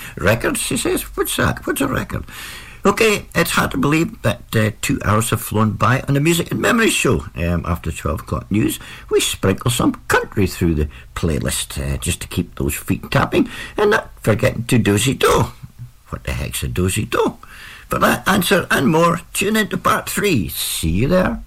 Records, 0.17 0.59
she 0.59 0.77
says. 0.77 1.03
What's 1.17 1.37
that? 1.37 1.65
What's 1.65 1.81
a 1.81 1.87
record? 1.87 2.25
Okay, 2.85 3.27
it's 3.33 3.53
hard 3.53 3.71
to 3.71 3.79
believe, 3.79 4.21
that 4.23 4.43
uh, 4.57 4.73
two 4.81 4.99
hours 5.05 5.31
have 5.31 5.41
flown 5.41 5.75
by 5.75 6.01
on 6.09 6.15
the 6.15 6.21
Music 6.21 6.51
and 6.51 6.61
Memory 6.61 6.91
Show. 6.91 7.27
Um, 7.37 7.65
after 7.65 7.93
12 7.93 8.23
o'clock 8.23 8.51
news, 8.51 8.81
we 9.09 9.21
sprinkle 9.21 9.71
some 9.71 10.03
country 10.09 10.49
through 10.49 10.75
the 10.75 10.89
playlist 11.15 11.79
uh, 11.79 11.97
just 11.99 12.21
to 12.23 12.27
keep 12.27 12.57
those 12.57 12.75
feet 12.75 13.09
tapping 13.09 13.49
and 13.77 13.91
not 13.91 14.11
forgetting 14.21 14.65
to 14.65 14.79
dozy 14.79 15.15
do. 15.15 15.45
What 16.09 16.25
the 16.25 16.33
heck's 16.33 16.65
a 16.65 16.69
dozy 16.69 17.05
do? 17.05 17.39
For 17.89 18.01
that 18.01 18.27
answer 18.27 18.67
and 18.69 18.89
more, 18.89 19.21
tune 19.33 19.55
in 19.55 19.69
to 19.69 19.77
part 19.77 20.11
three. 20.11 20.49
See 20.49 20.91
you 20.91 21.07
there. 21.07 21.41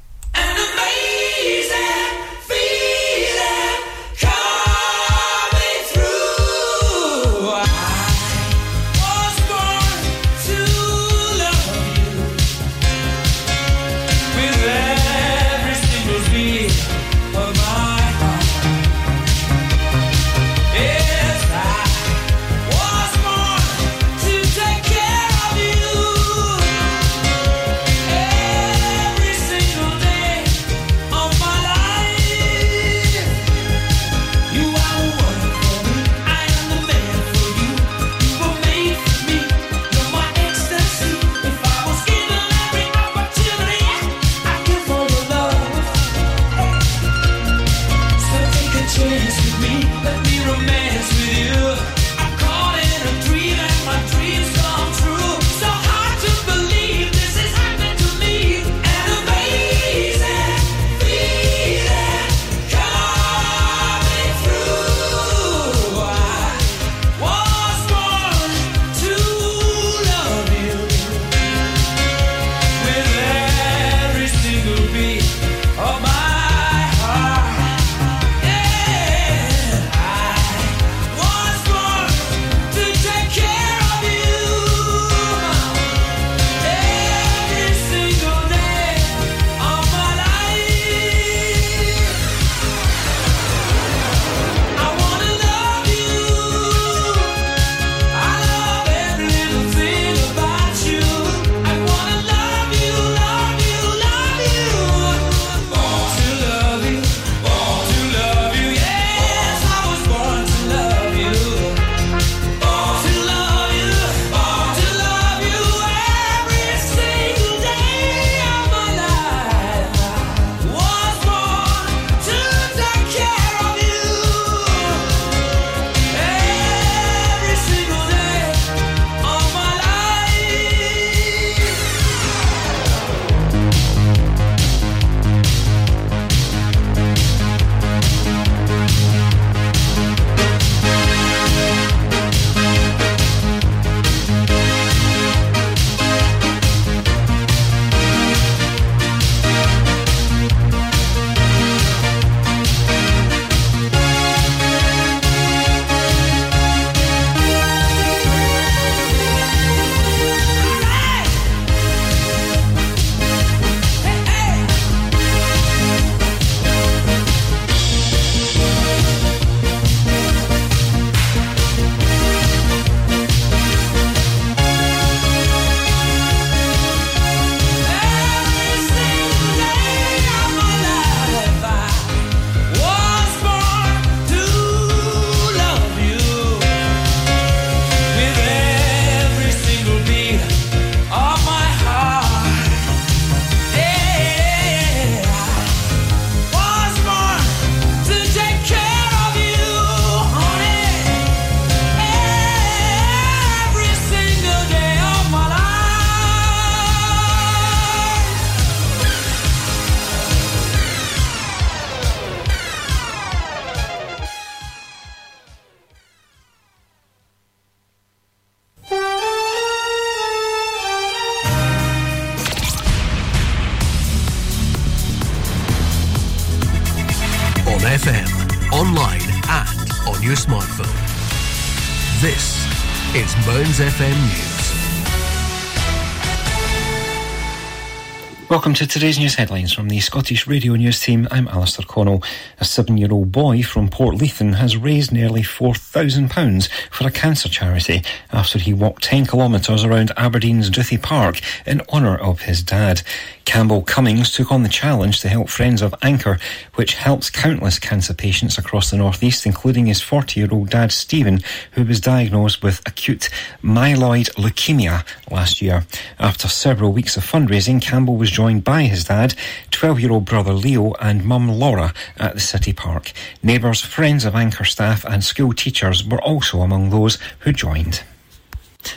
Welcome 238.66 238.84
to 238.84 238.88
today's 238.88 239.20
news 239.20 239.36
headlines 239.36 239.74
from 239.74 239.90
the 239.90 240.00
Scottish 240.00 240.48
Radio 240.48 240.74
News 240.74 241.00
team. 241.00 241.28
I'm 241.30 241.48
Alistair 241.50 241.86
Connell. 241.88 242.24
A 242.60 242.66
seven 242.66 242.98
year 242.98 243.12
old 243.12 243.32
boy 243.32 243.62
from 243.62 243.90
Portlethen 243.90 244.56
has 244.56 244.76
raised 244.76 245.12
nearly 245.12 245.44
£4,000 245.44 246.68
for 246.90 247.06
a 247.06 247.12
cancer 247.12 247.48
charity 247.48 248.02
after 248.32 248.58
he 248.58 248.74
walked 248.74 249.04
10 249.04 249.28
kilometres 249.28 249.84
around 249.84 250.12
Aberdeen's 250.18 250.72
Duthie 250.72 250.98
Park 250.98 251.42
in 251.68 251.84
honour 251.94 252.18
of 252.18 252.42
his 252.42 252.64
dad. 252.64 253.04
Campbell 253.46 253.84
Cummings 253.84 254.32
took 254.32 254.52
on 254.52 254.64
the 254.64 254.70
challenge 254.70 255.22
to 255.22 255.30
help 255.30 255.50
Friends 255.50 255.84
of 255.84 255.94
Anchor, 256.02 256.40
which 256.74 256.96
helps 256.96 257.30
countless 257.30 257.78
cancer 257.78 258.16
patients 258.16 258.58
across 258.58 258.90
the 258.90 258.98
northeast, 258.98 259.46
including 259.46 259.86
his 259.86 260.02
40 260.02 260.40
year 260.40 260.50
old 260.52 260.72
dad 260.72 260.92
Stephen, 260.92 261.42
who 261.74 261.86
was 261.86 262.02
diagnosed 262.02 262.64
with 262.64 262.82
acute 262.88 263.30
myeloid 263.64 264.32
leukemia 264.34 265.06
last 265.30 265.62
year. 265.62 265.86
After 266.18 266.48
several 266.48 266.92
weeks 266.92 267.16
of 267.16 267.24
fundraising, 267.24 267.80
Campbell 267.80 268.18
was 268.18 268.32
joined 268.32 268.55
by 268.60 268.84
his 268.84 269.06
dad, 269.06 269.36
12 269.72 270.00
year 270.00 270.12
old 270.12 270.26
brother 270.26 270.54
Leo, 270.54 270.94
and 270.94 271.26
mum 271.26 271.50
Laura 271.50 271.94
at 272.18 272.34
the 272.34 272.40
City 272.40 272.74
Park. 272.74 273.12
Neighbours, 273.42 273.82
friends 273.82 274.26
of 274.26 274.36
Anchor 274.36 274.66
staff, 274.66 275.06
and 275.06 275.24
school 275.24 275.54
teachers 275.54 276.06
were 276.06 276.22
also 276.22 276.62
among 276.62 276.90
those 276.90 277.18
who 277.40 277.54
joined. 277.54 278.04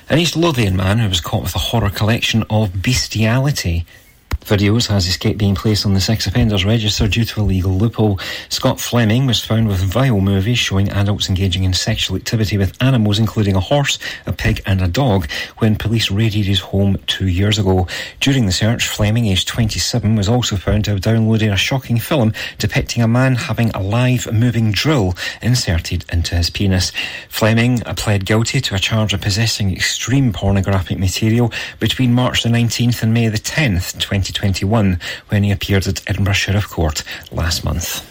An 0.08 0.18
East 0.18 0.36
Lothian 0.36 0.76
man 0.76 0.98
who 0.98 1.08
was 1.08 1.20
caught 1.20 1.42
with 1.42 1.54
a 1.54 1.58
horror 1.70 1.90
collection 1.90 2.44
of 2.50 2.82
bestiality 2.82 3.86
videos 4.48 4.88
has 4.88 5.06
escaped 5.06 5.38
being 5.38 5.54
placed 5.54 5.84
on 5.84 5.92
the 5.92 6.00
sex 6.00 6.26
offenders 6.26 6.64
register 6.64 7.06
due 7.06 7.24
to 7.24 7.40
a 7.40 7.42
legal 7.42 7.72
loophole. 7.72 8.18
Scott 8.48 8.80
Fleming 8.80 9.26
was 9.26 9.44
found 9.44 9.68
with 9.68 9.78
vile 9.78 10.20
movies 10.20 10.58
showing 10.58 10.88
adults 10.88 11.28
engaging 11.28 11.64
in 11.64 11.74
sexual 11.74 12.16
activity 12.16 12.56
with 12.56 12.82
animals, 12.82 13.18
including 13.18 13.54
a 13.54 13.60
horse, 13.60 13.98
a 14.26 14.32
pig, 14.32 14.62
and 14.64 14.80
a 14.80 14.88
dog, 14.88 15.30
when 15.58 15.76
police 15.76 16.10
raided 16.10 16.46
his 16.46 16.60
home 16.60 16.98
two 17.06 17.28
years 17.28 17.58
ago. 17.58 17.86
During 18.20 18.46
the 18.46 18.52
search, 18.52 18.88
Fleming, 18.88 19.26
aged 19.26 19.48
27, 19.48 20.16
was 20.16 20.28
also 20.28 20.56
found 20.56 20.86
to 20.86 20.92
have 20.92 21.00
downloaded 21.00 21.52
a 21.52 21.56
shocking 21.56 21.98
film 21.98 22.32
depicting 22.56 23.02
a 23.02 23.08
man 23.08 23.34
having 23.34 23.70
a 23.70 23.82
live 23.82 24.32
moving 24.32 24.72
drill 24.72 25.14
inserted 25.42 26.04
into 26.10 26.34
his 26.34 26.48
penis. 26.48 26.90
Fleming 27.28 27.82
uh, 27.84 27.92
pled 27.94 28.24
guilty 28.24 28.60
to 28.62 28.74
a 28.74 28.78
charge 28.78 29.12
of 29.12 29.20
possessing 29.20 29.70
extreme 29.70 30.32
pornographic 30.32 30.98
material 30.98 31.52
between 31.78 32.14
March 32.14 32.42
the 32.42 32.48
19th 32.48 33.02
and 33.02 33.12
May 33.12 33.28
the 33.28 33.36
10th, 33.36 33.98
2021, 34.38 35.00
when 35.30 35.42
he 35.42 35.50
appeared 35.50 35.88
at 35.88 36.08
Edinburgh 36.08 36.34
Sheriff 36.34 36.68
Court 36.68 37.02
last 37.32 37.64
month. 37.64 38.06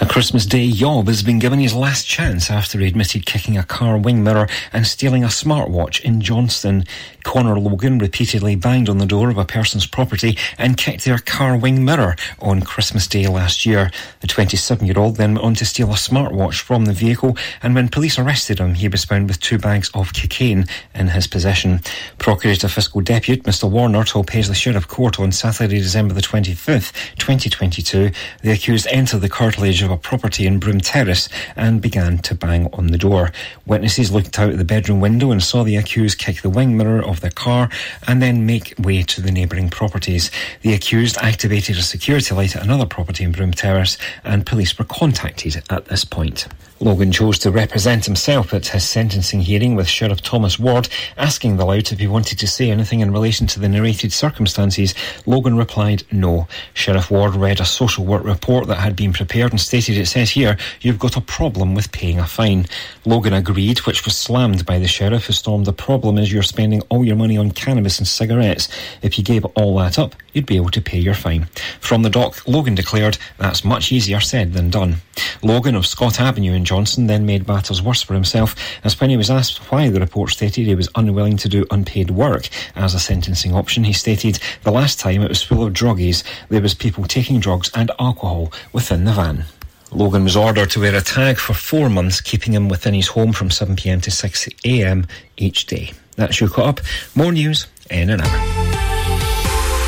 A 0.00 0.06
Christmas 0.06 0.46
Day 0.46 0.64
yob 0.64 1.06
has 1.06 1.22
been 1.22 1.38
given 1.38 1.60
his 1.60 1.74
last 1.74 2.06
chance 2.06 2.50
after 2.50 2.78
he 2.78 2.88
admitted 2.88 3.26
kicking 3.26 3.58
a 3.58 3.62
car 3.62 3.98
wing 3.98 4.24
mirror 4.24 4.48
and 4.72 4.86
stealing 4.86 5.22
a 5.22 5.28
smartwatch 5.28 6.00
in 6.00 6.22
Johnstone. 6.22 6.84
Connor 7.24 7.58
Logan 7.58 7.98
repeatedly 7.98 8.56
banged 8.56 8.88
on 8.88 8.98
the 8.98 9.06
door 9.06 9.30
of 9.30 9.38
a 9.38 9.44
person's 9.44 9.86
property 9.86 10.36
and 10.58 10.76
kicked 10.76 11.04
their 11.04 11.18
car 11.18 11.56
wing 11.56 11.84
mirror 11.84 12.14
on 12.40 12.60
Christmas 12.60 13.06
Day 13.06 13.26
last 13.26 13.64
year. 13.64 13.90
The 14.20 14.26
27 14.26 14.86
year 14.86 14.98
old 14.98 15.16
then 15.16 15.30
went 15.34 15.44
on 15.44 15.54
to 15.54 15.64
steal 15.64 15.90
a 15.90 15.94
smartwatch 15.94 16.60
from 16.60 16.84
the 16.84 16.92
vehicle, 16.92 17.36
and 17.62 17.74
when 17.74 17.88
police 17.88 18.18
arrested 18.18 18.58
him, 18.58 18.74
he 18.74 18.88
was 18.88 19.04
found 19.04 19.28
with 19.28 19.40
two 19.40 19.58
bags 19.58 19.90
of 19.94 20.12
cocaine 20.12 20.66
in 20.94 21.08
his 21.08 21.26
possession. 21.26 21.80
Procurator 22.18 22.68
Fiscal 22.68 23.00
Deputy 23.00 23.42
Mr. 23.42 23.70
Warner 23.70 24.04
told 24.04 24.26
Paisley 24.26 24.54
Sheriff 24.54 24.88
Court 24.88 25.18
on 25.18 25.32
Saturday, 25.32 25.78
December 25.78 26.14
the 26.14 26.20
25th, 26.20 26.92
2022, 27.16 28.10
the 28.42 28.50
accused 28.50 28.86
entered 28.90 29.20
the 29.20 29.28
curtilage 29.28 29.82
of 29.82 29.90
a 29.90 29.96
property 29.96 30.46
in 30.46 30.58
Broome 30.58 30.80
Terrace 30.80 31.28
and 31.56 31.80
began 31.80 32.18
to 32.18 32.34
bang 32.34 32.68
on 32.72 32.88
the 32.88 32.98
door. 32.98 33.32
Witnesses 33.66 34.12
looked 34.12 34.38
out 34.38 34.56
the 34.56 34.64
bedroom 34.64 35.00
window 35.00 35.30
and 35.30 35.42
saw 35.42 35.62
the 35.62 35.76
accused 35.76 36.18
kick 36.18 36.42
the 36.42 36.50
wing 36.50 36.76
mirror 36.76 37.02
of 37.10 37.20
the 37.20 37.30
car 37.30 37.68
and 38.06 38.22
then 38.22 38.46
make 38.46 38.74
way 38.78 39.02
to 39.02 39.20
the 39.20 39.30
neighbouring 39.30 39.68
properties. 39.68 40.30
The 40.62 40.72
accused 40.72 41.18
activated 41.18 41.76
a 41.76 41.82
security 41.82 42.34
light 42.34 42.56
at 42.56 42.62
another 42.62 42.86
property 42.86 43.24
in 43.24 43.32
Broome 43.32 43.52
Terrace 43.52 43.98
and 44.24 44.46
police 44.46 44.78
were 44.78 44.84
contacted 44.84 45.62
at 45.70 45.86
this 45.86 46.04
point. 46.04 46.46
Logan 46.82 47.12
chose 47.12 47.38
to 47.40 47.50
represent 47.50 48.06
himself 48.06 48.54
at 48.54 48.68
his 48.68 48.88
sentencing 48.88 49.42
hearing 49.42 49.74
with 49.74 49.86
Sheriff 49.86 50.22
Thomas 50.22 50.58
Ward, 50.58 50.88
asking 51.18 51.58
the 51.58 51.66
lout 51.66 51.92
if 51.92 51.98
he 51.98 52.06
wanted 52.06 52.38
to 52.38 52.46
say 52.46 52.70
anything 52.70 53.00
in 53.00 53.12
relation 53.12 53.46
to 53.48 53.60
the 53.60 53.68
narrated 53.68 54.14
circumstances. 54.14 54.94
Logan 55.26 55.58
replied 55.58 56.04
no. 56.10 56.48
Sheriff 56.72 57.10
Ward 57.10 57.34
read 57.34 57.60
a 57.60 57.66
social 57.66 58.06
work 58.06 58.24
report 58.24 58.66
that 58.68 58.76
had 58.76 58.96
been 58.96 59.12
prepared 59.12 59.50
and 59.50 59.60
stated 59.60 59.98
it 59.98 60.06
says 60.06 60.30
here, 60.30 60.56
you've 60.80 60.98
got 60.98 61.18
a 61.18 61.20
problem 61.20 61.74
with 61.74 61.92
paying 61.92 62.18
a 62.18 62.26
fine. 62.26 62.64
Logan 63.04 63.34
agreed, 63.34 63.80
which 63.80 64.06
was 64.06 64.16
slammed 64.16 64.64
by 64.64 64.78
the 64.78 64.88
sheriff 64.88 65.26
who 65.26 65.34
stormed 65.34 65.66
the 65.66 65.74
problem 65.74 66.16
is 66.16 66.32
you're 66.32 66.42
spending 66.42 66.80
all 66.88 67.04
your 67.04 67.16
money 67.16 67.36
on 67.36 67.50
cannabis 67.50 67.98
and 67.98 68.08
cigarettes. 68.08 68.68
If 69.02 69.18
you 69.18 69.24
gave 69.24 69.44
all 69.44 69.76
that 69.76 69.98
up, 69.98 70.14
you'd 70.32 70.46
be 70.46 70.56
able 70.56 70.70
to 70.70 70.80
pay 70.80 70.98
your 70.98 71.14
fine. 71.14 71.46
From 71.80 72.02
the 72.02 72.10
dock, 72.10 72.46
Logan 72.46 72.74
declared, 72.74 73.18
that's 73.38 73.64
much 73.64 73.92
easier 73.92 74.20
said 74.20 74.52
than 74.52 74.70
done. 74.70 74.96
Logan 75.42 75.74
of 75.74 75.86
Scott 75.86 76.20
Avenue 76.20 76.52
in 76.52 76.64
Johnson 76.64 77.06
then 77.06 77.26
made 77.26 77.48
matters 77.48 77.82
worse 77.82 78.02
for 78.02 78.14
himself, 78.14 78.54
as 78.84 79.00
when 79.00 79.10
he 79.10 79.16
was 79.16 79.30
asked 79.30 79.58
why 79.70 79.88
the 79.88 80.00
report 80.00 80.30
stated 80.30 80.66
he 80.66 80.74
was 80.74 80.88
unwilling 80.94 81.36
to 81.38 81.48
do 81.48 81.66
unpaid 81.70 82.10
work 82.10 82.48
as 82.74 82.94
a 82.94 83.00
sentencing 83.00 83.54
option, 83.54 83.84
he 83.84 83.92
stated, 83.92 84.38
the 84.62 84.72
last 84.72 84.98
time 84.98 85.22
it 85.22 85.28
was 85.28 85.42
full 85.42 85.66
of 85.66 85.72
druggies, 85.72 86.22
there 86.48 86.62
was 86.62 86.74
people 86.74 87.04
taking 87.04 87.40
drugs 87.40 87.70
and 87.74 87.90
alcohol 87.98 88.52
within 88.72 89.04
the 89.04 89.12
van. 89.12 89.44
Logan 89.92 90.22
was 90.24 90.36
ordered 90.36 90.70
to 90.70 90.80
wear 90.80 90.94
a 90.94 91.00
tag 91.00 91.38
for 91.38 91.52
four 91.52 91.90
months, 91.90 92.20
keeping 92.20 92.54
him 92.54 92.68
within 92.68 92.94
his 92.94 93.08
home 93.08 93.32
from 93.32 93.48
7pm 93.48 94.00
to 94.02 94.10
6am 94.10 95.08
each 95.36 95.66
day. 95.66 95.92
That's 96.16 96.40
your 96.40 96.48
caught 96.48 96.78
up. 96.78 96.80
More 97.14 97.32
news 97.32 97.66
in 97.90 98.10
an 98.10 98.20
hour. 98.20 98.79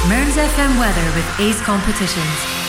Mearns 0.08 0.34
FM 0.34 0.80
weather 0.80 1.14
with 1.14 1.38
Ace 1.38 1.60
Competitions. 1.60 2.61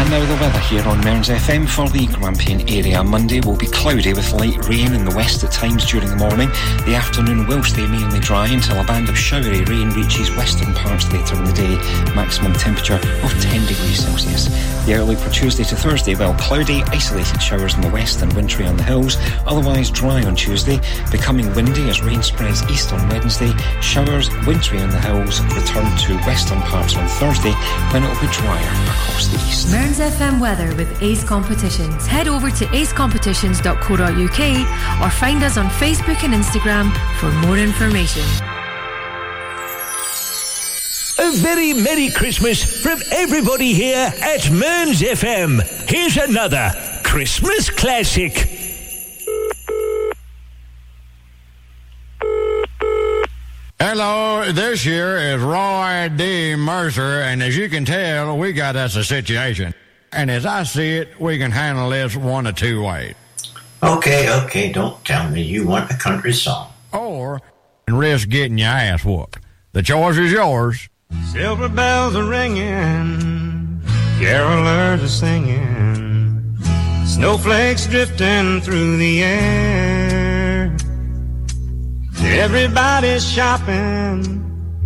And 0.00 0.10
now 0.10 0.24
the 0.24 0.40
weather 0.40 0.58
here 0.60 0.82
on 0.88 1.04
Mearns 1.04 1.28
FM 1.28 1.68
for 1.68 1.86
the 1.90 2.06
Grampian 2.06 2.66
area. 2.70 3.04
Monday 3.04 3.40
will 3.40 3.56
be 3.56 3.66
cloudy 3.66 4.14
with 4.14 4.32
light 4.32 4.56
rain 4.66 4.94
in 4.94 5.04
the 5.04 5.14
west 5.14 5.44
at 5.44 5.52
times 5.52 5.84
during 5.84 6.08
the 6.08 6.16
morning. 6.16 6.48
The 6.86 6.94
afternoon 6.94 7.46
will 7.46 7.62
stay 7.62 7.86
mainly 7.86 8.18
dry 8.18 8.48
until 8.48 8.80
a 8.80 8.84
band 8.84 9.10
of 9.10 9.18
showery 9.18 9.62
rain 9.64 9.90
reaches 9.90 10.34
western 10.36 10.72
parts 10.72 11.12
later 11.12 11.36
in 11.36 11.44
the 11.44 11.52
day. 11.52 12.14
Maximum 12.14 12.54
temperature 12.54 12.94
of 12.94 13.42
10 13.42 13.66
degrees 13.66 14.02
Celsius. 14.02 14.48
The 14.86 14.94
outlook 14.94 15.18
for 15.18 15.28
Tuesday 15.28 15.64
to 15.64 15.76
Thursday, 15.76 16.14
well, 16.14 16.32
cloudy, 16.34 16.82
isolated 16.84 17.42
showers 17.42 17.74
in 17.74 17.82
the 17.82 17.90
west 17.90 18.22
and 18.22 18.32
wintry 18.32 18.64
on 18.64 18.78
the 18.78 18.82
hills. 18.82 19.18
Otherwise 19.46 19.90
dry 19.90 20.24
on 20.24 20.34
Tuesday, 20.34 20.80
becoming 21.12 21.52
windy 21.54 21.90
as 21.90 22.02
rain 22.02 22.22
spreads 22.22 22.62
east 22.70 22.90
on 22.94 23.06
Wednesday. 23.10 23.52
Showers, 23.82 24.30
wintry 24.46 24.80
on 24.80 24.88
the 24.88 25.00
hills, 25.00 25.42
return 25.52 25.94
to 25.98 26.16
western 26.24 26.60
parts 26.62 26.96
on 26.96 27.06
Thursday 27.06 27.52
when 27.92 28.02
it 28.02 28.08
will 28.08 28.20
be 28.26 28.32
drier 28.32 28.72
across 28.88 29.28
the 29.28 29.36
east. 29.46 29.70
Mearns 29.90 30.18
FM 30.18 30.40
weather 30.40 30.72
with 30.76 31.02
Ace 31.02 31.24
Competitions. 31.24 32.06
Head 32.06 32.28
over 32.28 32.48
to 32.48 32.64
acecompetitions.co.uk 32.66 35.02
or 35.02 35.10
find 35.10 35.42
us 35.42 35.56
on 35.56 35.66
Facebook 35.66 36.22
and 36.22 36.32
Instagram 36.32 36.92
for 37.18 37.28
more 37.44 37.58
information. 37.58 38.22
A 41.18 41.32
very 41.38 41.72
Merry 41.72 42.08
Christmas 42.10 42.62
from 42.62 43.00
everybody 43.10 43.74
here 43.74 44.12
at 44.22 44.48
Mearns 44.52 45.00
FM. 45.00 45.60
Here's 45.88 46.18
another 46.18 46.70
Christmas 47.02 47.68
classic. 47.68 48.69
Hello, 53.82 54.52
this 54.52 54.84
year 54.84 55.16
is 55.16 55.40
Roy 55.40 56.10
D. 56.14 56.54
Mercer, 56.54 57.22
and 57.22 57.42
as 57.42 57.56
you 57.56 57.70
can 57.70 57.86
tell, 57.86 58.36
we 58.36 58.52
got 58.52 58.76
us 58.76 58.94
a 58.94 59.02
situation. 59.02 59.72
And 60.12 60.30
as 60.30 60.44
I 60.44 60.64
see 60.64 60.96
it, 60.98 61.18
we 61.18 61.38
can 61.38 61.50
handle 61.50 61.88
this 61.88 62.14
one 62.14 62.46
of 62.46 62.56
two 62.56 62.84
ways. 62.84 63.14
Okay, 63.82 64.30
okay, 64.42 64.70
don't 64.70 65.02
tell 65.06 65.30
me 65.30 65.40
you 65.40 65.66
want 65.66 65.90
a 65.90 65.96
country 65.96 66.34
song. 66.34 66.70
Or 66.92 67.40
risk 67.88 68.28
getting 68.28 68.58
your 68.58 68.68
ass 68.68 69.02
whooped. 69.02 69.38
The 69.72 69.82
choice 69.82 70.18
is 70.18 70.30
yours. 70.30 70.86
Silver 71.32 71.70
bells 71.70 72.14
are 72.14 72.28
ringing, 72.28 73.80
carolers 74.18 75.02
are 75.02 75.08
singing, 75.08 76.54
snowflakes 77.06 77.86
drifting 77.86 78.60
through 78.60 78.98
the 78.98 79.22
air. 79.22 80.19
Everybody's 82.22 83.26
shopping, 83.26 84.22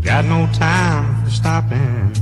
got 0.01 0.25
no 0.25 0.47
time 0.53 1.25
for 1.25 1.31
stopping. 1.31 2.13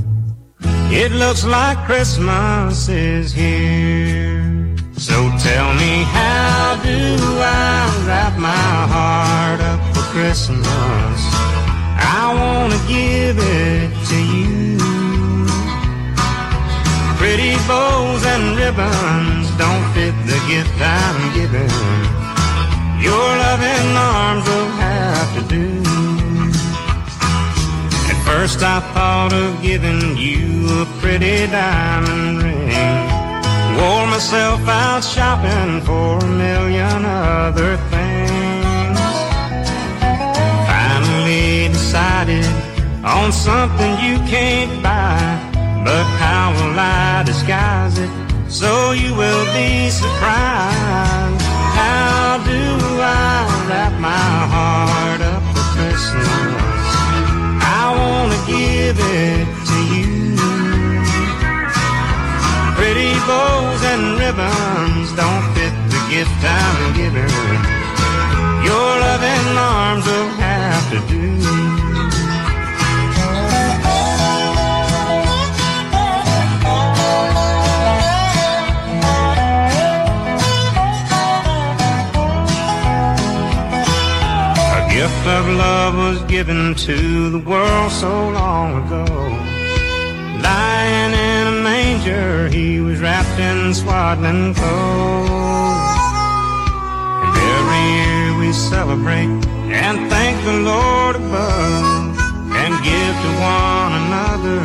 It 0.91 1.11
looks 1.11 1.45
like 1.45 1.77
Christmas 1.85 2.89
is 2.89 3.31
here. 3.31 4.75
So 4.97 5.13
tell 5.39 5.73
me, 5.75 6.03
how 6.03 6.79
do 6.83 7.15
I 7.39 8.05
wrap 8.07 8.37
my 8.39 8.49
heart 8.93 9.61
up 9.61 9.95
for 9.95 10.03
Christmas? 10.13 11.19
I 11.95 12.33
wanna 12.33 12.79
give 12.87 13.37
it 13.37 13.89
to 14.09 14.17
you. 14.17 14.77
Pretty 17.17 17.55
bows 17.67 18.25
and 18.25 18.57
ribbons 18.57 19.49
don't 19.57 19.85
fit 19.93 20.15
the 20.25 20.39
gift 20.47 20.73
I'm 20.81 21.33
giving. 21.35 22.22
Your 23.03 23.29
loving 23.45 23.89
arms 23.97 24.45
will 24.47 24.71
have 24.85 25.29
to 25.37 25.41
do. 25.55 25.67
At 28.11 28.19
first 28.25 28.63
I 28.63 28.79
thought 28.93 29.33
of 29.33 29.61
giving 29.61 30.15
you 30.15 30.81
a 30.81 30.85
pretty 31.01 31.47
diamond 31.47 32.43
ring. 32.43 32.63
Wore 33.77 34.07
myself 34.07 34.61
out 34.67 35.03
shopping 35.03 35.81
for 35.81 36.17
a 36.23 36.29
million 36.45 37.03
other 37.03 37.75
things. 37.91 38.99
Finally 40.71 41.67
decided 41.75 42.47
on 43.03 43.33
something 43.33 43.91
you 44.05 44.15
can't 44.31 44.81
buy. 44.81 45.19
But 45.83 46.05
how 46.23 46.53
will 46.55 46.79
I 46.79 47.23
disguise 47.25 47.97
it 47.97 48.09
so 48.49 48.93
you 48.93 49.13
will 49.13 49.45
be 49.53 49.89
surprised? 49.89 51.22
I 53.03 53.65
wrap 53.67 53.93
my 53.99 54.29
heart 54.53 55.21
up 55.21 55.43
for 55.53 55.65
Christmas? 55.75 56.87
I 57.79 57.83
wanna 57.99 58.39
give 58.47 58.97
it 58.97 59.47
to 59.69 59.77
you. 59.93 60.35
Pretty 62.79 63.13
bows 63.27 63.83
and 63.91 64.03
ribbons 64.23 65.09
don't 65.19 65.45
fit 65.55 65.75
the 65.93 66.01
gift 66.13 66.39
I'm 66.43 66.93
giving. 66.95 67.83
Your 68.67 68.89
loving 69.05 69.57
arms 69.57 70.05
will 70.05 70.31
have 70.39 70.85
to 70.91 70.99
do. 71.11 71.72
Gift 85.23 85.35
of 85.37 85.47
love 85.55 85.95
was 85.95 86.21
given 86.23 86.75
to 86.75 87.29
the 87.29 87.39
world 87.39 87.91
so 87.91 88.29
long 88.29 88.85
ago. 88.85 89.05
Lying 90.41 91.13
in 91.13 91.47
a 91.47 91.63
manger, 91.63 92.49
he 92.49 92.81
was 92.81 92.99
wrapped 92.99 93.39
in 93.39 93.73
swaddling 93.73 94.53
clothes. 94.53 95.29
And 97.23 97.35
every 97.55 97.83
year 97.99 98.37
we 98.39 98.51
celebrate 98.51 99.31
and 99.71 100.09
thank 100.09 100.43
the 100.43 100.59
Lord 100.71 101.15
above 101.15 102.19
and 102.61 102.73
give 102.83 103.15
to 103.23 103.31
one 103.55 103.93
another 104.03 104.61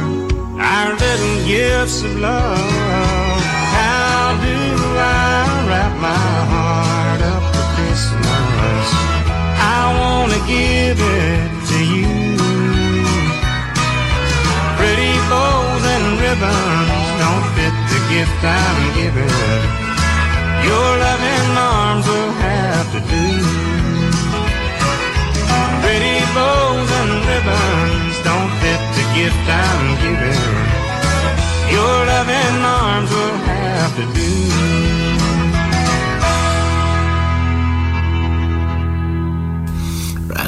our 0.61 0.91
little 1.05 1.47
gifts 1.47 2.03
of 2.03 2.17
love. 2.19 3.41
How 3.79 4.37
do 4.43 4.59
I 4.99 5.67
wrap 5.69 6.01
my 6.01 6.38
wanna 10.01 10.41
give 10.47 10.99
it 11.01 11.51
to 11.71 11.79
you. 11.95 12.13
Pretty 14.79 15.15
bows 15.31 15.85
and 15.95 16.07
ribbons 16.25 17.07
don't 17.23 17.47
fit 17.57 17.77
the 17.93 18.01
gift 18.13 18.41
I'm 18.45 18.81
giving. 19.01 19.89
Your 20.69 20.91
loving 21.05 21.51
arms 21.57 22.07
will 22.07 22.33
have 22.47 22.87
to 22.95 23.01
do. 23.15 23.27
Pretty 25.83 26.19
bows 26.37 26.91
and 27.01 27.13
ribbons 27.31 28.17
don't 28.29 28.53
fit 28.63 28.83
the 28.99 29.05
gift 29.19 29.47
I'm 29.65 29.85
giving. 30.05 30.45
Your 31.77 31.97
loving 32.13 32.59
arms 32.65 33.11
will 33.11 33.39
have 33.53 33.93
to 33.97 34.05
do. 34.19 34.98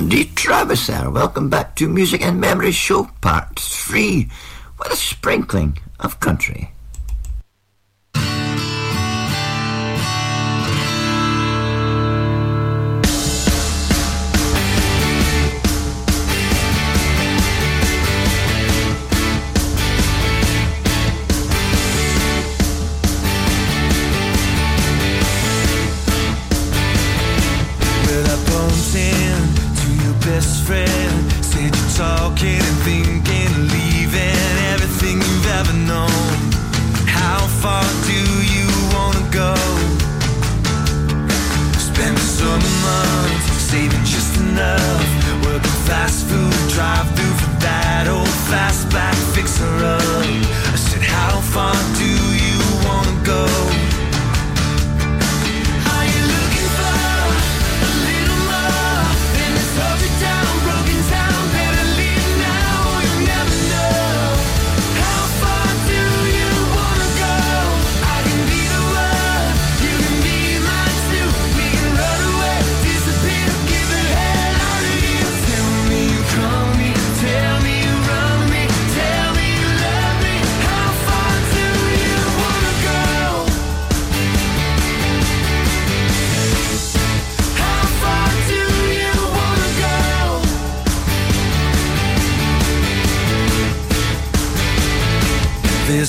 Randy 0.00 0.24
Travis 0.34 0.86
there. 0.86 1.10
Welcome 1.10 1.50
back 1.50 1.76
to 1.76 1.86
Music 1.86 2.22
and 2.22 2.40
Memories 2.40 2.74
Show 2.74 3.10
Part 3.20 3.58
3 3.58 4.30
with 4.78 4.90
a 4.90 4.96
sprinkling 4.96 5.76
of 6.00 6.20
country. 6.20 6.72
Fixer 49.40 49.64
up. 49.86 49.99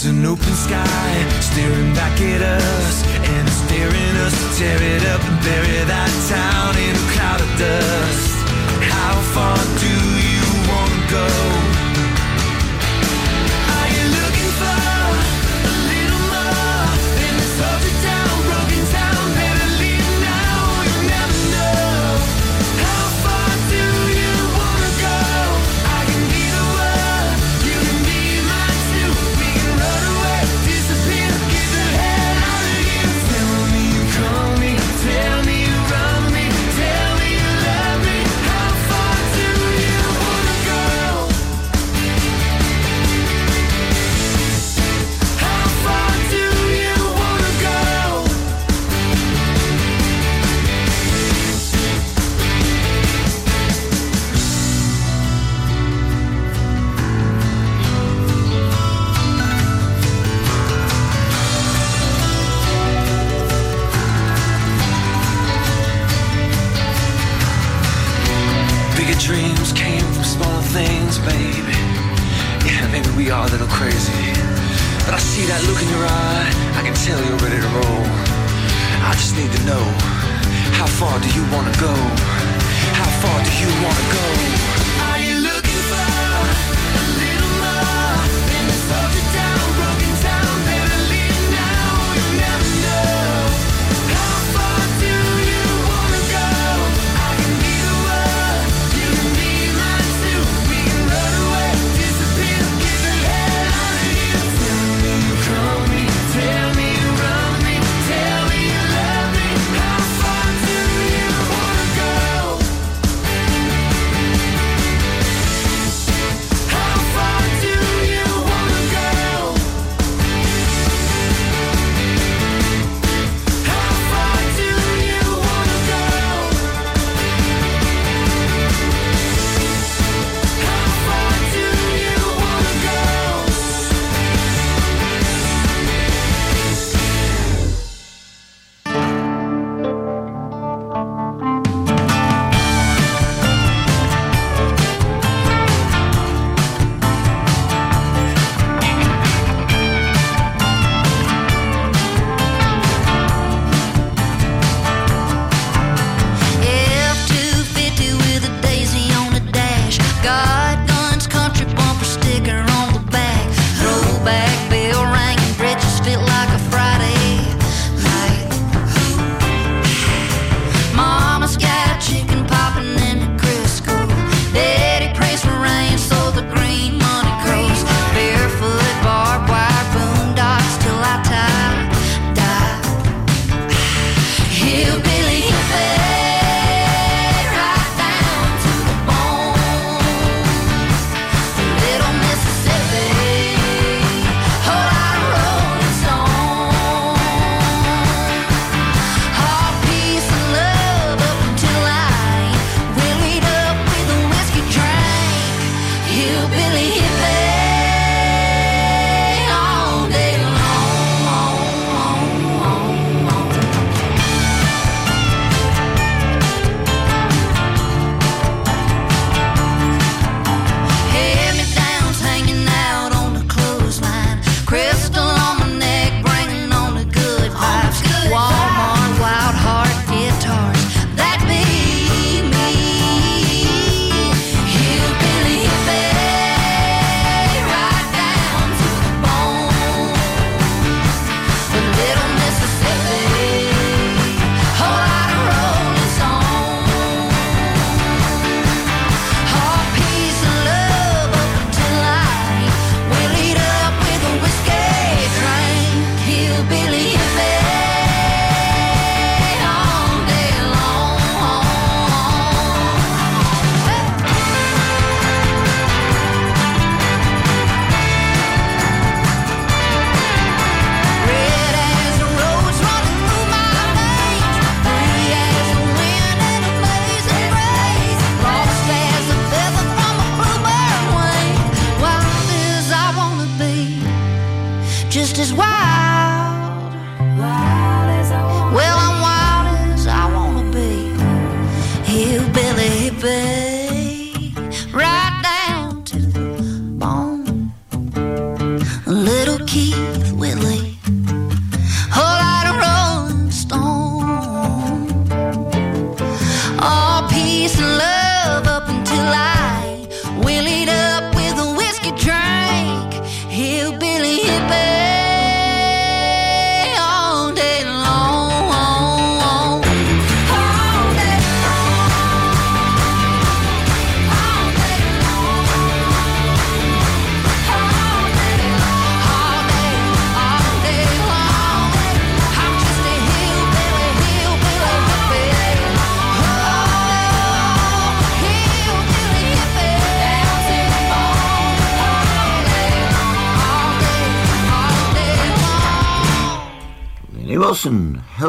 There's 0.01 0.17
an 0.17 0.25
open 0.25 0.53
sky 0.55 1.29
staring 1.41 1.93
back 1.93 2.19
at 2.21 2.41
us, 2.41 3.05
and 3.05 3.47
it's 3.47 3.61
daring 3.69 4.15
us 4.25 4.33
to 4.33 4.57
tear 4.57 4.81
it 4.81 5.05
up 5.05 5.21
and 5.23 5.39
bury 5.45 5.85
that 5.85 6.09
town 6.27 6.75
in 6.75 6.95
a 6.95 7.11
cloud 7.13 7.39
of 7.39 7.59
dust. 7.59 8.33
How 8.81 9.13
far 9.29 9.57
do 9.77 9.93
you 10.25 10.41
wanna 10.67 11.11
go? 11.11 11.60
Tell 77.11 77.25
you're 77.25 77.37
ready 77.37 77.59
to 77.59 77.67
roll. 77.67 78.03
I 79.03 79.11
just 79.13 79.35
need 79.35 79.51
to 79.51 79.61
know 79.65 79.83
how 80.79 80.87
far 80.87 81.19
do 81.19 81.27
you 81.37 81.43
wanna 81.53 81.75
go? 81.77 81.93
How 82.99 83.09
far 83.21 83.37
do 83.43 83.51
you 83.61 83.69
wanna 83.83 84.05
go? 84.17 84.40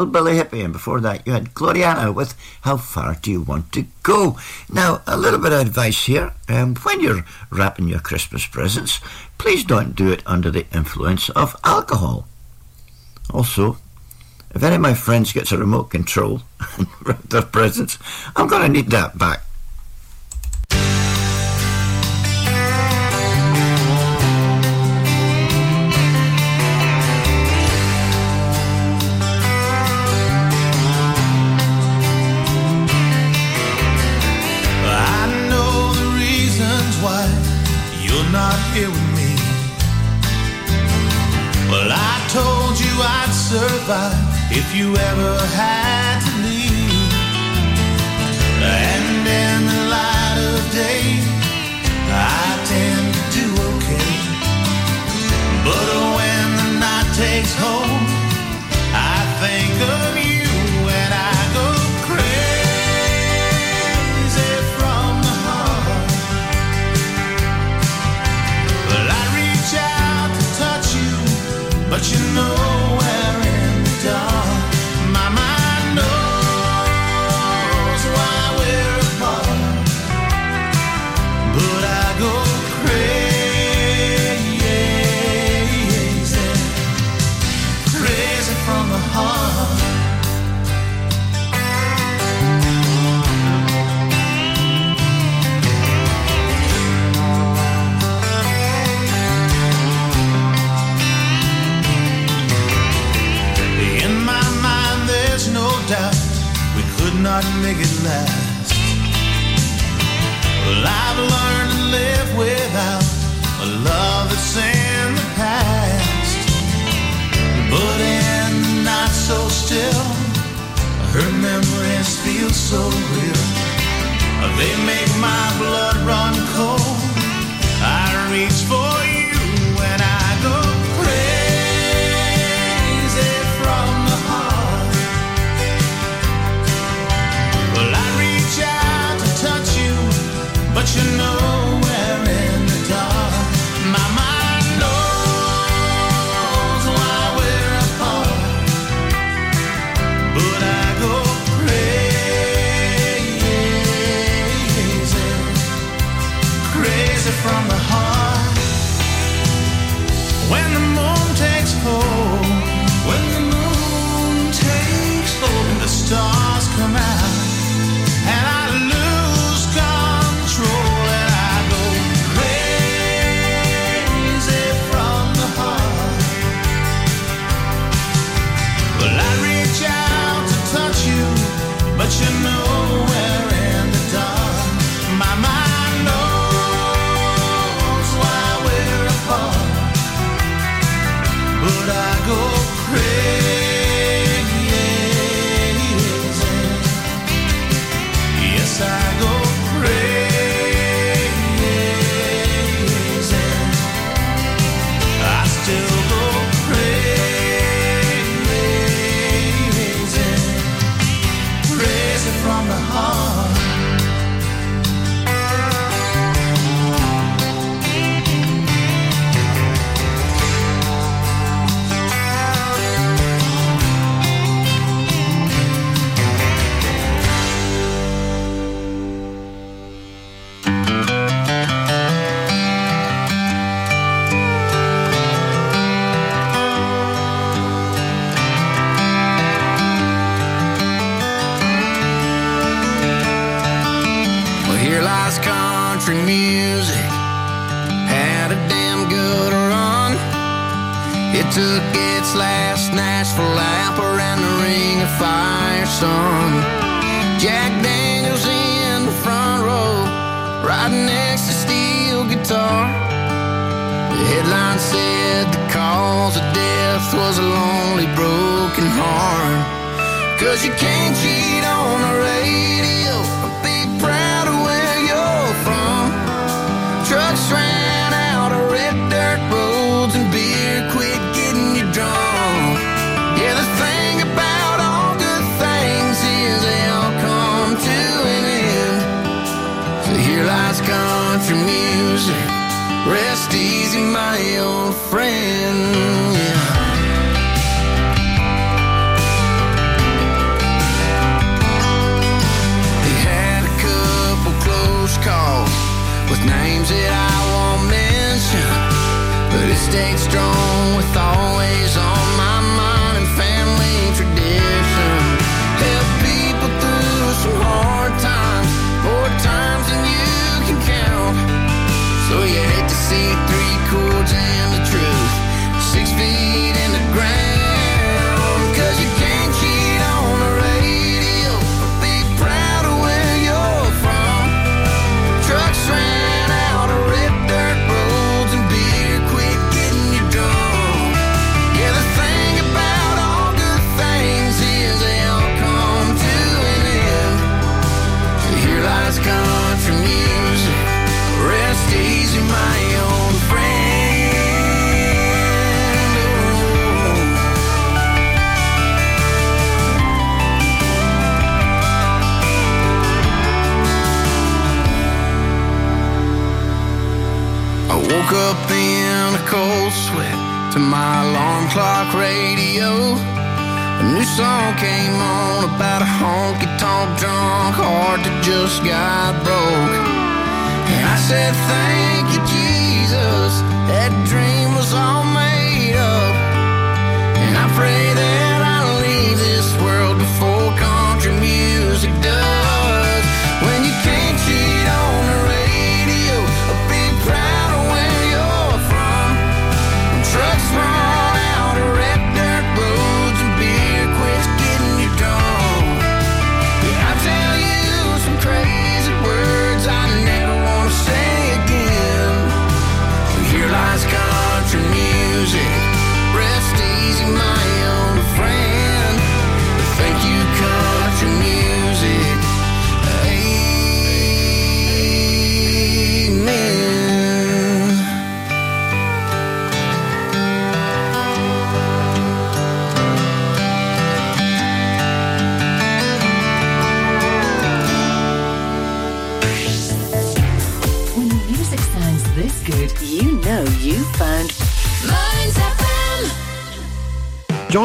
Hillbilly 0.03 0.33
Hippie, 0.33 0.65
and 0.65 0.73
before 0.73 0.99
that 0.99 1.25
you 1.25 1.31
had 1.31 1.53
Gloriana 1.53 2.13
with 2.13 2.35
How 2.63 2.75
Far 2.75 3.15
Do 3.15 3.31
You 3.31 3.41
Want 3.41 3.71
to 3.71 3.85
Go? 4.03 4.37
Now, 4.69 5.01
a 5.07 5.15
little 5.15 5.39
bit 5.39 5.53
of 5.53 5.61
advice 5.61 6.07
here. 6.07 6.33
Um, 6.49 6.75
when 6.75 6.99
you're 6.99 7.23
wrapping 7.49 7.87
your 7.87 8.01
Christmas 8.01 8.45
presents, 8.45 8.99
please 9.37 9.63
don't 9.63 9.95
do 9.95 10.11
it 10.11 10.21
under 10.25 10.51
the 10.51 10.65
influence 10.73 11.29
of 11.29 11.55
alcohol. 11.63 12.27
Also, 13.33 13.77
if 14.53 14.61
any 14.61 14.75
of 14.75 14.81
my 14.81 14.93
friends 14.93 15.31
gets 15.31 15.53
a 15.53 15.57
remote 15.57 15.85
control 15.85 16.41
and 16.77 16.87
wrap 17.05 17.23
their 17.29 17.41
presents, 17.41 17.97
I'm 18.35 18.47
going 18.47 18.63
to 18.63 18.67
need 18.67 18.91
that 18.91 19.17
back 19.17 19.42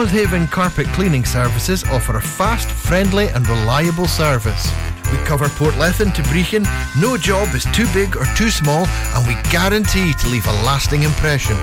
Johnshaven 0.08 0.50
Carpet 0.50 0.86
Cleaning 0.94 1.26
Services 1.26 1.84
offer 1.84 2.16
a 2.16 2.22
fast, 2.22 2.70
friendly, 2.70 3.28
and 3.28 3.46
reliable 3.46 4.06
service. 4.06 4.72
We 5.12 5.18
cover 5.18 5.48
Portlethen 5.48 6.14
to 6.14 6.22
Brechin. 6.22 6.64
No 6.98 7.18
job 7.18 7.54
is 7.54 7.66
too 7.76 7.86
big 7.92 8.16
or 8.16 8.24
too 8.34 8.48
small, 8.48 8.86
and 8.86 9.26
we 9.28 9.34
guarantee 9.50 10.14
to 10.14 10.28
leave 10.28 10.46
a 10.46 10.62
lasting 10.64 11.02
impression. 11.02 11.58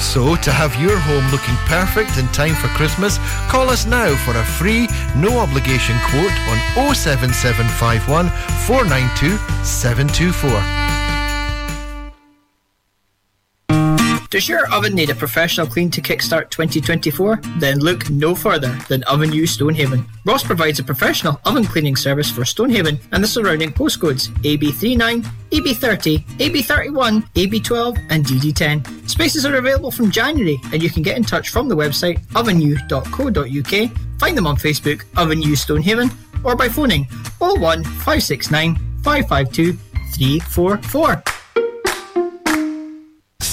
So, 0.00 0.36
to 0.36 0.50
have 0.50 0.74
your 0.80 0.96
home 0.96 1.30
looking 1.30 1.54
perfect 1.68 2.16
in 2.16 2.26
time 2.28 2.54
for 2.54 2.68
Christmas, 2.68 3.18
call 3.50 3.68
us 3.68 3.84
now 3.84 4.16
for 4.24 4.38
a 4.38 4.44
free, 4.44 4.88
no 5.14 5.38
obligation 5.38 5.96
quote 6.08 6.32
on 6.48 6.94
07751 6.94 8.30
492 8.64 9.36
724. 9.64 11.01
Does 14.32 14.48
your 14.48 14.66
oven 14.72 14.94
need 14.94 15.10
a 15.10 15.14
professional 15.14 15.66
clean 15.66 15.90
to 15.90 16.00
kickstart 16.00 16.48
2024? 16.48 17.38
Then 17.58 17.80
look 17.80 18.08
no 18.08 18.34
further 18.34 18.74
than 18.88 19.02
Ovenu 19.02 19.46
Stonehaven. 19.46 20.06
Ross 20.24 20.42
provides 20.42 20.78
a 20.78 20.82
professional 20.82 21.38
oven 21.44 21.66
cleaning 21.66 21.96
service 21.96 22.30
for 22.30 22.42
Stonehaven 22.46 22.98
and 23.12 23.22
the 23.22 23.28
surrounding 23.28 23.74
postcodes 23.74 24.28
AB39, 24.38 25.22
AB30, 25.50 26.24
AB31, 26.38 27.30
AB12, 27.34 28.06
and 28.08 28.24
DD10. 28.24 29.06
Spaces 29.06 29.44
are 29.44 29.56
available 29.56 29.90
from 29.90 30.10
January, 30.10 30.58
and 30.72 30.82
you 30.82 30.88
can 30.88 31.02
get 31.02 31.18
in 31.18 31.24
touch 31.24 31.50
from 31.50 31.68
the 31.68 31.76
website 31.76 32.18
ovenu.co.uk. 32.28 33.90
Find 34.18 34.34
them 34.38 34.46
on 34.46 34.56
Facebook, 34.56 35.04
Ovenu 35.16 35.54
Stonehaven, 35.54 36.10
or 36.42 36.56
by 36.56 36.70
phoning 36.70 37.04
01569 37.38 38.76
552 39.02 39.74
344. 40.14 41.41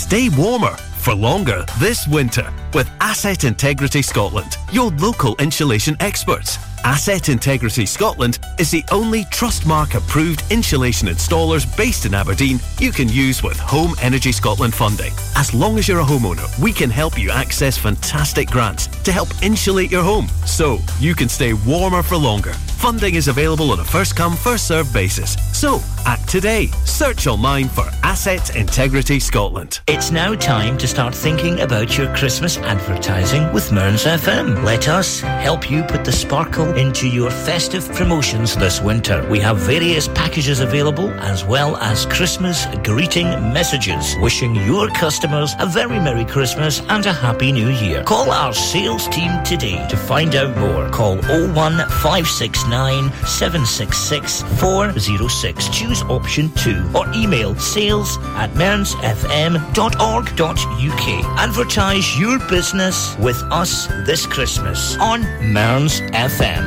Stay 0.09 0.27
warmer 0.29 0.75
for 0.97 1.13
longer 1.13 1.63
this 1.77 2.07
winter 2.07 2.51
with 2.73 2.89
Asset 2.99 3.43
Integrity 3.43 4.01
Scotland, 4.01 4.57
your 4.71 4.89
local 4.93 5.35
insulation 5.37 5.95
experts. 5.99 6.57
Asset 6.83 7.29
Integrity 7.29 7.85
Scotland 7.85 8.39
is 8.57 8.71
the 8.71 8.83
only 8.91 9.23
Trustmark 9.25 9.95
approved 9.95 10.43
insulation 10.49 11.07
installers 11.07 11.65
based 11.77 12.05
in 12.05 12.13
Aberdeen 12.13 12.59
you 12.79 12.91
can 12.91 13.09
use 13.09 13.43
with 13.43 13.59
Home 13.59 13.95
Energy 14.01 14.31
Scotland 14.31 14.73
funding. 14.73 15.13
As 15.35 15.53
long 15.53 15.77
as 15.77 15.87
you're 15.87 15.99
a 15.99 16.03
homeowner, 16.03 16.47
we 16.59 16.71
can 16.71 16.89
help 16.89 17.17
you 17.17 17.31
access 17.31 17.77
fantastic 17.77 18.49
grants 18.49 18.87
to 19.03 19.11
help 19.11 19.29
insulate 19.41 19.91
your 19.91 20.03
home 20.03 20.27
so 20.45 20.79
you 20.99 21.15
can 21.15 21.29
stay 21.29 21.53
warmer 21.53 22.01
for 22.01 22.17
longer. 22.17 22.53
Funding 22.79 23.15
is 23.15 23.27
available 23.27 23.71
on 23.71 23.81
a 23.81 23.83
first 23.83 24.15
come, 24.15 24.37
first 24.37 24.65
served 24.65 24.93
basis. 24.93 25.35
So, 25.57 25.81
act 26.05 26.29
today. 26.29 26.67
Search 26.85 27.27
online 27.27 27.67
for 27.67 27.83
Asset 28.03 28.55
Integrity 28.55 29.19
Scotland. 29.19 29.81
It's 29.87 30.11
now 30.11 30.33
time 30.33 30.77
to 30.77 30.87
start 30.87 31.13
thinking 31.13 31.59
about 31.59 31.97
your 31.97 32.15
Christmas 32.15 32.57
advertising 32.57 33.51
with 33.51 33.73
Mearns 33.73 34.05
FM. 34.05 34.63
Let 34.63 34.87
us 34.87 35.19
help 35.19 35.69
you 35.69 35.83
put 35.83 36.05
the 36.05 36.11
sparkle 36.13 36.68
into 36.77 37.07
your 37.07 37.31
festive 37.31 37.87
promotions 37.93 38.55
this 38.55 38.81
winter. 38.81 39.25
We 39.29 39.39
have 39.39 39.57
various 39.57 40.07
packages 40.07 40.59
available 40.59 41.09
as 41.21 41.45
well 41.45 41.77
as 41.77 42.05
Christmas 42.05 42.65
greeting 42.83 43.27
messages 43.53 44.15
wishing 44.19 44.55
your 44.55 44.89
customers 44.89 45.53
a 45.59 45.65
very 45.65 45.99
Merry 45.99 46.25
Christmas 46.25 46.81
and 46.89 47.05
a 47.05 47.13
Happy 47.13 47.51
New 47.51 47.69
Year. 47.69 48.03
Call 48.03 48.31
our 48.31 48.53
sales 48.53 49.07
team 49.09 49.31
today 49.43 49.85
to 49.89 49.97
find 49.97 50.35
out 50.35 50.55
more. 50.57 50.89
Call 50.89 51.15
01569 51.17 53.11
766 53.25 54.41
406. 54.59 55.69
Choose 55.69 56.01
option 56.03 56.51
2 56.53 56.91
or 56.95 57.05
email 57.13 57.55
sales 57.55 58.17
at 58.35 58.49
mearnsfm.org.uk. 58.51 61.39
Advertise 61.39 62.19
your 62.19 62.39
business 62.49 63.17
with 63.17 63.41
us 63.51 63.87
this 64.05 64.25
Christmas 64.25 64.97
on 64.97 65.21
Mearns 65.53 66.01
FM. 66.11 66.58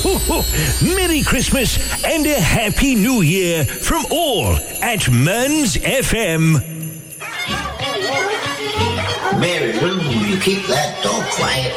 Ho, 0.00 0.16
ho. 0.42 0.94
Merry 0.94 1.22
Christmas 1.22 1.76
and 2.04 2.24
a 2.26 2.40
Happy 2.40 2.94
New 2.94 3.20
Year 3.22 3.64
from 3.64 4.04
all 4.10 4.54
at 4.80 5.10
Mearns 5.10 5.76
FM. 5.76 6.54
Mary, 9.40 9.72
Lou, 9.80 9.98
will 9.98 10.26
you 10.26 10.38
keep 10.40 10.66
that 10.66 11.02
dog 11.02 11.24
quiet? 11.32 11.72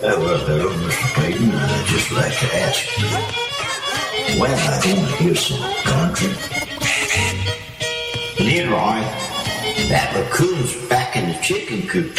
Uh, 0.00 0.18
well, 0.20 0.38
hello, 0.46 0.68
Mr. 0.70 1.14
Clayton. 1.14 1.50
I'd 1.52 1.86
just 1.86 2.10
like 2.12 2.38
to 2.38 2.56
ask 2.56 2.98
you. 2.98 4.40
Well, 4.40 4.54
I 4.54 4.94
want 4.94 5.08
to 5.10 5.16
hear 5.16 5.34
some 5.34 5.60
country. 5.84 6.28
Leroy, 8.44 9.00
that 9.88 10.12
raccoon's 10.14 10.74
back 10.88 11.16
in 11.16 11.28
the 11.28 11.38
chicken 11.42 11.86
coop. 11.86 12.16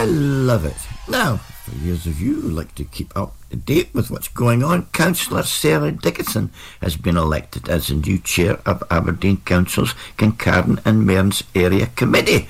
I 0.00 0.04
love 0.04 0.64
it. 0.64 0.78
Now, 1.10 1.36
for 1.36 1.72
those 1.72 2.06
of 2.06 2.22
you 2.22 2.40
who 2.40 2.48
like 2.48 2.74
to 2.76 2.84
keep 2.84 3.14
up 3.14 3.34
to 3.50 3.56
date 3.56 3.90
with 3.92 4.10
what's 4.10 4.28
going 4.28 4.64
on, 4.64 4.86
Councillor 4.94 5.42
Sarah 5.42 5.92
Dickinson 5.92 6.50
has 6.80 6.96
been 6.96 7.18
elected 7.18 7.68
as 7.68 7.88
the 7.88 7.96
new 7.96 8.18
chair 8.18 8.60
of 8.64 8.82
Aberdeen 8.90 9.42
Council's 9.44 9.92
Kincardine 10.16 10.80
and 10.86 11.06
Mearns 11.06 11.44
Area 11.54 11.86
Committee. 11.88 12.48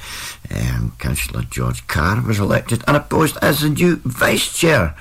Um, 0.54 0.94
Councillor 1.00 1.42
George 1.42 1.84
Carr 1.88 2.22
was 2.24 2.38
elected 2.38 2.84
and 2.86 2.96
appointed 2.96 3.38
as 3.42 3.62
the 3.62 3.70
new 3.70 3.96
vice 3.96 4.56
chair. 4.56 4.94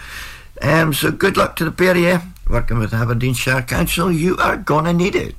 Um, 0.59 0.91
so 0.91 1.11
good 1.11 1.37
luck 1.37 1.55
to 1.57 1.65
the 1.65 1.71
pair 1.71 1.95
you. 1.95 2.19
working 2.49 2.79
with 2.79 2.95
Aberdeenshire 2.95 3.61
Council, 3.61 4.11
you 4.11 4.37
are 4.37 4.57
gonna 4.57 4.91
need 4.91 5.15
it. 5.15 5.35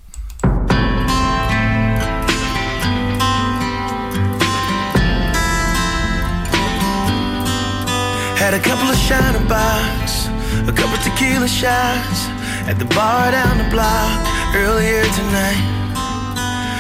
Had 8.41 8.55
a 8.55 8.59
couple 8.59 8.89
of 8.89 8.97
shining 8.97 9.47
bars, 9.53 10.25
a 10.65 10.73
couple 10.73 10.97
tequila 11.05 11.47
shots 11.47 12.25
at 12.65 12.81
the 12.81 12.89
bar 12.97 13.29
down 13.37 13.61
the 13.61 13.69
block 13.69 14.17
earlier 14.57 15.05
tonight. 15.13 15.61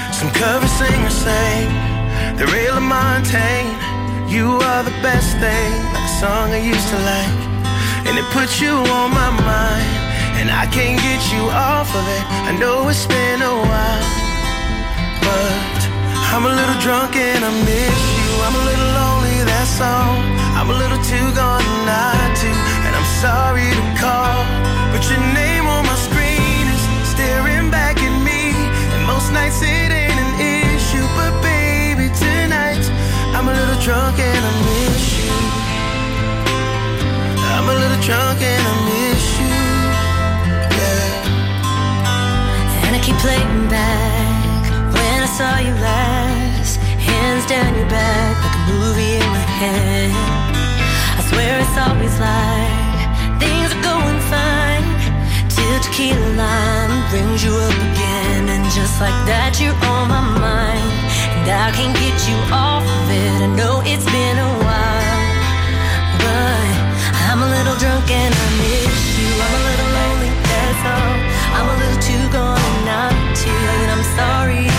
Some 0.08 0.32
cover 0.32 0.64
singers 0.80 1.12
sang 1.12 1.68
the 2.40 2.48
Ray 2.48 2.64
LaMontagne. 2.72 3.76
You 4.32 4.56
are 4.56 4.82
the 4.88 4.96
best 5.04 5.36
thing, 5.36 5.72
like 5.92 6.08
a 6.08 6.14
song 6.16 6.48
I 6.56 6.64
used 6.64 6.88
to 6.96 6.98
like. 7.04 7.40
And 8.08 8.16
it 8.16 8.24
put 8.32 8.56
you 8.56 8.80
on 8.96 9.12
my 9.12 9.28
mind, 9.44 9.92
and 10.40 10.48
I 10.48 10.64
can't 10.64 10.96
get 10.96 11.20
you 11.28 11.44
off 11.52 11.92
of 11.92 12.04
it. 12.08 12.24
I 12.48 12.56
know 12.56 12.88
it's 12.88 13.04
been 13.04 13.44
a 13.44 13.56
while, 13.68 14.08
but 15.28 15.80
I'm 16.32 16.48
a 16.48 16.52
little 16.56 16.80
drunk 16.80 17.20
and 17.20 17.44
I 17.44 17.52
miss 17.68 18.00
you. 18.16 18.28
I'm 18.48 18.56
a 18.56 18.64
little 18.64 18.90
lonely, 18.96 19.44
that's 19.44 19.76
all. 19.84 20.29
I'm 20.60 20.68
a 20.68 20.76
little 20.76 21.00
too 21.08 21.28
gone 21.32 21.64
not 21.88 22.36
to, 22.36 22.50
and 22.84 22.92
I'm 22.94 23.08
sorry 23.24 23.64
to 23.64 23.84
call. 23.96 24.44
But 24.92 25.00
your 25.08 25.16
name 25.32 25.64
on 25.64 25.86
my 25.88 25.96
screen 25.96 26.68
is 26.68 26.84
staring 27.08 27.70
back 27.70 27.96
at 27.96 28.12
me. 28.20 28.52
And 28.92 29.06
most 29.06 29.32
nights 29.32 29.62
it 29.62 29.88
ain't 29.88 30.20
an 30.20 30.32
issue, 30.36 31.00
but 31.16 31.32
baby, 31.40 32.12
tonight 32.12 32.84
I'm 33.32 33.48
a 33.48 33.54
little 33.56 33.80
drunk 33.80 34.20
and 34.20 34.44
I 34.44 34.52
miss 34.68 35.24
you. 35.24 35.32
I'm 37.56 37.64
a 37.64 37.76
little 37.80 38.02
drunk 38.04 38.44
and 38.44 38.64
I 38.68 38.74
miss 38.84 39.24
you. 39.40 39.64
Yeah. 40.76 41.24
And 42.84 42.92
I 42.96 43.00
keep 43.00 43.16
playing 43.24 43.64
back 43.72 44.68
when 44.92 45.24
I 45.24 45.30
saw 45.40 45.56
you 45.56 45.72
last. 45.80 46.76
Hands 47.00 47.46
down 47.48 47.74
your 47.80 47.88
back 47.88 48.36
like 48.44 48.56
a 48.60 48.62
movie 48.76 49.16
in 49.16 49.24
my 49.32 49.46
head. 49.56 50.29
Swear 51.30 51.60
it's 51.62 51.78
always 51.78 52.16
like 52.18 52.98
things 53.38 53.70
are 53.70 53.82
going 53.86 54.20
fine. 54.26 54.86
Till 55.46 55.78
tequila 55.78 56.30
lime 56.34 57.06
brings 57.10 57.44
you 57.44 57.54
up 57.54 57.78
again. 57.90 58.48
And 58.50 58.64
just 58.74 59.00
like 59.00 59.14
that, 59.30 59.54
you're 59.62 59.78
on 59.94 60.10
my 60.10 60.22
mind. 60.42 60.90
And 61.38 61.46
I 61.46 61.70
can't 61.70 61.94
get 61.94 62.18
you 62.26 62.38
off 62.50 62.82
of 62.82 63.06
it. 63.14 63.46
I 63.46 63.50
know 63.54 63.78
it's 63.86 64.08
been 64.10 64.38
a 64.42 64.52
while. 64.66 65.22
But 66.18 66.70
I'm 67.30 67.40
a 67.46 67.48
little 67.56 67.78
drunk 67.78 68.10
and 68.10 68.34
I 68.34 68.48
miss 68.66 68.98
you. 69.14 69.30
I'm 69.30 69.54
a 69.54 69.62
little 69.70 69.90
lonely, 69.98 70.30
that's 70.50 70.82
all. 70.82 71.14
I'm 71.54 71.66
a 71.70 71.76
little 71.78 72.00
too 72.10 72.24
gone 72.34 72.74
not 72.90 73.14
to. 73.14 73.52
And 73.78 73.88
I'm 73.94 74.04
sorry 74.18 74.69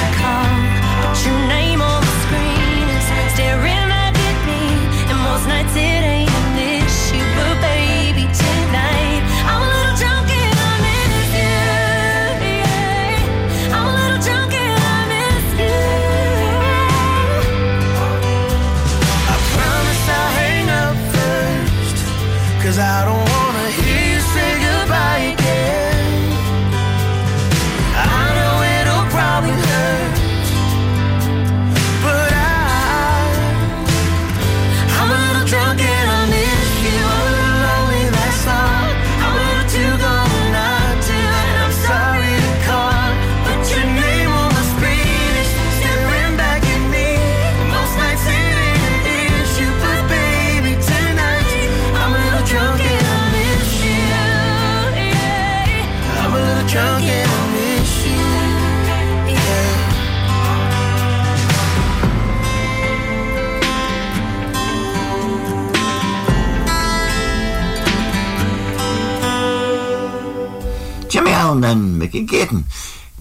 And 71.52 72.00
Mickey 72.00 72.26
Guyton, 72.26 72.64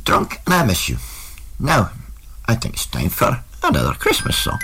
drunk 0.05 0.41
and 0.47 0.55
I 0.55 0.65
miss 0.65 0.89
you. 0.89 0.99
Now, 1.59 1.91
I 2.47 2.55
think 2.55 2.75
it's 2.75 2.86
time 2.86 3.09
for 3.09 3.42
another 3.65 3.92
Christmas 3.94 4.36
song. 4.36 4.60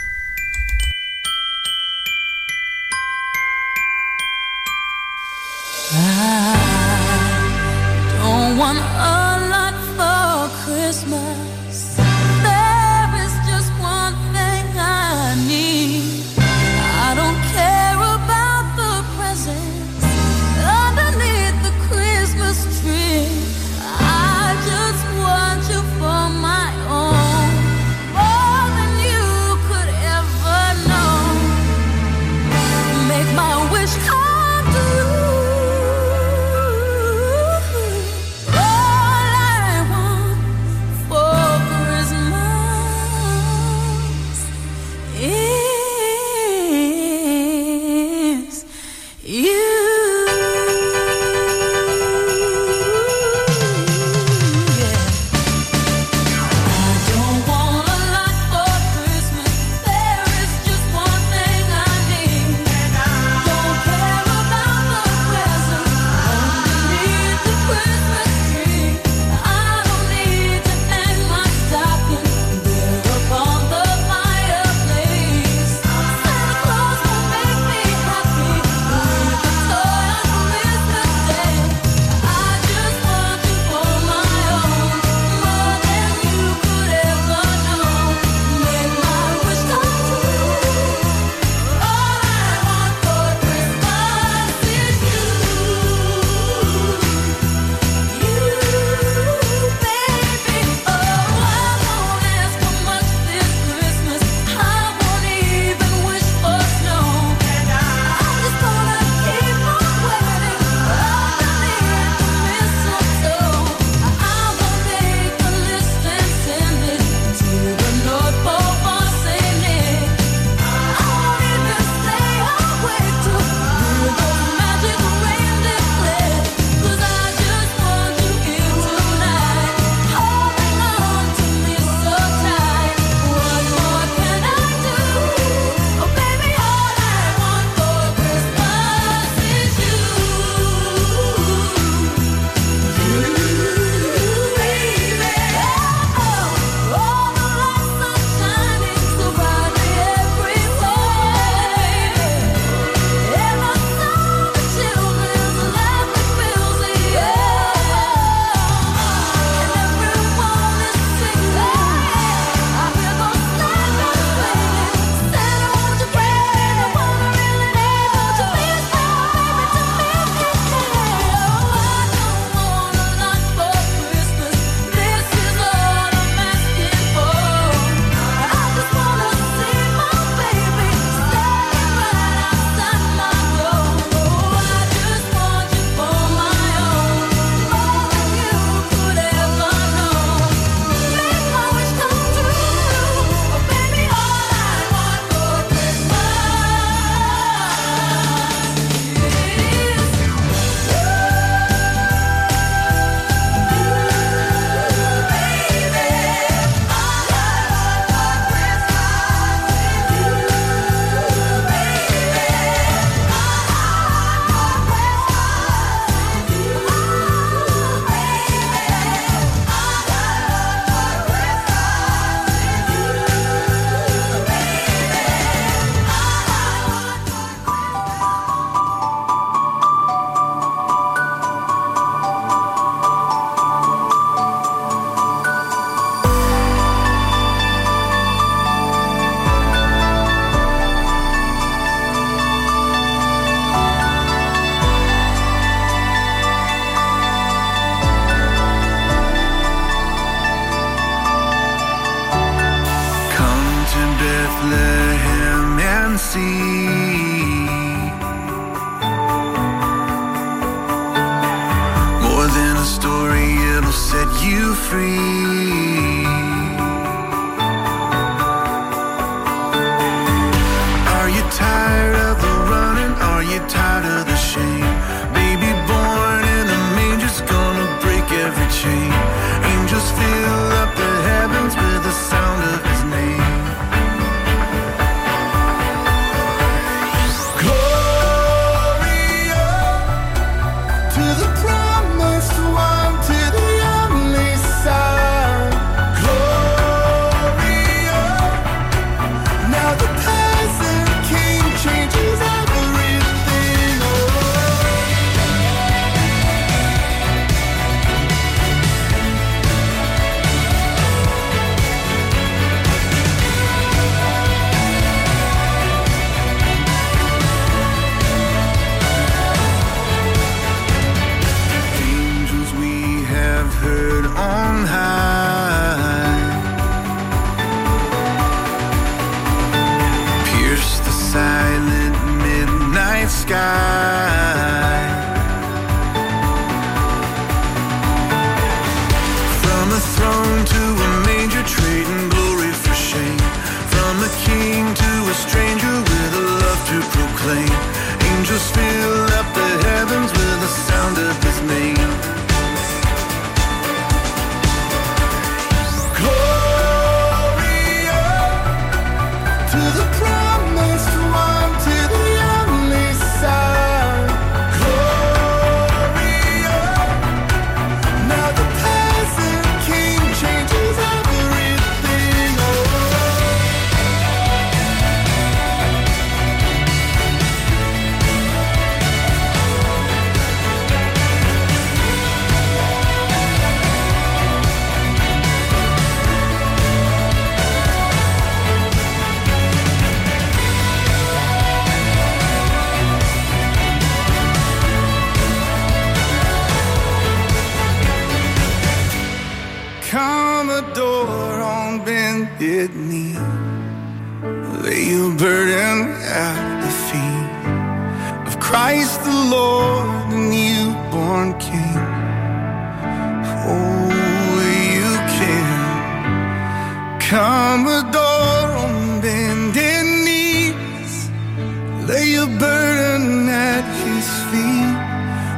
Lay 422.06 422.26
your 422.30 422.46
burden 422.46 423.48
at 423.48 423.84
His 424.06 424.28
feet 424.50 424.96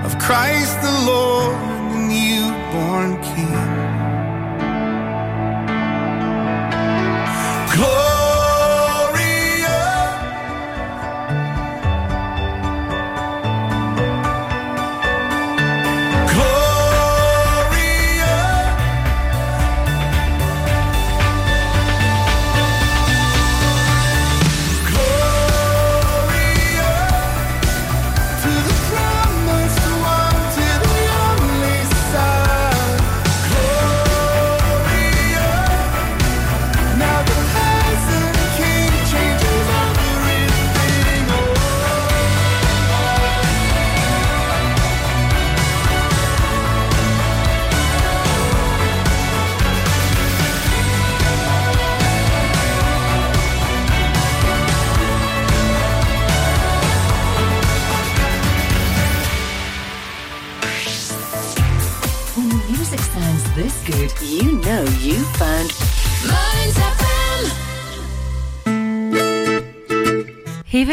of 0.07 0.19
Christ 0.19 0.81
the 0.81 0.95
Lord, 1.07 1.57
the 1.93 1.99
newborn 2.09 3.23
King. 3.23 3.88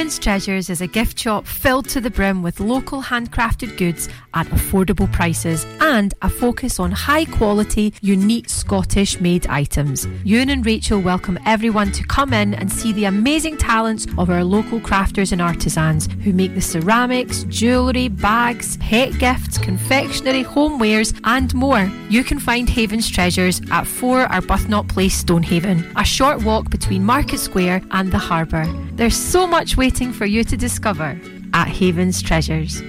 Haven's 0.05 0.19
Treasures 0.19 0.69
is 0.69 0.81
a 0.81 0.87
gift 0.87 1.17
shop 1.17 1.47
filled 1.47 1.89
to 1.89 1.99
the 1.99 2.11
brim 2.11 2.43
with 2.43 2.59
local 2.59 3.01
handcrafted 3.01 3.75
goods 3.75 4.07
at 4.35 4.45
affordable 4.49 5.11
prices 5.11 5.65
and 5.79 6.13
a 6.21 6.29
focus 6.29 6.79
on 6.79 6.91
high 6.91 7.25
quality, 7.25 7.91
unique 8.01 8.47
Scottish 8.47 9.19
made 9.19 9.47
items. 9.47 10.07
Ewan 10.23 10.51
and 10.51 10.63
Rachel 10.63 11.01
welcome 11.01 11.39
everyone 11.47 11.91
to 11.93 12.03
come 12.03 12.33
in 12.33 12.53
and 12.53 12.71
see 12.71 12.93
the 12.93 13.05
amazing 13.05 13.57
talents 13.57 14.05
of 14.19 14.29
our 14.29 14.43
local 14.43 14.79
crafters 14.79 15.31
and 15.31 15.41
artisans 15.41 16.07
who 16.23 16.33
make 16.33 16.53
the 16.53 16.61
ceramics, 16.61 17.43
jewellery, 17.45 18.07
bags, 18.07 18.77
pet 18.77 19.17
gifts, 19.17 19.57
confectionery, 19.57 20.43
homewares, 20.43 21.19
and 21.23 21.51
more. 21.55 21.89
You 22.11 22.23
can 22.23 22.37
find 22.37 22.69
Haven's 22.69 23.09
Treasures 23.09 23.59
at 23.71 23.87
4 23.87 24.27
Arbuthnot 24.27 24.87
Place, 24.87 25.17
Stonehaven, 25.17 25.83
a 25.95 26.05
short 26.05 26.43
walk 26.43 26.69
between 26.69 27.03
Market 27.03 27.39
Square 27.39 27.81
and 27.89 28.11
the 28.11 28.19
harbour. 28.19 28.65
There's 28.91 29.17
so 29.17 29.47
much 29.47 29.75
waiting 29.95 30.11
for 30.11 30.25
you 30.25 30.43
to 30.43 30.57
discover 30.57 31.17
at 31.53 31.69
Haven's 31.69 32.21
Treasures. 32.21 32.81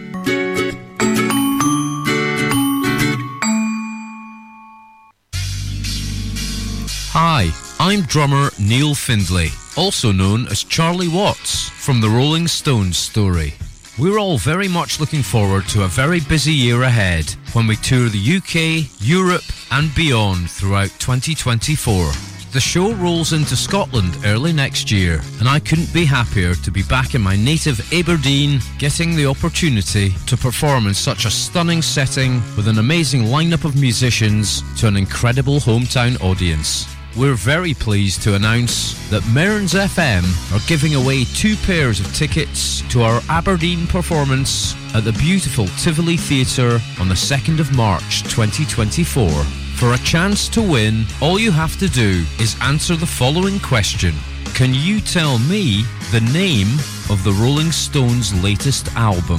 Hi, 7.13 7.51
I'm 7.79 8.01
drummer 8.03 8.51
Neil 8.59 8.97
Findlay, 8.97 9.51
also 9.77 10.11
known 10.11 10.49
as 10.49 10.65
Charlie 10.65 11.07
Watts 11.07 11.69
from 11.69 12.01
the 12.01 12.09
Rolling 12.09 12.49
Stones 12.49 12.97
story. 12.97 13.55
We're 14.01 14.19
all 14.19 14.37
very 14.37 14.67
much 14.67 14.99
looking 14.99 15.23
forward 15.23 15.69
to 15.69 15.85
a 15.85 15.89
very 15.89 16.19
busy 16.19 16.55
year 16.55 16.83
ahead 16.83 17.31
when 17.53 17.69
we 17.69 17.77
tour 17.77 18.09
the 18.09 18.37
UK, 18.39 18.91
Europe, 18.99 19.45
and 19.71 19.95
beyond 19.95 20.51
throughout 20.51 20.91
2024. 20.99 22.36
The 22.57 22.63
show 22.63 22.95
rolls 22.95 23.35
into 23.35 23.55
Scotland 23.55 24.17
early 24.25 24.51
next 24.51 24.91
year, 24.91 25.21
and 25.41 25.47
I 25.47 25.61
couldn't 25.61 25.93
be 25.93 26.07
happier 26.07 26.55
to 26.55 26.71
be 26.71 26.83
back 26.85 27.15
in 27.15 27.21
my 27.21 27.37
native 27.37 27.79
Aberdeen, 27.93 28.61
getting 28.79 29.15
the 29.15 29.27
opportunity 29.27 30.15
to 30.27 30.39
perform 30.39 30.87
in 30.87 30.95
such 30.95 31.27
a 31.27 31.31
stunning 31.31 31.83
setting 31.83 32.37
with 32.57 32.67
an 32.67 32.79
amazing 32.79 33.25
lineup 33.25 33.67
of 33.67 33.79
musicians 33.79 34.63
to 34.81 34.87
an 34.87 34.97
incredible 34.97 35.59
hometown 35.59 36.19
audience. 36.23 36.87
We're 37.15 37.35
very 37.35 37.75
pleased 37.75 38.23
to 38.23 38.37
announce 38.37 38.95
that 39.11 39.27
Mearns 39.27 39.75
FM 39.75 40.25
are 40.51 40.67
giving 40.67 40.95
away 40.95 41.25
two 41.25 41.57
pairs 41.57 42.01
of 42.01 42.11
tickets 42.15 42.81
to 42.91 43.03
our 43.03 43.21
Aberdeen 43.29 43.87
performance 43.87 44.75
at 44.95 45.05
the 45.05 45.13
beautiful 45.13 45.67
Tivoli 45.77 46.17
Theatre 46.17 46.81
on 46.99 47.11
the 47.11 47.15
2nd 47.15 47.61
of 47.61 47.77
March 47.77 48.23
2024. 48.23 49.66
For 49.77 49.93
a 49.93 49.99
chance 49.99 50.49
to 50.51 50.63
win, 50.63 51.05
all 51.21 51.39
you 51.39 51.53
have 51.53 51.79
to 51.81 51.89
do 51.89 52.25
is 52.41 52.57
answer 52.63 52.97
the 52.97 53.05
following 53.05 53.61
question 53.61 54.15
Can 54.55 54.73
you 54.73 55.01
tell 55.01 55.39
me 55.39 55.83
the 56.13 56.23
name 56.33 56.79
of 57.11 57.23
the 57.25 57.33
Rolling 57.33 57.71
Stones' 57.71 58.33
latest 58.43 58.89
album? 58.97 59.39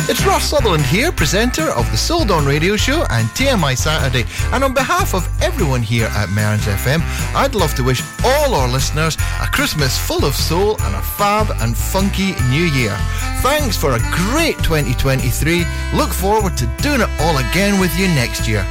It's 0.08 0.24
Ross 0.24 0.48
Sutherland 0.48 0.84
here, 0.84 1.10
presenter 1.10 1.68
of 1.70 1.90
the 1.90 1.96
Sold 1.96 2.30
On 2.30 2.46
Radio 2.46 2.76
Show 2.76 3.04
and 3.10 3.26
TMI 3.30 3.76
Saturday. 3.76 4.24
And 4.52 4.62
on 4.62 4.72
behalf 4.72 5.16
of 5.16 5.28
everyone 5.42 5.82
here 5.82 6.06
at 6.06 6.30
Mearns 6.30 6.62
FM, 6.62 7.00
I'd 7.34 7.56
love 7.56 7.74
to 7.74 7.82
wish 7.82 8.02
all 8.24 8.54
our 8.54 8.68
listeners 8.68 9.16
a 9.42 9.48
Christmas 9.48 9.98
full 9.98 10.24
of 10.24 10.36
soul 10.36 10.80
and 10.82 10.94
a 10.94 11.02
fab 11.02 11.50
and 11.60 11.76
funky 11.76 12.36
new 12.50 12.66
year. 12.70 12.96
Thanks 13.42 13.76
for 13.76 13.94
a 13.94 13.98
great 14.30 14.56
2023. 14.58 15.64
Look 15.92 16.10
forward 16.10 16.56
to 16.58 16.66
doing 16.80 17.00
it 17.00 17.10
all 17.18 17.38
again 17.38 17.80
with 17.80 17.90
you 17.98 18.06
next 18.06 18.46
year. 18.46 18.62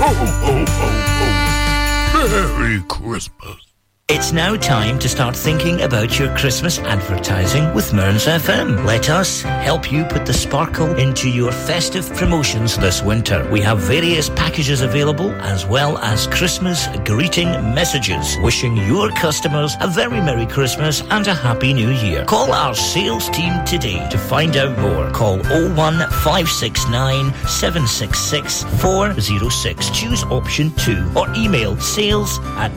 Ho, 0.00 0.12
ho, 0.12 0.26
ho, 0.42 0.64
ho. 0.66 2.58
Merry 2.58 2.82
Christmas. 2.88 3.63
It's 4.10 4.32
now 4.32 4.54
time 4.54 4.98
to 4.98 5.08
start 5.08 5.34
thinking 5.34 5.80
about 5.80 6.18
your 6.18 6.28
Christmas 6.36 6.78
advertising 6.78 7.72
with 7.72 7.94
Mearns 7.94 8.26
FM. 8.26 8.84
Let 8.84 9.08
us 9.08 9.40
help 9.40 9.90
you 9.90 10.04
put 10.04 10.26
the 10.26 10.32
sparkle 10.34 10.94
into 10.96 11.30
your 11.30 11.50
festive 11.50 12.12
promotions 12.14 12.76
this 12.76 13.00
winter. 13.00 13.48
We 13.50 13.62
have 13.62 13.78
various 13.78 14.28
packages 14.28 14.82
available 14.82 15.30
as 15.36 15.64
well 15.64 15.96
as 15.96 16.26
Christmas 16.26 16.86
greeting 17.06 17.48
messages 17.74 18.36
wishing 18.42 18.76
your 18.76 19.08
customers 19.12 19.74
a 19.80 19.88
very 19.88 20.20
Merry 20.20 20.44
Christmas 20.44 21.00
and 21.08 21.26
a 21.26 21.32
Happy 21.32 21.72
New 21.72 21.88
Year. 21.88 22.26
Call 22.26 22.52
our 22.52 22.74
sales 22.74 23.30
team 23.30 23.64
today 23.64 24.06
to 24.10 24.18
find 24.18 24.58
out 24.58 24.78
more. 24.80 25.10
Call 25.12 25.38
01569 25.38 27.32
766 27.48 28.64
406. 28.82 29.90
Choose 29.98 30.24
option 30.24 30.70
2 30.72 31.12
or 31.16 31.26
email 31.34 31.80
sales 31.80 32.38
at 32.58 32.76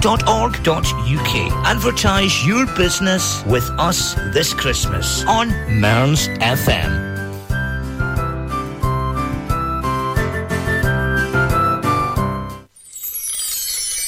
mearnsfm.org.uk. 0.00 1.66
Advertise 1.66 2.46
your 2.46 2.66
business 2.76 3.44
with 3.44 3.68
us 3.78 4.14
this 4.32 4.54
Christmas 4.54 5.24
on 5.26 5.48
Mearns 5.80 6.28
FM. 6.38 7.08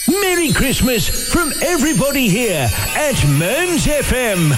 Merry 0.08 0.52
Christmas 0.52 1.32
from 1.32 1.52
everybody 1.62 2.28
here 2.28 2.68
at 2.96 3.14
Mearns 3.38 3.86
FM. 3.86 4.52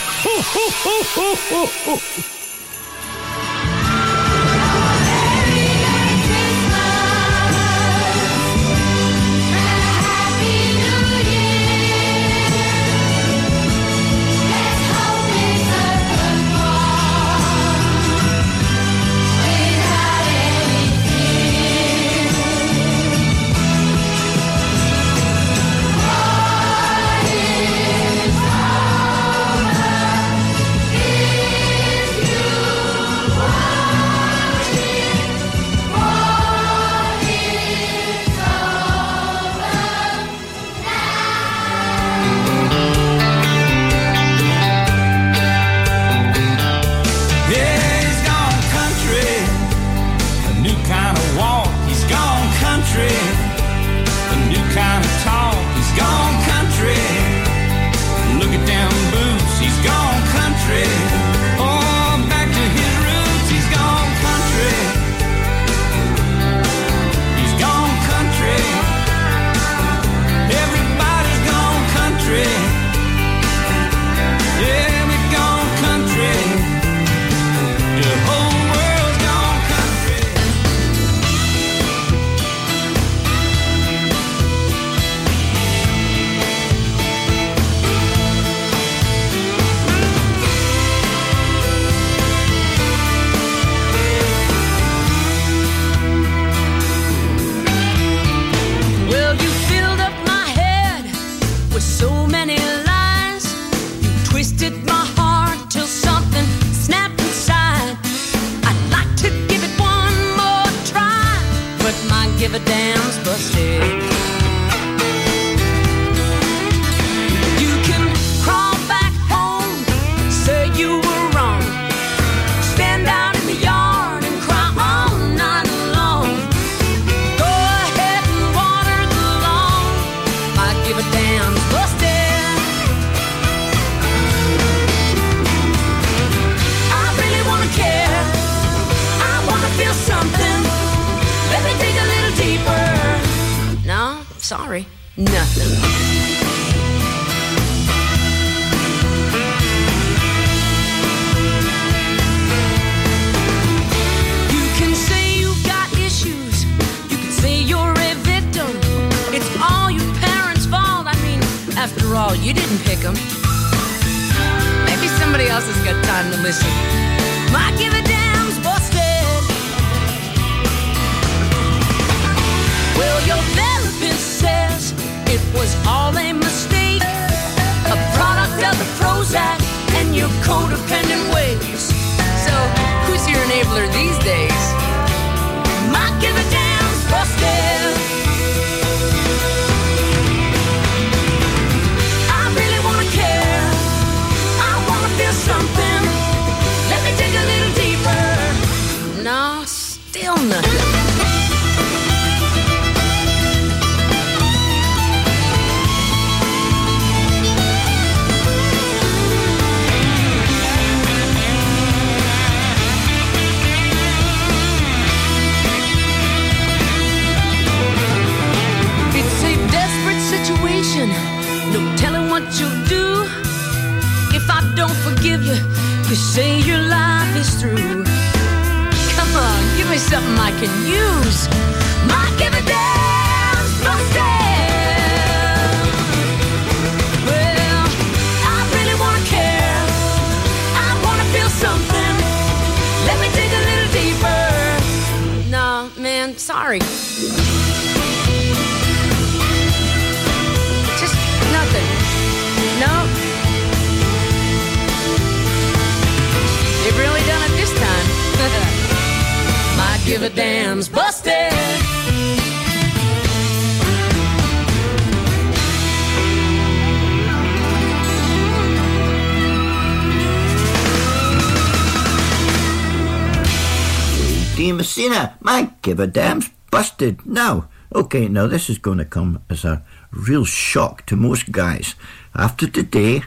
the 275.94 276.06
dam's 276.06 276.50
busted 276.70 277.24
now. 277.24 277.68
Okay, 277.94 278.28
now 278.28 278.46
this 278.46 278.68
is 278.68 278.78
going 278.78 278.98
to 278.98 279.04
come 279.04 279.42
as 279.48 279.64
a 279.64 279.82
real 280.10 280.44
shock 280.44 281.06
to 281.06 281.16
most 281.16 281.52
guys. 281.52 281.94
After 282.34 282.66
today, 282.66 283.22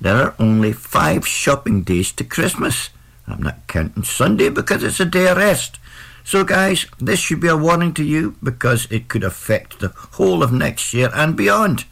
there 0.00 0.16
are 0.16 0.34
only 0.38 0.72
five 0.72 1.26
shopping 1.26 1.82
days 1.82 2.12
to 2.12 2.24
Christmas. 2.24 2.90
I'm 3.26 3.42
not 3.42 3.66
counting 3.66 4.04
Sunday 4.04 4.48
because 4.48 4.82
it's 4.82 5.00
a 5.00 5.04
day 5.04 5.28
of 5.28 5.36
rest. 5.36 5.78
So, 6.24 6.44
guys, 6.44 6.86
this 6.98 7.18
should 7.18 7.40
be 7.40 7.48
a 7.48 7.56
warning 7.56 7.92
to 7.94 8.04
you 8.04 8.36
because 8.42 8.86
it 8.90 9.08
could 9.08 9.24
affect 9.24 9.80
the 9.80 9.92
whole 10.12 10.42
of 10.42 10.52
next 10.52 10.94
year 10.94 11.10
and 11.14 11.36
beyond. 11.36 11.84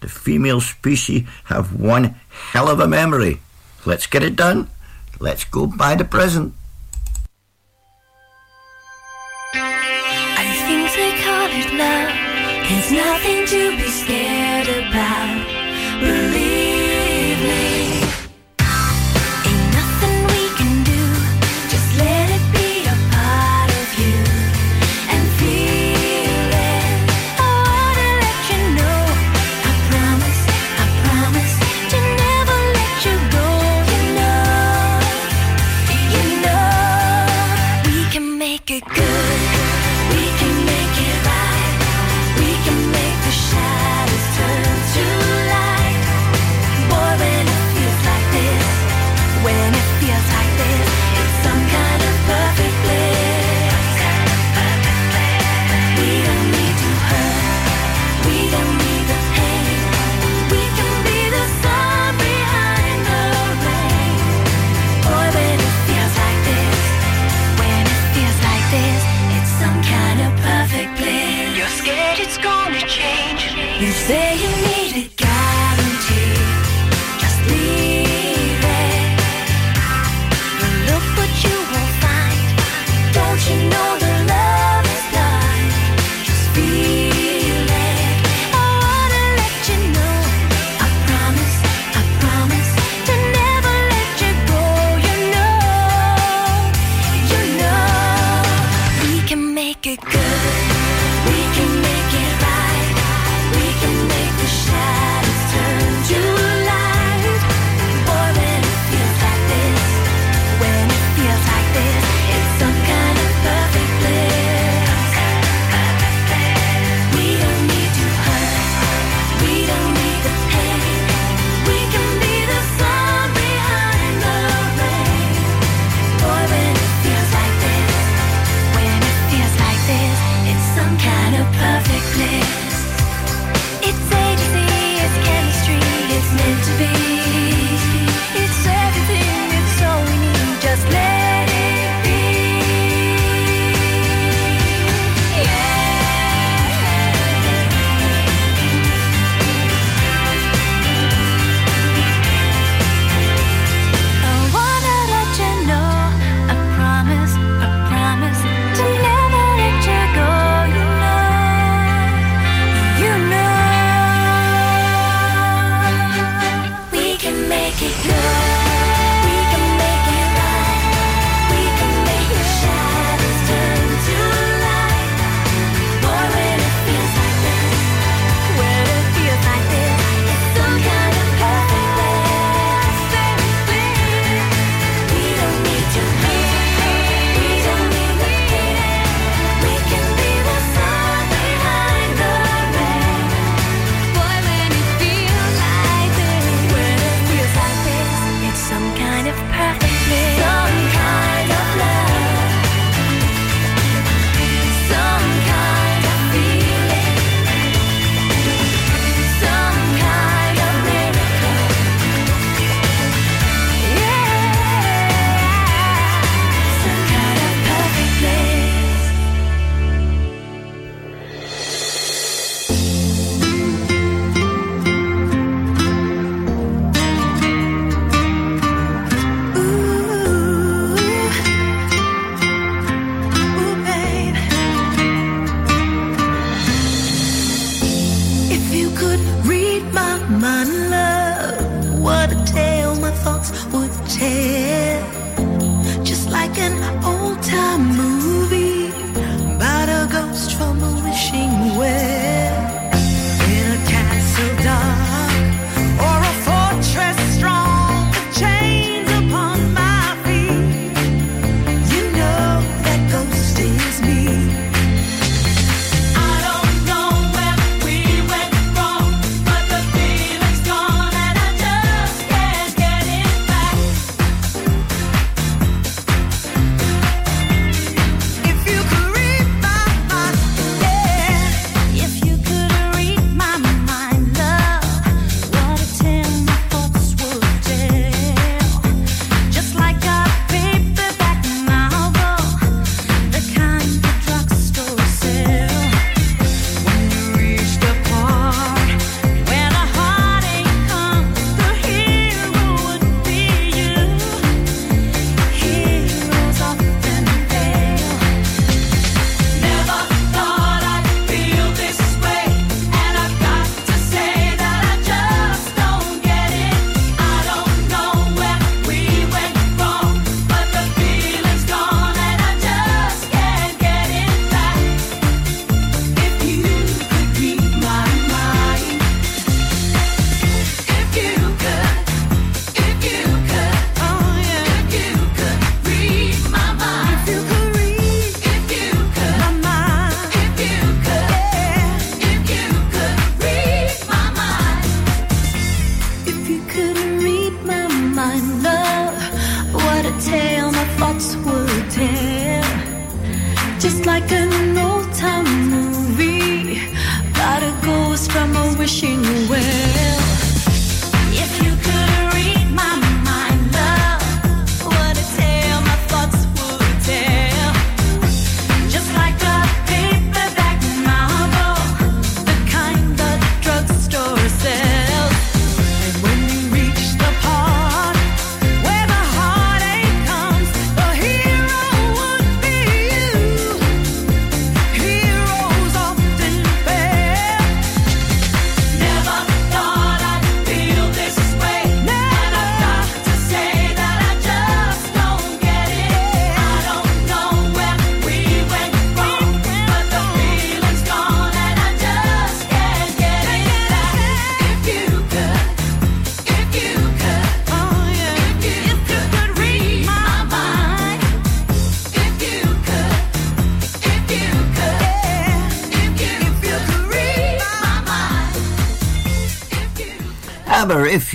The 0.00 0.08
female 0.08 0.60
species 0.60 1.26
have 1.44 1.78
one 1.78 2.16
hell 2.52 2.68
of 2.68 2.80
a 2.80 2.88
memory. 2.88 3.40
Let's 3.84 4.06
get 4.06 4.24
it 4.24 4.34
done. 4.34 4.68
Let's 5.20 5.44
go 5.44 5.66
buy 5.66 5.94
the 5.94 6.04
present. 6.04 6.54
There's 12.68 12.90
nothing 12.90 13.46
to 13.46 13.76
be 13.76 13.88
scared 13.88 14.68
about. 14.68 16.35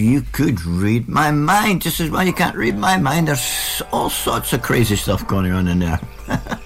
you 0.01 0.23
could 0.31 0.63
read 0.65 1.07
my 1.07 1.31
mind. 1.31 1.83
This 1.83 1.99
is 1.99 2.09
why 2.09 2.23
you 2.23 2.33
can't 2.33 2.55
read 2.55 2.77
my 2.77 2.97
mind. 2.97 3.27
There's 3.27 3.81
all 3.91 4.09
sorts 4.09 4.53
of 4.53 4.61
crazy 4.61 4.95
stuff 4.95 5.27
going 5.27 5.51
on 5.51 5.67
in 5.67 5.79
there. 5.79 5.99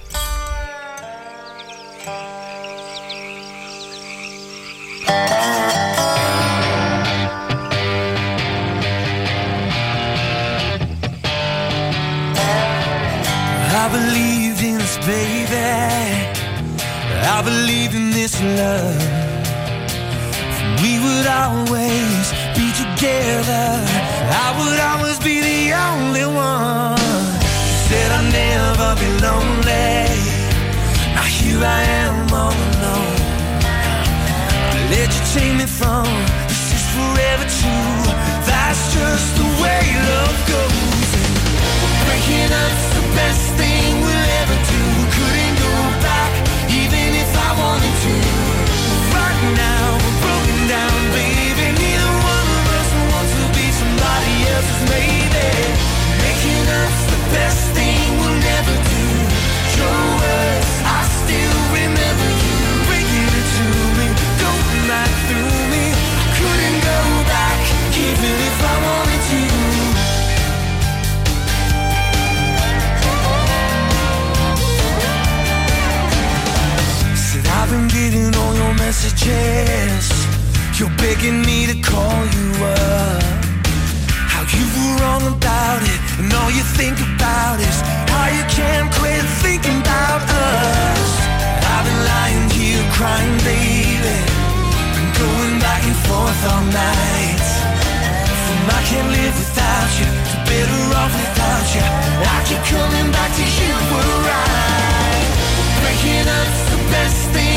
I 13.78 13.90
believe 13.92 14.64
in 14.64 14.78
this, 14.80 14.98
baby. 15.06 15.56
I 17.28 17.42
believe 17.44 17.94
in 17.94 18.12
this 18.12 18.42
love. 18.42 19.26
We 20.82 21.00
would 21.00 21.28
always 21.28 22.32
be 22.58 22.75
together, 22.96 23.68
I 24.44 24.48
would 24.58 24.80
always 24.80 25.20
be 25.20 25.42
the 25.42 25.74
only 25.74 26.26
one. 26.26 26.98
Said 27.88 28.10
I'd 28.12 28.32
never 28.32 28.90
be 29.02 29.10
lonely. 29.26 30.08
Now 31.16 31.28
here 31.38 31.60
I 31.60 31.82
am 32.04 32.34
all 32.34 32.56
alone. 32.72 33.20
Let 34.92 35.10
you 35.16 35.24
take 35.36 35.56
me 35.60 35.66
from 35.66 36.08
this 36.48 36.66
is 36.78 36.86
forever 36.96 37.48
true. 37.60 38.00
That's 38.48 38.84
just 38.94 39.28
the 39.40 39.48
way 39.62 39.84
love 40.12 40.40
goes. 40.52 41.12
Breaking 42.06 42.52
up's 42.64 42.86
the 42.96 43.04
best 43.20 43.44
thing 43.60 44.02
we'll 44.04 44.30
ever. 44.40 44.45
You're 80.78 80.98
begging 80.98 81.40
me 81.46 81.68
to 81.68 81.78
call 81.82 82.20
you 82.36 82.48
up. 82.66 83.24
How 84.28 84.44
you 84.44 84.66
were 84.76 84.94
wrong 85.00 85.24
about 85.24 85.82
it, 85.82 86.00
and 86.20 86.28
all 86.34 86.52
you 86.52 86.66
think 86.76 87.00
about 87.00 87.62
is 87.64 87.78
how 88.12 88.28
you 88.28 88.44
can't 88.52 88.92
quit 88.92 89.24
thinking 89.40 89.80
about 89.80 90.20
us. 90.20 91.10
I've 91.64 91.86
been 91.88 92.02
lying 92.12 92.50
here 92.60 92.84
crying, 92.92 93.38
baby. 93.48 94.18
Been 95.00 95.12
going 95.16 95.56
back 95.64 95.82
and 95.86 95.98
forth 96.04 96.42
all 96.52 96.66
night. 96.68 97.48
From 98.44 98.62
I 98.68 98.82
can't 98.90 99.10
live 99.16 99.36
without 99.38 99.92
you 100.02 100.10
to 100.12 100.36
better 100.50 100.82
off 100.98 101.14
without 101.14 101.68
you. 101.72 101.86
I 102.26 102.38
keep 102.44 102.62
coming 102.68 103.10
back 103.16 103.32
to 103.32 103.46
you, 103.48 103.72
we're 103.96 104.22
right. 104.28 105.30
Breaking 105.80 106.28
up's 106.28 106.62
the 106.68 106.80
best 106.92 107.22
thing. 107.32 107.55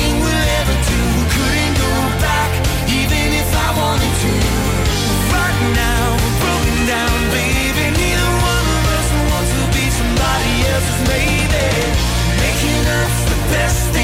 best 13.51 13.98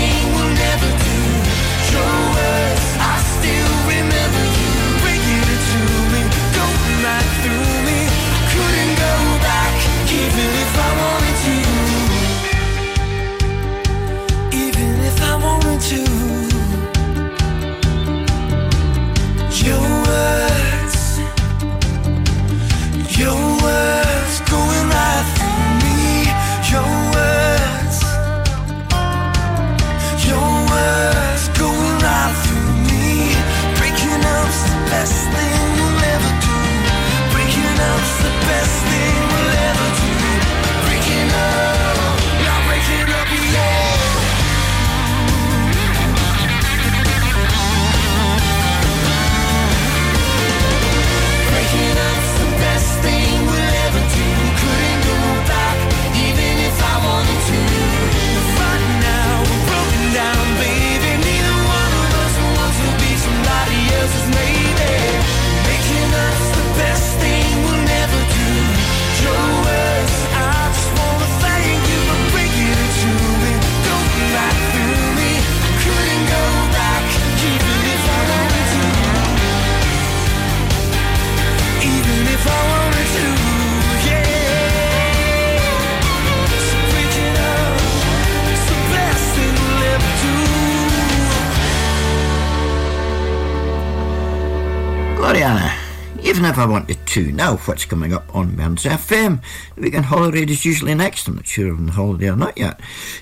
Anna. 95.43 95.75
Even 96.23 96.45
if 96.45 96.59
I 96.59 96.67
wanted 96.67 97.05
to, 97.07 97.33
now 97.33 97.57
what's 97.57 97.85
coming 97.85 98.13
up 98.13 98.35
on 98.35 98.57
Mearns 98.57 98.85
FM? 98.85 99.43
The 99.75 99.83
weekend 99.83 100.05
holiday 100.05 100.45
is 100.45 100.65
usually 100.65 100.95
next. 100.95 101.27
I'm 101.27 101.37
not 101.37 101.47
sure 101.47 101.69
if 101.69 101.79
I'm 101.79 101.89
on 101.89 101.89
holiday 101.89 102.31
or 102.31 102.37
not 102.37 102.57
yet. 102.57 102.81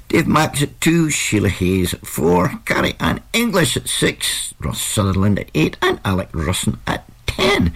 Dave 0.09 0.27
Max 0.27 0.63
at 0.63 0.81
2, 0.81 1.11
Sheila 1.11 1.49
Hayes 1.49 1.95
at 1.95 2.07
4, 2.07 2.61
Carrie 2.65 2.97
Ann 3.01 3.23
English 3.33 3.77
at 3.77 3.89
6, 3.89 4.55
Ross 4.61 4.81
Sutherland 4.81 5.39
at 5.39 5.51
8, 5.55 5.77
and 5.81 6.01
Alec 6.05 6.31
Russin 6.33 6.79
at 6.87 7.05
10. 7.27 7.73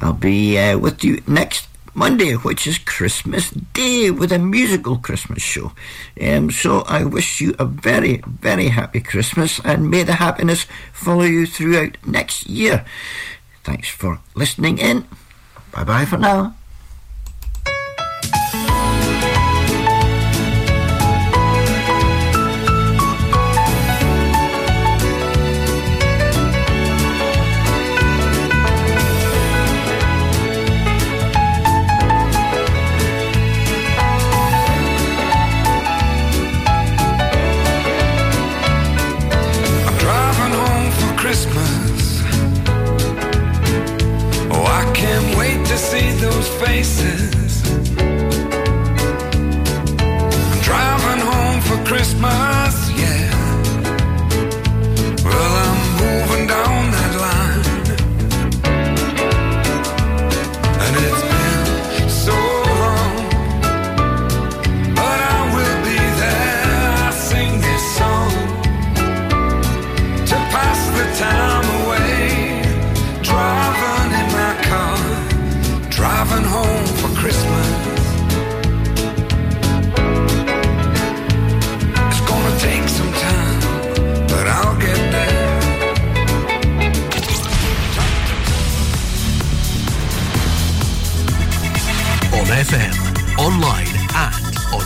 I'll 0.00 0.12
be 0.12 0.58
uh, 0.58 0.78
with 0.78 1.02
you 1.02 1.22
next 1.26 1.68
Monday, 1.94 2.34
which 2.34 2.66
is 2.66 2.78
Christmas 2.78 3.50
Day, 3.50 4.10
with 4.10 4.30
a 4.32 4.38
musical 4.38 4.96
Christmas 4.98 5.42
show. 5.42 5.72
Um, 6.20 6.50
so 6.50 6.82
I 6.82 7.04
wish 7.04 7.40
you 7.40 7.54
a 7.58 7.64
very, 7.64 8.22
very 8.26 8.68
happy 8.68 9.00
Christmas 9.00 9.60
and 9.64 9.90
may 9.90 10.04
the 10.04 10.14
happiness 10.14 10.66
follow 10.92 11.24
you 11.24 11.46
throughout 11.46 11.96
next 12.06 12.46
year. 12.46 12.84
Thanks 13.70 13.88
for 13.88 14.18
listening 14.34 14.78
in. 14.78 15.06
Bye 15.70 15.84
bye 15.84 16.04
for 16.04 16.18
now. 16.18 16.56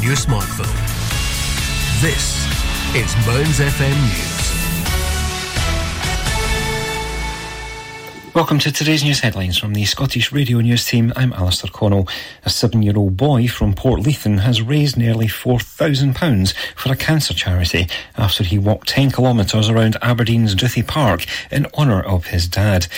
Your 0.05 0.17
smartphone. 0.17 0.67
This 2.03 2.45
is 2.95 3.17
Mearns 3.27 3.59
FM 3.59 3.99
News. 4.03 4.45
Welcome 8.35 8.59
to 8.59 8.73
today's 8.73 9.03
news 9.03 9.21
headlines 9.21 9.57
from 9.57 9.73
the 9.75 9.85
Scottish 9.85 10.31
Radio 10.33 10.59
News 10.59 10.85
team. 10.85 11.13
I'm 11.15 11.33
Alistair 11.33 11.71
Connell. 11.71 12.07
A 12.45 12.51
seven 12.51 12.83
year 12.83 12.99
old 12.99 13.17
boy 13.17 13.47
from 13.47 13.73
Portlethen 13.75 14.41
has 14.41 14.61
raised 14.61 14.97
nearly 14.99 15.27
£4,000 15.27 16.53
for 16.77 16.93
a 16.93 16.97
cancer 16.97 17.33
charity 17.33 17.87
after 18.19 18.45
he 18.45 18.59
walked 18.59 18.89
10 18.89 19.13
kilometres 19.13 19.71
around 19.71 19.97
Aberdeen's 20.03 20.55
Duthie 20.55 20.83
Park 20.83 21.25
in 21.51 21.67
honour 21.79 22.03
of 22.03 22.27
his 22.27 22.47
dad. 22.47 22.89